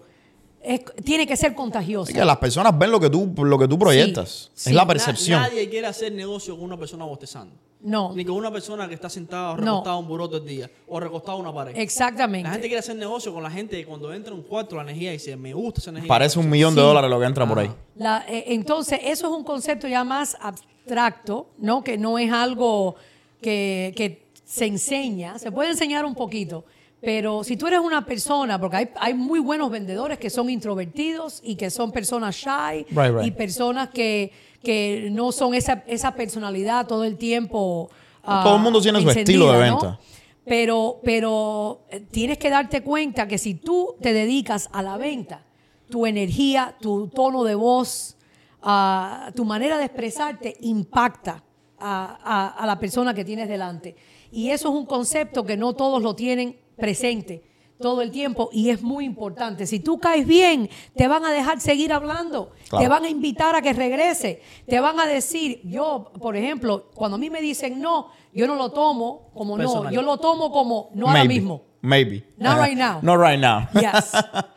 [0.66, 2.10] es- tiene que ser contagiosa.
[2.10, 4.50] Es que las personas ven lo que tú, lo que tú proyectas.
[4.54, 4.70] Sí.
[4.70, 5.40] Es la percepción.
[5.40, 7.54] Na- nadie quiere hacer negocio con una persona bostezando.
[7.82, 9.62] No, Ni con una persona que está sentada o No.
[9.62, 10.68] recostada en un buró todo el día.
[10.88, 11.76] O recostada en una pared.
[11.76, 12.44] exactamente.
[12.48, 14.82] La gente quiere hacer negocio con la gente que cuando entra en un cuarto la
[14.82, 16.08] energía dice, me gusta esa energía.
[16.08, 16.86] Parece un millón de Sí.
[16.86, 17.70] dólares lo que entra por ahí.
[17.96, 21.84] La- eh, entonces, eso es un concepto ya más abstracto, ¿no?
[21.84, 22.96] Que no es algo
[23.40, 25.38] que, que se enseña.
[25.38, 26.64] Se puede enseñar un poquito.
[27.06, 31.40] Pero si tú eres una persona, porque hay, hay muy buenos vendedores que son introvertidos
[31.44, 33.24] y que son personas shy Right, right.
[33.26, 37.90] y personas que, que no son esa, esa personalidad todo el tiempo.
[38.24, 40.00] ah, Todo el mundo tiene su estilo de venta.
[40.44, 45.44] Pero, pero eh, tienes que darte cuenta que si tú te dedicas a la venta,
[45.88, 48.16] tu energía, tu tono de voz,
[48.62, 51.44] ah, tu manera de expresarte impacta
[51.78, 53.94] a, a- a la persona que tienes delante.
[54.32, 57.42] Y eso es un concepto que no todos lo tienen presente
[57.80, 59.66] todo el tiempo y es muy importante.
[59.66, 62.82] Si tú caes bien, te van a dejar seguir hablando, Claro.
[62.82, 67.16] te van a invitar a que regrese, te van a decir, yo, por ejemplo, cuando
[67.16, 70.88] a mí me dicen no, yo no lo tomo como no, yo lo tomo como
[70.94, 71.34] no ahora Maybe.
[71.34, 71.62] mismo.
[71.82, 72.24] Maybe.
[72.38, 72.98] Not right now.
[73.02, 73.68] Not right now.
[73.74, 74.12] Yes,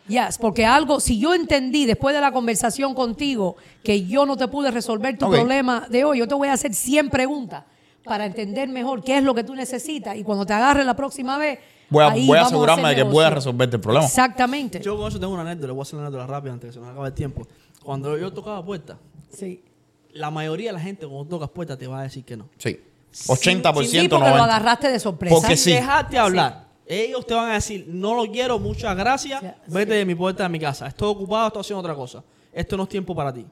[0.08, 4.48] yes, porque algo, si yo entendí después de la conversación contigo que yo no te
[4.48, 5.34] pude resolver tu Ok.
[5.34, 7.66] problema de hoy, yo te voy a hacer 100 preguntas
[8.04, 11.38] para entender mejor qué es lo que tú necesitas y cuando te agarre la próxima
[11.38, 11.60] vez,
[11.90, 13.36] Voy a, ahí voy a vamos asegurarme de que pueda negocio.
[13.36, 14.06] resolverte el problema.
[14.06, 14.80] Exactamente.
[14.82, 16.74] Yo con eso tengo una anécdota, le voy a hacer una anécdota rápida antes que
[16.74, 17.48] se nos acabe el tiempo.
[17.84, 18.98] Cuando yo tocaba puertas,
[19.32, 19.64] sí.
[20.12, 22.48] la mayoría de la gente cuando tocas puertas te va a decir que no.
[22.58, 22.80] Sí.
[23.12, 24.38] 80%, Sí, porque 90%.
[24.38, 25.36] lo agarraste de sorpresa.
[25.36, 25.72] Porque sí.
[25.72, 26.68] Dejarte hablar.
[26.86, 30.44] Ellos te van a decir, no lo quiero, muchas gracias, Sí, vete de mi puerta
[30.44, 30.88] de mi casa.
[30.88, 32.24] Estoy ocupado, estoy haciendo otra cosa.
[32.52, 33.46] Esto no es tiempo para ti.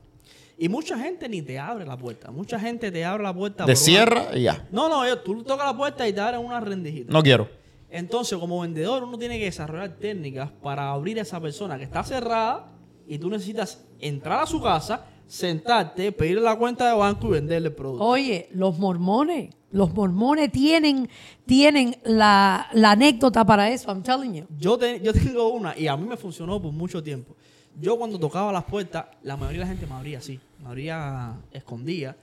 [0.58, 2.32] Y mucha gente ni te abre la puerta.
[2.32, 3.66] Mucha gente te abre la puerta.
[3.66, 4.68] Una- cierra y ya.
[4.72, 7.12] No, no, tú tocas la puerta y te abren una rendijita.
[7.14, 7.48] No quiero.
[7.90, 12.04] Entonces, como vendedor, uno tiene que desarrollar técnicas para abrir a esa persona que está
[12.04, 12.72] cerrada
[13.08, 17.70] y tú necesitas entrar a su casa, sentarte, pedirle la cuenta de banco y venderle
[17.70, 18.04] el producto.
[18.04, 21.08] Oye, los mormones, los mormones tienen,
[21.46, 24.46] tienen la, la anécdota para eso, I'm telling you.
[24.58, 27.36] Yo, te- yo tengo una y a mí me funcionó por mucho tiempo.
[27.80, 31.36] Yo cuando tocaba las puertas, la mayoría de la gente me abría así, me abría
[31.52, 32.16] escondida.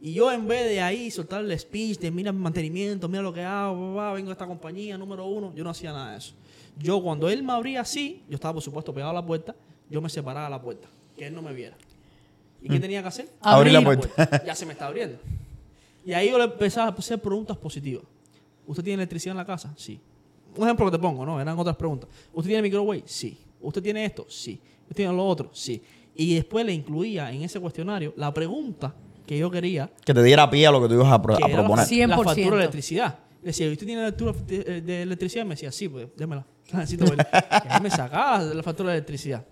[0.00, 3.42] Y yo en vez de ahí soltarle speech, de mira mi mantenimiento, mira lo que
[3.42, 6.34] hago, vengo a esta compañía, número uno, yo no hacía nada de eso.
[6.78, 9.54] Yo cuando él me abría así, yo estaba por supuesto pegado a la puerta,
[9.88, 11.76] yo me separaba de la puerta, que él no me viera.
[12.60, 13.28] ¿Y qué tenía que hacer?
[13.40, 13.98] Abrir la Abrir.
[14.00, 14.42] puerta.
[14.46, 15.18] Ya se me está abriendo.
[16.04, 18.04] Y ahí yo le empezaba a hacer preguntas positivas.
[18.66, 19.72] ¿Usted tiene electricidad en la casa?
[19.76, 20.00] Sí.
[20.56, 21.40] Un ejemplo que te pongo, ¿no?
[21.40, 22.08] Eran otras preguntas.
[22.32, 23.02] ¿Usted tiene microwave?
[23.06, 23.38] Sí.
[23.60, 24.26] ¿Usted tiene esto?
[24.28, 24.60] Sí.
[24.82, 25.50] ¿Usted tiene lo otro?
[25.52, 25.80] Sí.
[26.14, 28.94] Y después le incluía en ese cuestionario la pregunta
[29.26, 31.78] que yo quería, Que te diera pie a lo que tú ibas a, pro- proponer.
[32.08, 32.24] La 100%.
[32.24, 33.18] factura de electricidad.
[33.40, 35.44] Le decía, ¿usted tiene la factura de electricidad?
[35.44, 36.44] Me decía, sí, pues démela.
[36.70, 37.26] La necesito ver.
[37.32, 39.44] Y ahí me sacaba la, factura de electricidad.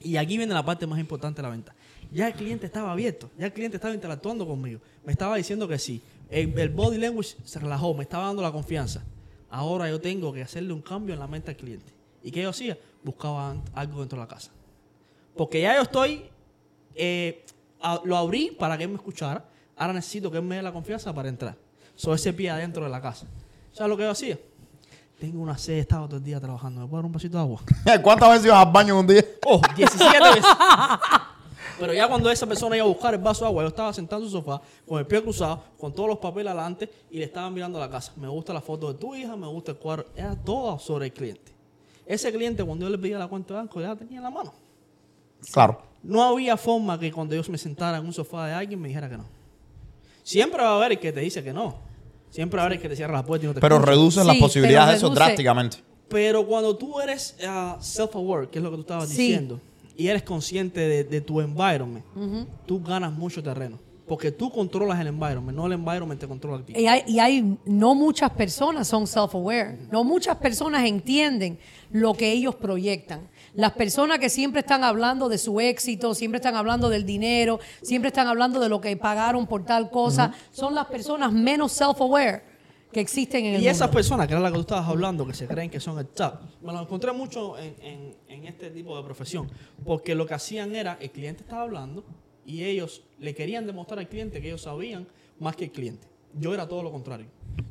[0.00, 1.74] Y aquí viene la parte más importante de la venta.
[2.10, 4.80] Ya el cliente estaba abierto, ya el cliente estaba interactuando conmigo.
[5.04, 6.00] Me estaba diciendo que sí.
[6.30, 9.02] El, el body language se relajó, me estaba dando la confianza.
[9.50, 11.92] Ahora yo tengo que hacerle un cambio en la mente al cliente.
[12.22, 12.78] ¿Y qué yo hacía?
[13.02, 14.50] Buscaba algo dentro de la casa.
[15.38, 16.24] Porque ya yo estoy,
[16.94, 17.46] eh,
[17.80, 19.44] a- lo abrí para que él me escuchara.
[19.76, 21.56] Ahora necesito que él me dé la confianza para entrar.
[21.94, 23.26] So ese pie adentro de la casa.
[23.72, 24.36] ¿Sabes lo que yo hacía?
[25.18, 26.80] Tengo una sed, estaba todo el día trabajando.
[26.80, 27.60] ¿Me puedo dar un vasito de agua?
[28.02, 29.24] ¿Cuántas veces ibas al baño en un día?
[29.46, 30.44] Oh, 17 veces.
[31.78, 34.22] Pero ya cuando esa persona iba a buscar el vaso de agua, yo estaba sentado
[34.22, 37.48] en su sofá, con el pie cruzado, con todos los papeles adelante, y le estaba
[37.50, 38.12] mirando la casa.
[38.16, 40.06] Me gusta la foto de tu hija, me gusta el cuadro.
[40.16, 41.52] Era todo sobre el cliente.
[42.04, 44.30] Ese cliente, cuando yo le pedía la cuenta de banco, ya la tenía en la
[44.30, 44.52] mano.
[45.52, 45.82] Claro.
[46.02, 49.08] No había forma que cuando yo me sentara en un sofá de alguien me dijera
[49.08, 49.24] que no.
[50.22, 51.76] Siempre va a haber el que te dice que no.
[52.30, 53.90] Siempre va a haber el que te cierra la puerta y no te Pero escucha.
[53.90, 55.78] reduces las Sí, posibilidades de eso reduce- drásticamente.
[56.08, 59.16] Pero cuando tú eres ah, self-aware, que es lo que tú estabas Sí.
[59.28, 59.60] diciendo,
[59.96, 62.04] y eres consciente de, de tu environment,
[62.66, 63.78] tú ganas mucho terreno.
[64.08, 66.72] Porque tú controlas el environment, no el environment te controla a ti.
[66.76, 69.76] Y hay, y hay- no muchas personas son self-aware.
[69.92, 71.58] No muchas personas entienden
[71.90, 73.28] lo que ellos proyectan.
[73.54, 78.08] Las personas que siempre están hablando de su éxito, siempre están hablando del dinero, siempre
[78.08, 82.42] están hablando de lo que pagaron por tal cosa, son las personas menos self-aware
[82.92, 83.70] que existen en el Y mundo.
[83.70, 86.06] esas personas, que era la que tú estabas hablando, que se creen que son el
[86.06, 89.50] top, me lo encontré mucho en, en- en este tipo de profesión.
[89.84, 92.04] Porque lo que hacían era, el cliente estaba hablando
[92.48, 95.06] y ellos le querían demostrar al cliente que ellos sabían
[95.38, 96.06] más que el cliente.
[96.34, 97.26] Yo era todo lo contrario.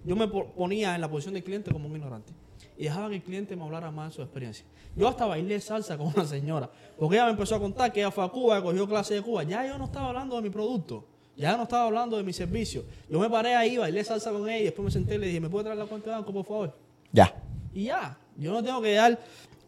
[0.06, 2.32] Yo me po- ponía en la posición del cliente como un ignorante.
[2.78, 4.66] Y dejaba que el cliente me hablara más de su experiencia.
[4.96, 6.70] Yo hasta bailé salsa con una señora.
[6.98, 9.44] Porque ella me empezó a contar que ella fue a Cuba, cogió clase de Cuba.
[9.44, 11.06] Ya yo no estaba hablando de mi producto.
[11.36, 12.84] Ya no estaba hablando de mi servicio.
[13.10, 15.40] Yo me paré ahí, bailé salsa con ella y después me senté y le dije,
[15.40, 16.78] ¿me puede traer la cuenta de banco, por favor?
[17.12, 17.34] Ya.
[17.74, 18.18] Y ya.
[18.38, 19.20] Yo no tengo que dar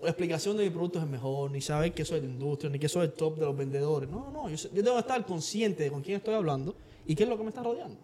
[0.04, 2.90] explicación de mi producto es mejor, ni saber que soy de la industria, ni que
[2.90, 4.10] soy el top de los vendedores.
[4.10, 4.50] No, no.
[4.50, 7.38] Yo, yo tengo que estar consciente de con quién estoy hablando y qué es lo
[7.38, 7.98] que me está rodeando.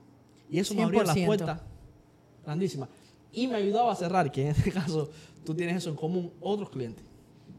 [0.49, 1.25] Y eso me abría las 100%.
[1.25, 1.61] puertas
[2.43, 2.89] grandísimas.
[3.31, 5.09] Y me ayudaba a cerrar, que en este caso
[5.43, 7.03] tú tienes eso en común, otros clientes.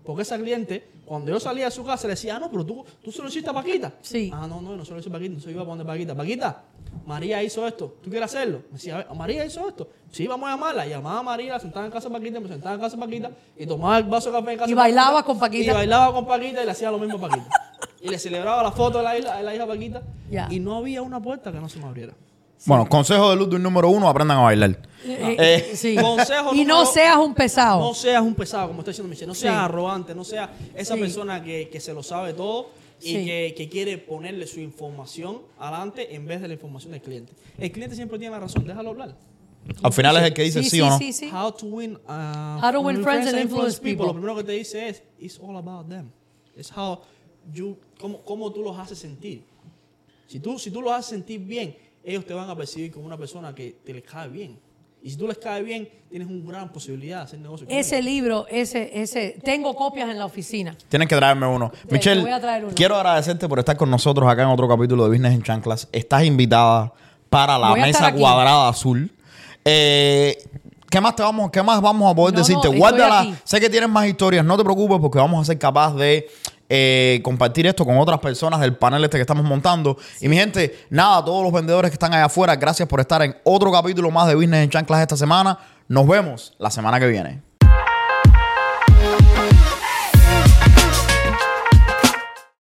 [0.04, 2.84] Porque esa cliente, cuando yo salía de su casa, le decía, ah, no, pero tú,
[3.02, 3.94] tú se lo hiciste a Paquita.
[4.02, 4.30] Sí.
[4.34, 6.14] Ah, no, no, no se lo hice a Paquita, entonces iba a poner Paquita.
[6.14, 6.62] Paquita,
[7.06, 8.62] María hizo esto, ¿tú quieres hacerlo?
[8.68, 9.88] Me decía, "A ver, María hizo esto.
[10.10, 10.86] Sí, vamos a llamarla.
[10.86, 13.02] Y llamaba a María, la sentaba en casa de Paquita, me sentaba en casa de
[13.02, 15.70] Paquita y tomaba el vaso de café en casa Y de bailaba con Paquita.
[15.70, 17.48] Y bailaba con Paquita y le hacía lo mismo a Paquita.
[18.00, 20.02] y le celebraba la foto de la, hija- de la hija Paquita.
[20.30, 20.48] Ya.
[20.50, 22.14] Y no había una puerta que no se me abriera.
[22.66, 24.70] Bueno, consejo de Ludwig número uno, aprendan a bailar.
[25.04, 25.94] Eh, Eh, sí.
[25.96, 27.80] Consejo y no seas un pesado.
[27.80, 29.28] No seas un pesado, como está diciendo Michelle.
[29.28, 29.60] No seas Sí.
[29.64, 31.00] arrogante, no seas esa Sí.
[31.00, 32.70] persona que, que se lo sabe todo
[33.00, 33.24] y Sí.
[33.24, 37.32] que, que quiere ponerle su información adelante en vez de la información del cliente.
[37.58, 39.16] El cliente siempre tiene la razón, déjalo hablar.
[39.82, 40.98] Al final es el que dice sí, sí, o no.
[40.98, 41.30] sí, sí.
[41.32, 44.06] How to win, uh, How to win friends and influence people.
[44.06, 46.10] Lo primero que te dice es, it's all about them.
[46.56, 47.00] Es how
[47.52, 49.44] you, cómo, cómo tú los haces sentir.
[50.26, 51.76] Si tú, si tú los haces sentir bien,
[52.06, 54.58] ellos te van a percibir como una persona que te les cae bien.
[55.02, 57.96] Y si tú les cae bien, tienes una gran posibilidad de hacer negocio con Ese
[57.96, 58.06] ellos.
[58.06, 60.76] libro, ese, ese, tengo copias en la oficina.
[60.88, 61.70] Tienes que traerme uno.
[61.86, 62.74] te Michelle, voy a traer uno.
[62.74, 65.88] quiero agradecerte por estar con nosotros acá en otro capítulo de Business en Chanclas.
[65.92, 66.92] Estás invitada
[67.28, 69.10] para la mesa cuadrada azul.
[69.64, 70.38] Eh,
[70.88, 72.66] ¿Qué más te vamos, qué más vamos a poder No, no, decirte?
[72.68, 73.36] estoy Guárdala.
[73.44, 76.28] Sé que tienes más historias, no te preocupes porque vamos a ser capaz de
[76.68, 79.96] eh, compartir esto con otras personas del panel este que estamos montando.
[80.20, 83.36] Y mi gente, nada, todos los vendedores que están allá afuera, gracias por estar en
[83.44, 85.58] otro capítulo más de Business en Chanclas esta semana.
[85.88, 87.45] Nos vemos la semana que viene.